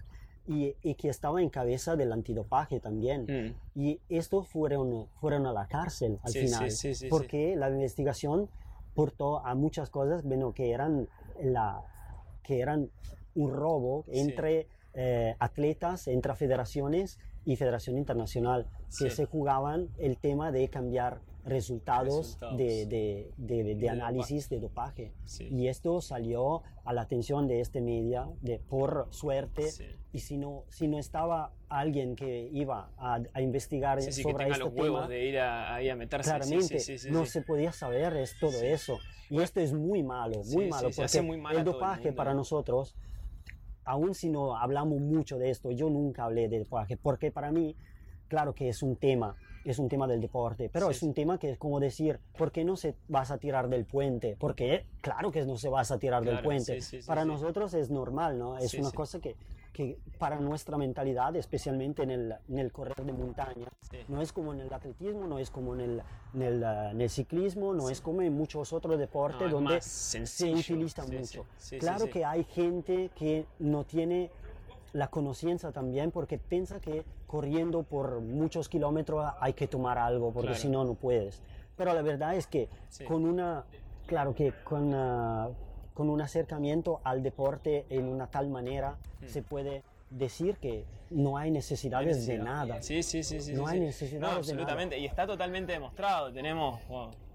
y, 0.47 0.76
y, 0.82 0.95
que 0.95 1.07
estaba 1.07 1.41
en 1.41 1.49
cabeza 1.49 1.95
del 1.95 2.12
antidopaje 2.12 2.80
también. 2.80 3.24
Mm. 3.24 3.80
Y 3.80 3.99
estos 4.09 4.47
fueron, 4.47 5.07
fueron 5.20 5.45
a 5.45 5.53
la 5.53 5.68
cárcel 5.68 6.20
al 6.24 6.34
final, 6.34 6.70
porque 7.09 7.55
la 7.55 7.70
investigación 7.70 8.49
portó 8.93 9.45
a 9.45 9.55
muchas 9.55 9.89
cosas 9.89 10.23
bueno, 10.23 10.53
que, 10.53 10.71
eran 10.71 11.07
la, 11.41 11.81
que 12.43 12.59
eran 12.59 12.89
un 13.35 13.53
robo 13.53 14.05
entre 14.07 14.67
eh, 14.93 15.35
atletas, 15.39 16.07
entre 16.07 16.35
federaciones 16.35 17.19
y 17.45 17.55
Federación 17.55 17.97
Internacional, 17.97 18.67
que 18.99 19.09
se 19.09 19.25
jugaban 19.25 19.89
el 19.97 20.17
tema 20.17 20.51
de 20.51 20.69
cambiar 20.69 21.21
resultados, 21.45 22.39
De, 22.57 22.85
de, 22.85 23.75
de, 23.75 23.89
análisis 23.89 24.49
de 24.49 24.59
dopaje. 24.59 25.13
Y 25.39 25.67
esto 25.67 26.01
salió 26.01 26.63
a 26.85 26.93
la 26.93 27.01
atención 27.01 27.47
de 27.47 27.61
este 27.61 27.81
media, 27.81 28.27
de, 28.41 28.59
por 28.59 29.07
suerte, 29.11 29.69
y 30.13 30.19
si 30.19 30.37
no, 30.37 30.65
si 30.69 30.87
no 30.87 30.99
estaba 30.99 31.53
alguien 31.69 32.15
que 32.15 32.49
iba 32.51 32.91
a, 32.97 33.21
a 33.33 33.41
investigar 33.41 34.01
sobre 34.01 34.45
que 34.45 34.51
este 34.51 34.63
los 34.63 34.73
huevos 34.73 35.07
de 35.07 35.25
ir 35.25 35.39
a, 35.39 35.75
ahí 35.75 35.89
a 35.89 35.95
meterse. 35.95 36.29
Claramente, 36.29 36.77
no 37.09 37.25
se 37.25 37.41
podía 37.41 37.71
saber 37.71 38.17
es 38.17 38.37
todo 38.39 38.61
eso. 38.61 38.99
Y 39.29 39.41
esto 39.41 39.61
es 39.61 39.73
muy 39.73 40.03
malo, 40.03 40.43
muy 40.53 40.67
malo, 40.67 40.89
porque 40.95 41.21
muy 41.21 41.41
el 41.55 41.63
dopaje 41.63 42.11
para 42.11 42.33
nosotros, 42.33 42.95
aún 43.85 44.13
si 44.13 44.29
no 44.29 44.57
hablamos 44.57 44.99
mucho 44.99 45.37
de 45.37 45.49
esto, 45.49 45.71
yo 45.71 45.89
nunca 45.89 46.25
hablé 46.25 46.49
de 46.49 46.59
dopaje, 46.59 46.97
porque 46.97 47.31
para 47.31 47.51
mí, 47.51 47.77
claro 48.27 48.53
que 48.53 48.67
es 48.67 48.83
un 48.83 48.97
tema, 48.97 49.37
es 49.64 49.80
un 49.80 49.89
tema 49.89 50.07
del 50.07 50.22
deporte, 50.22 50.70
pero 50.72 50.89
es 50.89 51.01
un 51.03 51.14
tema 51.14 51.38
que 51.38 51.51
es 51.51 51.57
como 51.57 51.80
decir, 51.80 52.20
¿por 52.38 52.51
qué 52.51 52.64
no 52.64 52.76
se 52.76 52.95
vas 53.07 53.32
a 53.32 53.38
tirar 53.38 53.70
del 53.70 53.86
puente? 53.86 54.36
Porque 54.39 54.86
claro 55.01 55.32
que 55.32 55.45
no 55.45 55.57
se 55.57 55.70
vas 55.70 55.91
a 55.91 55.99
tirar 55.99 56.24
del 56.24 56.41
puente. 56.41 56.80
para 57.05 57.26
nosotros 57.26 57.74
es 57.74 57.89
normal, 57.89 58.38
¿no? 58.38 58.57
Es 58.57 58.74
una 58.74 58.91
cosa 58.91 59.20
que, 59.20 59.36
que, 59.72 59.99
para 60.18 60.39
nuestra 60.39 60.78
mentalidad, 60.78 61.36
especialmente 61.36 62.03
en 62.03 62.12
el, 62.12 62.36
en 62.49 62.59
el 62.59 62.72
correr 62.72 63.05
de 63.05 63.14
montaña, 63.14 63.68
no 64.07 64.22
es 64.22 64.32
como 64.32 64.53
en 64.53 64.62
el 64.62 64.74
atletismo, 64.74 65.28
no 65.28 65.39
es 65.39 65.49
como 65.49 65.74
en 65.76 65.82
el, 65.82 66.01
en 66.34 66.41
el, 66.41 66.64
en 66.64 67.01
el 67.01 67.09
ciclismo, 67.09 67.74
no 67.74 67.89
es 67.89 68.01
como 68.01 68.22
en 68.22 68.34
muchos 68.34 68.74
otros 68.74 68.97
deportes 68.97 69.51
donde 69.51 69.82
se 69.82 70.53
utiliza 70.53 71.05
mucho. 71.05 71.45
claro 71.80 72.09
que 72.09 72.26
hay 72.26 72.43
gente 72.43 73.12
que 73.16 73.45
no 73.59 73.84
tiene 73.84 74.32
la 74.93 75.09
conciencia 75.09 75.72
también 75.72 76.12
porque 76.12 76.38
piensa 76.38 76.80
que 76.80 77.05
corriendo 77.32 77.84
por 77.84 78.19
muchos 78.19 78.67
kilómetros 78.67 79.25
hay 79.39 79.53
que 79.53 79.65
tomar 79.65 79.97
algo 79.97 80.34
porque 80.34 80.53
si 80.53 80.67
no 80.67 80.84
no 80.84 80.95
puedes 80.95 81.41
pero 81.77 81.93
la 81.93 82.01
verdad 82.01 82.36
es 82.36 82.45
que 82.45 82.67
con 83.07 83.25
una 83.25 83.63
claro 84.05 84.36
que 84.36 84.51
con, 84.65 84.93
ah, 84.93 85.47
con 85.93 86.09
un 86.09 86.21
acercamiento 86.21 86.99
al 87.05 87.23
deporte 87.23 87.86
en 87.89 88.09
una 88.09 88.27
tal 88.27 88.49
manera 88.49 88.97
hmm. 89.21 89.27
se 89.27 89.41
puede 89.43 89.84
decir 90.09 90.57
que 90.57 90.84
no 91.09 91.38
hay 91.38 91.51
necesidades 91.51 92.25
de 92.27 92.38
nada. 92.38 92.82
Sí, 92.82 93.01
sí, 93.03 93.23
sí, 93.23 93.39
sí. 93.41 93.53
No 93.53 93.67
hay 93.67 93.79
necesidades 93.79 94.38
absolutamente. 94.38 94.97
Y 94.97 95.05
está 95.05 95.27
totalmente 95.27 95.73
demostrado. 95.73 96.32
Tenemos, 96.32 96.79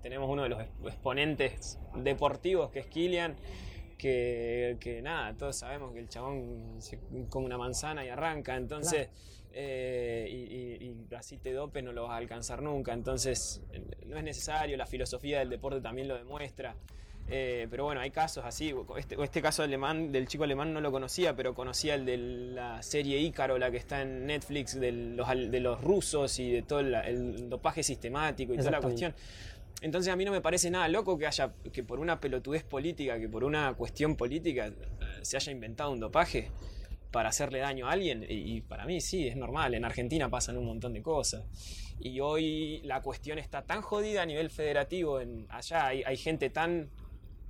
tenemos 0.03 0.31
uno 0.31 0.43
de 0.43 0.49
los 0.49 0.61
exponentes 0.85 1.79
deportivos 1.95 2.71
que 2.71 2.81
es 2.81 2.87
Kilian 2.87 3.37
que, 3.97 4.77
que, 4.81 5.03
nada, 5.03 5.35
todos 5.35 5.57
sabemos 5.57 5.93
que 5.93 6.01
el 6.01 6.09
chabón 6.09 6.77
se 6.79 6.99
come 7.29 7.47
una 7.47 7.59
manzana 7.59 8.05
y 8.05 8.09
arranca, 8.09 8.57
entonces, 8.57 9.09
eh, 9.59 10.79
y, 10.81 11.15
así 11.15 11.39
te 11.39 11.53
dope 11.53 11.81
no 11.81 11.93
lo 11.93 12.03
vas 12.03 12.13
a 12.13 12.17
alcanzar 12.17 12.61
nunca, 12.61 12.93
entonces 12.93 13.63
no 14.05 14.19
es 14.19 14.23
necesario, 14.23 14.77
la 14.77 14.87
filosofía 14.87 15.39
del 15.39 15.49
deporte 15.49 15.81
también 15.81 16.09
lo 16.09 16.17
demuestra. 16.17 16.77
Eh, 17.29 17.67
pero 17.71 17.85
bueno, 17.85 18.01
hay 18.01 18.11
casos 18.11 18.45
así. 18.45 18.73
Este, 18.97 19.17
este 19.21 19.43
caso 19.43 19.63
alemán, 19.63 20.13
del 20.13 20.29
chico 20.29 20.45
alemán 20.45 20.73
no 20.73 20.81
lo 20.81 20.93
conocía, 20.93 21.35
pero 21.35 21.55
conocía 21.55 21.95
el 21.95 22.05
de 22.05 22.17
la 22.19 22.83
serie 22.83 23.19
Ícaro, 23.19 23.59
la 23.59 23.71
que 23.71 23.79
está 23.79 24.03
en 24.03 24.27
Netflix, 24.27 24.79
de 24.79 24.93
los, 24.93 25.27
de 25.29 25.61
los 25.61 25.81
rusos 25.81 26.39
y 26.39 26.53
de 26.53 26.63
todo 26.63 26.81
el, 26.81 27.49
dopaje 27.49 27.83
sistemático 27.83 28.55
y 28.55 28.59
toda 28.59 28.71
la 28.71 28.81
cuestión. 28.81 29.15
Entonces 29.81 30.13
a 30.13 30.17
mí 30.17 30.25
no 30.25 30.33
me 30.33 30.41
parece 30.41 30.71
nada 30.71 30.87
loco 30.89 31.19
que 31.19 31.27
haya, 31.27 31.53
que 31.73 31.83
por 31.83 31.99
una 31.99 32.21
pelotudez 32.21 32.63
política, 32.63 33.19
que 33.19 33.29
por 33.29 33.43
una 33.43 33.75
cuestión 33.75 34.17
política 34.17 34.69
eh, 34.69 34.75
se 35.23 35.37
haya 35.37 35.51
inventado 35.51 35.91
un 35.91 36.01
dopaje. 36.01 36.51
Para 37.11 37.29
hacerle 37.31 37.61
daño 37.61 37.89
a 37.89 37.93
alguien. 37.93 38.25
Y, 38.29 38.61
para 38.63 38.87
mí 38.87 39.01
sí, 39.01 39.27
es 39.29 39.37
normal. 39.37 39.75
En 39.75 39.85
Argentina 39.85 40.29
pasan 40.29 40.57
un 40.57 40.67
montón 40.67 40.93
de 40.93 41.03
cosas. 41.03 41.45
Y 41.99 42.21
hoy 42.21 42.81
la 42.85 43.01
cuestión 43.03 43.39
está 43.39 43.63
tan 43.63 43.83
jodida 43.83 44.23
a 44.23 44.27
nivel 44.27 44.51
federativo. 44.51 45.21
En, 45.21 45.47
allá 45.49 45.87
hay, 45.87 46.17
gente 46.17 46.51
tan 46.51 46.91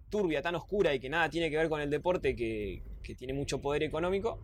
turbia, 0.08 0.40
tan 0.42 0.54
oscura 0.54 0.94
y 0.94 1.00
que 1.00 1.08
nada 1.08 1.28
tiene 1.28 1.50
que 1.50 1.56
ver 1.56 1.68
con 1.68 1.80
el 1.80 1.90
deporte 1.90 2.36
que, 2.36 2.82
tiene 3.16 3.32
mucho 3.32 3.60
poder 3.60 3.82
económico. 3.82 4.40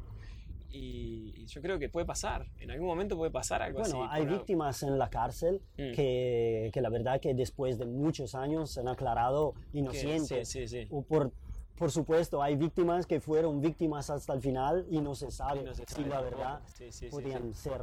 Y, 0.70 1.44
yo 1.46 1.60
creo 1.60 1.78
que 1.78 1.88
puede 1.88 2.06
pasar, 2.06 2.46
en 2.58 2.70
algún 2.70 2.86
momento 2.86 3.16
puede 3.16 3.30
pasar 3.30 3.62
algo 3.62 3.80
así. 3.80 3.92
Bueno, 3.92 4.10
hay 4.10 4.24
víctimas 4.24 4.82
en 4.82 4.98
la 4.98 5.10
cárcel 5.10 5.60
mm. 5.76 5.92
que, 5.92 6.70
que, 6.72 6.80
la 6.80 6.88
verdad 6.88 7.20
que 7.20 7.34
después 7.34 7.78
de 7.78 7.84
muchos 7.84 8.34
años 8.34 8.70
se 8.70 8.80
han 8.80 8.88
aclarado 8.88 9.54
inocentes. 9.72 10.48
Sí, 10.48 10.66
sí, 10.66 10.82
sí. 10.82 10.86
O 10.90 11.02
por 11.02 11.32
por 11.76 11.90
supuesto, 11.90 12.42
hay 12.42 12.56
víctimas 12.56 13.06
que 13.06 13.20
fueron 13.20 13.60
víctimas 13.60 14.10
hasta 14.10 14.32
el 14.34 14.40
final 14.40 14.86
y 14.90 15.00
no 15.00 15.14
se 15.14 15.30
sabe 15.30 15.64
si 15.86 16.04
la 16.04 16.20
verdad 16.20 16.60
podían 17.10 17.54
ser 17.54 17.80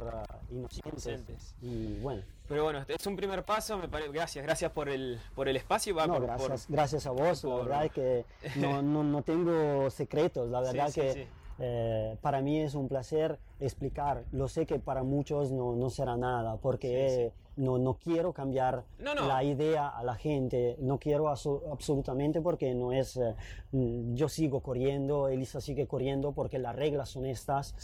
uh, 0.50 0.66
inocentes. 0.86 1.54
Y 1.60 1.98
bueno. 1.98 2.22
Pero 2.48 2.64
bueno, 2.64 2.80
este 2.80 2.94
es 2.94 3.06
un 3.06 3.16
primer 3.16 3.44
paso, 3.44 3.78
me 3.78 3.88
parece. 3.88 4.10
Gracias, 4.12 4.44
gracias 4.44 4.72
por 4.72 4.88
el, 4.88 5.20
por 5.34 5.48
el 5.48 5.56
espacio. 5.56 5.94
no, 6.06 6.20
gracias, 6.20 6.66
gracias 6.68 7.06
a 7.06 7.10
vos. 7.10 7.44
La 7.44 7.54
verdad 7.56 7.84
es 7.84 7.92
que 7.92 8.24
no, 8.56 8.82
no, 8.82 9.04
no 9.04 9.22
tengo 9.22 9.90
secretos. 9.90 10.48
La 10.50 10.60
verdad 10.60 10.92
que 10.92 11.28
eh, 11.58 12.16
para 12.22 12.40
mí 12.40 12.60
es 12.60 12.74
un 12.74 12.88
placer 12.88 13.38
explicar. 13.60 14.24
Lo 14.32 14.48
sé 14.48 14.66
que 14.66 14.78
para 14.78 15.02
muchos 15.02 15.52
no, 15.52 15.76
no 15.76 15.90
será 15.90 16.16
nada, 16.16 16.56
porque 16.56 17.32
No, 17.60 17.78
no, 17.78 17.94
quiero 17.94 18.32
cambiar 18.32 18.84
la 18.98 19.44
idea 19.44 19.88
a 19.88 20.02
la 20.02 20.14
gente, 20.14 20.76
no 20.80 20.98
quiero 20.98 21.28
absolutamente 21.28 22.40
porque 22.40 22.74
no 22.74 22.92
es, 22.92 23.16
eh, 23.16 23.34
mm, 23.72 24.14
yo 24.14 24.28
sigo 24.28 24.60
corriendo, 24.60 25.28
Elisa 25.28 25.60
sigue 25.60 25.86
corriendo 25.86 26.32
porque 26.32 26.58
las 26.58 26.74
reglas 26.74 27.10
son 27.10 27.26
estas. 27.26 27.74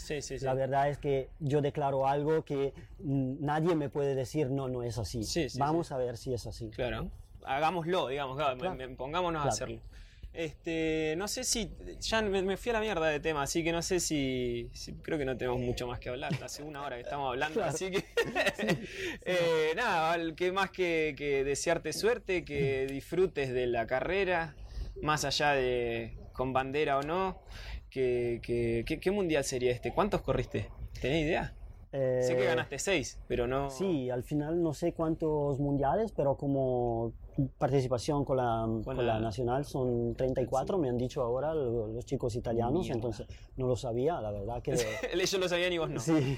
la 0.41 0.53
verdad 0.53 0.89
es 0.89 0.97
que 0.97 1.29
yo 1.39 1.61
declaro 1.61 2.07
algo 2.07 2.43
que 2.43 2.73
mm, 2.99 3.35
nadie 3.39 3.75
me 3.75 3.89
puede 3.89 4.15
decir, 4.15 4.49
no, 4.49 4.67
no 4.67 4.83
es 4.83 4.97
así. 4.97 5.23
Vamos 5.57 5.91
a 5.91 5.97
ver 5.97 6.17
si 6.17 6.33
es 6.33 6.47
así. 6.47 6.69
Claro, 6.69 7.09
hagámoslo, 7.45 8.07
digamos, 8.07 8.37
pongámonos 8.97 9.45
a 9.45 9.49
hacerlo. 9.49 9.79
Este, 10.37 11.15
no 11.17 11.27
sé 11.27 11.43
si. 11.43 11.71
Ya 11.99 12.21
me, 12.21 12.57
fui 12.57 12.69
a 12.69 12.73
la 12.73 12.79
mierda 12.79 13.07
de 13.07 13.19
tema, 13.19 13.41
así 13.41 13.63
que 13.63 13.71
no 13.71 13.81
sé 13.81 13.99
si, 13.99 14.69
Creo 15.01 15.17
que 15.17 15.25
no 15.25 15.35
tenemos 15.35 15.59
mucho 15.59 15.87
más 15.87 15.97
que 15.97 16.09
hablar. 16.09 16.31
Hace 16.43 16.61
una 16.61 16.83
hora 16.83 16.95
que 16.95 17.01
estamos 17.01 17.27
hablando, 17.29 17.63
así 17.63 17.89
que. 17.89 18.05
eh, 19.25 19.73
nada, 19.75 20.15
que 20.35 20.51
más 20.51 20.69
que, 20.69 21.15
desearte 21.43 21.91
suerte, 21.91 22.45
que 22.45 22.85
disfrutes 22.85 23.51
de 23.51 23.65
la 23.65 23.87
carrera, 23.87 24.55
más 25.01 25.25
allá 25.25 25.53
de 25.53 26.15
con 26.33 26.53
bandera 26.53 26.99
o 26.99 27.01
no. 27.01 27.41
Que, 27.89 28.39
¿Qué 28.85 29.11
mundial 29.11 29.43
sería 29.43 29.71
este? 29.71 29.91
¿Cuántos 29.91 30.21
corriste? 30.21 30.69
¿Tenés 31.01 31.23
idea? 31.23 31.55
sé 31.91 32.35
que 32.35 32.43
eh, 32.43 32.45
ganaste 32.45 32.77
seis, 32.77 33.19
pero 33.27 33.47
no. 33.47 33.71
Sí, 33.71 34.11
al 34.11 34.23
final 34.23 34.61
no 34.61 34.75
sé 34.75 34.93
cuántos 34.93 35.59
mundiales, 35.59 36.11
pero 36.11 36.37
como 36.37 37.13
participación 37.57 38.25
con 38.25 38.37
la, 38.37 38.67
con 38.83 39.05
la 39.05 39.19
nacional 39.19 39.65
son 39.65 40.15
34, 40.15 40.77
me 40.77 40.89
han 40.89 40.97
dicho 40.97 41.21
ahora 41.21 41.53
los, 41.53 42.05
chicos 42.05 42.35
italianos, 42.35 42.89
entonces 42.89 43.27
no 43.57 43.67
lo 43.67 43.75
sabía, 43.75 44.19
la 44.21 44.31
verdad 44.31 44.61
que... 44.61 44.73
Ellos 45.13 45.33
lo 45.39 45.47
sabían 45.47 45.73
y 45.73 45.77
vos 45.77 45.89
no. 45.89 45.99
Sí, 45.99 46.37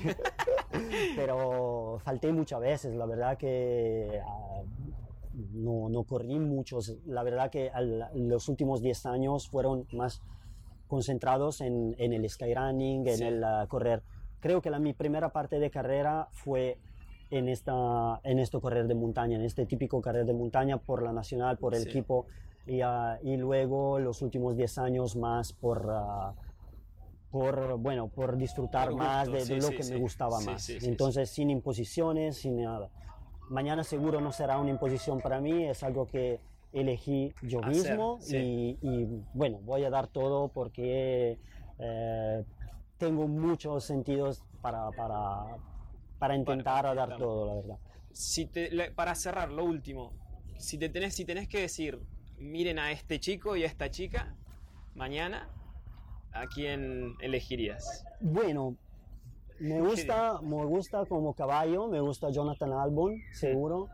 pero 1.16 2.00
falté 2.04 2.34
muchas 2.34 2.60
veces, 2.60 2.96
la 2.96 3.06
verdad 3.06 3.38
que 3.38 4.22
ah, 4.26 4.62
no, 5.54 5.90
no, 5.90 6.04
corrí 6.04 6.38
muchos, 6.40 6.98
la 7.06 7.24
verdad 7.24 7.50
que 7.50 7.72
los 8.16 8.50
últimos 8.50 8.82
10 8.82 9.06
años 9.06 9.48
fueron 9.48 9.88
más 9.94 10.22
concentrados 10.88 11.62
en, 11.62 11.96
en 11.98 12.14
el 12.14 12.30
skyrunning, 12.30 13.08
en 13.08 13.24
el 13.24 13.44
ah, 13.44 13.66
correr. 13.70 14.04
Creo 14.42 14.62
que 14.62 14.70
la, 14.70 14.80
mi 14.80 14.94
primera 14.94 15.30
parte 15.30 15.60
de 15.60 15.70
carrera 15.70 16.28
fue 16.32 16.80
en, 17.32 17.48
esta, 17.50 18.20
en 18.24 18.40
esto 18.40 18.62
correr 18.62 18.88
de 18.88 18.96
montaña, 18.96 19.38
en 19.38 19.44
este 19.44 19.66
típico 19.66 20.02
correr 20.02 20.26
de 20.26 20.34
montaña 20.34 20.78
por 20.78 21.04
la 21.04 21.14
nacional, 21.14 21.58
por 21.58 21.76
el 21.76 21.88
equipo, 21.88 22.26
y, 22.66 22.84
uh, 22.84 23.18
y, 23.24 23.38
luego 23.38 24.00
los 24.00 24.22
últimos 24.22 24.56
10 24.56 24.78
años 24.80 25.16
más 25.16 25.54
por, 25.54 25.86
uh, 25.86 26.34
por, 27.32 27.78
bueno, 27.78 28.08
por 28.08 28.38
disfrutar 28.38 28.94
más 28.94 29.32
de, 29.32 29.58
lo 29.58 29.70
que 29.70 29.84
me 29.90 29.98
gustaba 29.98 30.40
más. 30.42 30.70
Entonces, 30.70 31.30
sin 31.30 31.50
imposiciones, 31.50 32.38
sin 32.38 32.62
nada. 32.62 32.90
Mañana 33.50 33.84
seguro 33.84 34.22
no 34.22 34.32
será 34.32 34.60
una 34.60 34.70
imposición 34.70 35.22
para 35.22 35.42
mí, 35.42 35.66
es 35.66 35.84
algo 35.84 36.06
que 36.06 36.40
elegí 36.72 37.34
yo 37.42 37.62
mismo 37.62 38.20
y, 38.28 38.78
y, 38.82 39.24
bueno, 39.34 39.60
voy 39.64 39.84
a 39.86 39.90
dar 39.90 40.08
todo 40.08 40.50
porque 40.50 41.40
eh, 41.80 42.44
tengo 42.98 43.28
muchos 43.28 43.86
sentidos 43.86 44.44
para, 44.62 44.92
para, 44.92 45.58
para 46.20 46.36
intentar 46.36 46.84
dar 46.96 47.18
todo, 47.18 47.48
la 47.48 47.56
verdad. 47.56 47.80
Si 48.12 48.46
te, 48.46 48.92
para 48.92 49.16
cerrar, 49.16 49.52
lo 49.52 49.64
último, 49.64 50.14
si, 50.58 50.78
te 50.78 50.90
tenés, 50.90 51.16
si 51.16 51.26
tenés 51.26 51.48
que 51.48 51.62
decir, 51.62 52.00
miren 52.38 52.78
a 52.78 52.92
este 52.92 53.20
chico 53.20 53.56
y 53.56 53.64
a 53.64 53.68
esta 53.68 53.90
chica, 53.90 54.36
mañana, 54.94 55.50
¿a 56.34 56.46
quién 56.48 57.16
elegirías? 57.22 58.06
Bueno, 58.20 58.76
me 59.60 59.82
gusta, 59.82 60.42
me 60.42 60.66
gusta 60.66 61.06
como 61.06 61.34
caballo, 61.34 61.88
me 61.88 62.02
gusta 62.02 62.30
Jonathan 62.30 62.74
Albon, 62.74 63.18
seguro. 63.32 63.88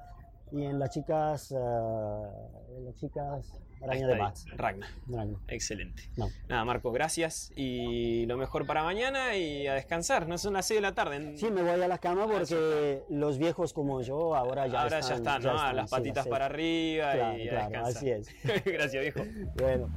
Y 0.51 0.63
en 0.63 0.79
las 0.79 0.91
chicas, 0.91 1.51
uh, 1.51 2.77
en 2.77 2.85
las 2.85 2.95
chicas 2.95 3.64
Araña 3.81 4.07
de 4.07 4.17
Bats. 4.17 4.45
Ragna. 4.55 4.87
Excelente. 5.47 6.03
Nada, 6.47 6.65
Marco, 6.65 6.91
gracias 6.91 7.51
y 7.55 8.25
lo 8.25 8.37
mejor 8.37 8.65
para 8.65 8.83
mañana 8.83 9.35
y 9.35 9.67
a 9.67 9.73
descansar. 9.73 10.27
No 10.27 10.37
son 10.37 10.53
las 10.53 10.65
6 10.67 10.77
de 10.77 10.81
la 10.81 10.93
tarde. 10.93 11.37
Sí, 11.37 11.51
me 11.51 11.61
voy 11.61 11.71
a 11.71 11.87
la 11.87 11.97
cama 11.97 12.23
ah, 12.23 12.31
porque 12.31 13.03
los 13.09 13.37
viejos 13.37 13.73
como 13.73 14.01
yo 14.01 14.35
ahora 14.35 14.67
ya 14.67 14.83
ahora 14.83 14.99
están. 14.99 15.23
ya 15.23 15.39
están, 15.39 15.43
¿no? 15.43 15.73
las 15.73 15.89
patitas 15.89 16.27
para 16.27 16.45
arriba 16.45 17.15
y 17.37 17.47
a 17.49 17.57
descansar. 17.57 17.85
Así 17.85 18.09
es. 18.09 18.29
gracias, 18.65 19.01
viejo. 19.01 19.23
Bueno. 19.55 19.89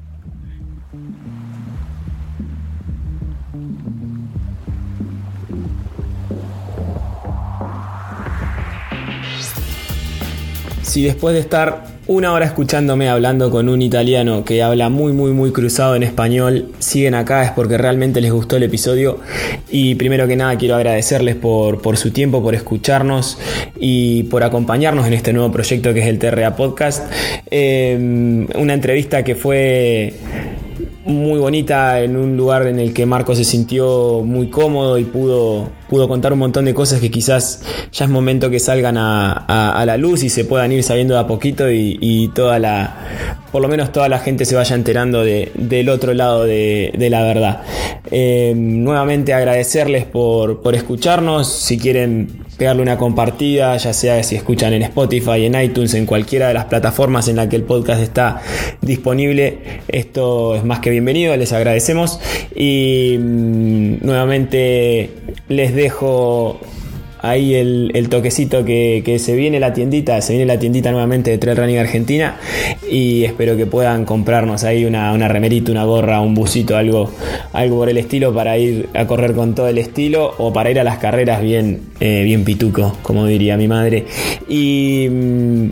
Si 10.83 11.03
después 11.03 11.35
de 11.35 11.41
estar 11.41 11.98
una 12.09 12.33
hora 12.33 12.47
escuchándome 12.47 13.11
hablando 13.11 13.51
con 13.51 13.69
un 13.69 13.83
italiano 13.83 14.43
que 14.43 14.63
habla 14.63 14.89
muy 14.89 15.13
muy 15.13 15.33
muy 15.33 15.53
cruzado 15.53 15.95
en 15.95 16.03
español, 16.03 16.73
siguen 16.79 17.15
acá 17.15 17.45
es 17.45 17.51
porque 17.51 17.77
realmente 17.77 18.23
les 18.23 18.33
gustó 18.33 18.57
el 18.57 18.63
episodio 18.63 19.19
y 19.71 19.95
primero 19.95 20.27
que 20.27 20.35
nada 20.35 20.57
quiero 20.57 20.77
agradecerles 20.77 21.37
por, 21.37 21.83
por 21.83 21.99
su 21.99 22.11
tiempo, 22.11 22.43
por 22.43 22.55
escucharnos 22.55 23.39
y 23.79 24.23
por 24.25 24.43
acompañarnos 24.43 25.07
en 25.07 25.13
este 25.13 25.35
nuevo 25.35 25.53
proyecto 25.53 25.93
que 25.93 26.01
es 26.01 26.07
el 26.07 26.19
TRA 26.19 26.57
Podcast. 26.57 27.13
Eh, 27.51 28.47
una 28.55 28.73
entrevista 28.73 29.23
que 29.23 29.35
fue 29.35 30.15
muy 31.05 31.39
bonita 31.39 32.01
en 32.01 32.17
un 32.17 32.39
lugar 32.39 32.67
en 32.67 32.79
el 32.79 32.95
que 32.95 33.05
Marco 33.05 33.35
se 33.35 33.45
sintió 33.45 34.23
muy 34.25 34.49
cómodo 34.49 34.99
y 34.99 35.05
pudo, 35.05 35.71
pudo 35.89 36.09
contar 36.09 36.33
un 36.33 36.39
montón 36.39 36.65
de 36.65 36.75
cosas 36.75 37.01
que 37.01 37.11
quizás 37.11 37.63
ya 37.93 38.05
es 38.05 38.11
momento 38.11 38.51
que 38.51 38.61
salgan 38.61 38.97
a, 38.99 39.85
la 39.87 39.97
luz 39.97 40.23
y 40.23 40.29
se 40.29 40.45
puedan 40.45 40.71
ir 40.73 40.83
sabiendo 40.83 41.15
de 41.15 41.21
a 41.21 41.27
poquito 41.27 41.71
y, 41.71 42.31
toda 42.35 42.59
la, 42.59 42.97
por 43.51 43.63
lo 43.63 43.69
menos 43.69 43.91
toda 43.93 44.09
la 44.09 44.19
gente 44.19 44.45
se 44.45 44.55
vaya 44.55 44.75
enterando 44.75 45.25
del 45.25 45.89
otro 45.89 46.15
lado 46.15 46.45
de, 46.45 46.93
la 47.11 47.23
verdad. 47.23 47.63
Eh, 48.11 48.55
nuevamente 48.57 49.33
agradecerles 49.33 50.05
por, 50.05 50.61
por 50.63 50.75
escucharnos, 50.75 51.49
si 51.49 51.79
quieren 51.79 52.47
pegarle 52.59 52.83
una 52.83 52.99
compartida, 52.99 53.77
ya 53.77 53.93
sea 53.93 54.23
si 54.25 54.35
escuchan 54.35 54.73
en 54.73 54.83
Spotify, 54.83 55.47
en 55.47 55.61
iTunes, 55.61 55.95
en 55.95 56.07
cualquiera 56.07 56.49
de 56.49 56.55
las 56.55 56.65
plataformas 56.65 57.29
en 57.29 57.37
la 57.37 57.49
que 57.49 57.55
el 57.55 57.63
podcast 57.63 58.03
está 58.03 58.43
disponible. 58.83 59.59
Esto 59.87 60.57
es 60.57 60.65
más 60.65 60.81
que 60.81 60.91
bienvenido, 60.91 61.37
les 61.37 61.53
agradecemos 61.53 62.19
y 62.55 63.17
mm, 63.17 64.05
nuevamente 64.05 65.11
les 65.49 65.75
dejo 65.75 66.61
ahí 67.21 67.55
el, 67.55 68.09
toquecito 68.09 68.65
que, 68.65 69.17
se 69.19 69.35
viene 69.35 69.61
la 69.61 69.73
tiendita, 69.73 70.21
se 70.21 70.35
viene 70.35 70.47
la 70.47 70.59
tiendita 70.59 70.91
nuevamente 70.91 71.31
de 71.31 71.39
Trail 71.39 71.57
Running 71.57 71.79
Argentina 71.79 72.37
y 72.91 73.25
espero 73.25 73.57
que 73.57 73.67
puedan 73.67 74.05
comprarnos 74.05 74.65
ahí 74.65 74.85
una, 74.85 75.13
una 75.13 75.29
remerita, 75.29 75.73
una 75.73 75.85
gorra, 75.85 76.21
un 76.21 76.35
busito, 76.35 76.77
algo, 76.77 77.11
algo 77.53 77.79
por 77.79 77.89
el 77.89 77.99
estilo 77.99 78.33
para 78.33 78.57
ir 78.59 78.89
a 78.95 79.07
correr 79.07 79.35
con 79.35 79.55
todo 79.55 79.69
el 79.69 79.79
estilo 79.79 80.35
o 80.39 80.53
para 80.53 80.71
ir 80.71 80.81
a 80.81 80.85
las 80.85 80.99
carreras 80.99 81.43
bien, 81.43 81.83
eh, 82.01 82.23
bien 82.25 82.45
pituco, 82.45 82.97
como 83.03 83.27
diría 83.27 83.57
mi 83.57 83.69
madre. 83.69 84.07
Y 84.49 85.09
mm, 85.11 85.69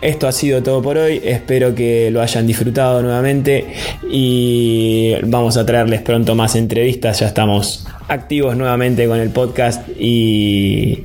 esto 0.00 0.28
ha 0.28 0.32
sido 0.32 0.62
todo 0.62 0.82
por 0.82 0.96
hoy, 0.96 1.20
espero 1.24 1.74
que 1.74 2.10
lo 2.10 2.20
hayan 2.20 2.46
disfrutado 2.46 3.02
nuevamente 3.02 3.66
y 4.10 5.14
vamos 5.24 5.56
a 5.56 5.66
traerles 5.66 6.02
pronto 6.02 6.34
más 6.34 6.56
entrevistas, 6.56 7.20
ya 7.20 7.26
estamos 7.26 7.86
activos 8.08 8.56
nuevamente 8.56 9.06
con 9.06 9.18
el 9.20 9.30
podcast 9.30 9.88
y 9.98 11.04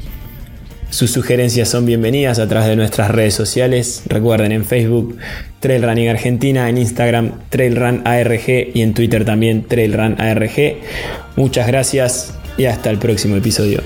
Sus 0.93 1.09
sugerencias 1.09 1.69
son 1.69 1.87
bienvenidas 1.87 2.37
a 2.37 2.47
través 2.47 2.69
de 2.69 2.75
nuestras 2.75 3.09
redes 3.09 3.33
sociales. 3.33 4.03
Recuerden 4.05 4.51
en 4.51 4.63
Facebook 4.63 5.17
Trail 5.59 5.81
Running 5.81 6.09
Argentina, 6.09 6.69
en 6.69 6.77
Instagram 6.77 7.31
Trail 7.49 7.75
Run 7.75 8.01
ARG 8.05 8.75
y 8.75 8.81
en 8.83 8.93
Twitter 8.93 9.25
también 9.25 9.63
Trail 9.63 9.91
Run 9.93 10.21
ARG. 10.21 10.75
Muchas 11.35 11.65
gracias 11.65 12.35
y 12.59 12.65
hasta 12.65 12.91
el 12.91 12.99
próximo 12.99 13.35
episodio. 13.35 13.81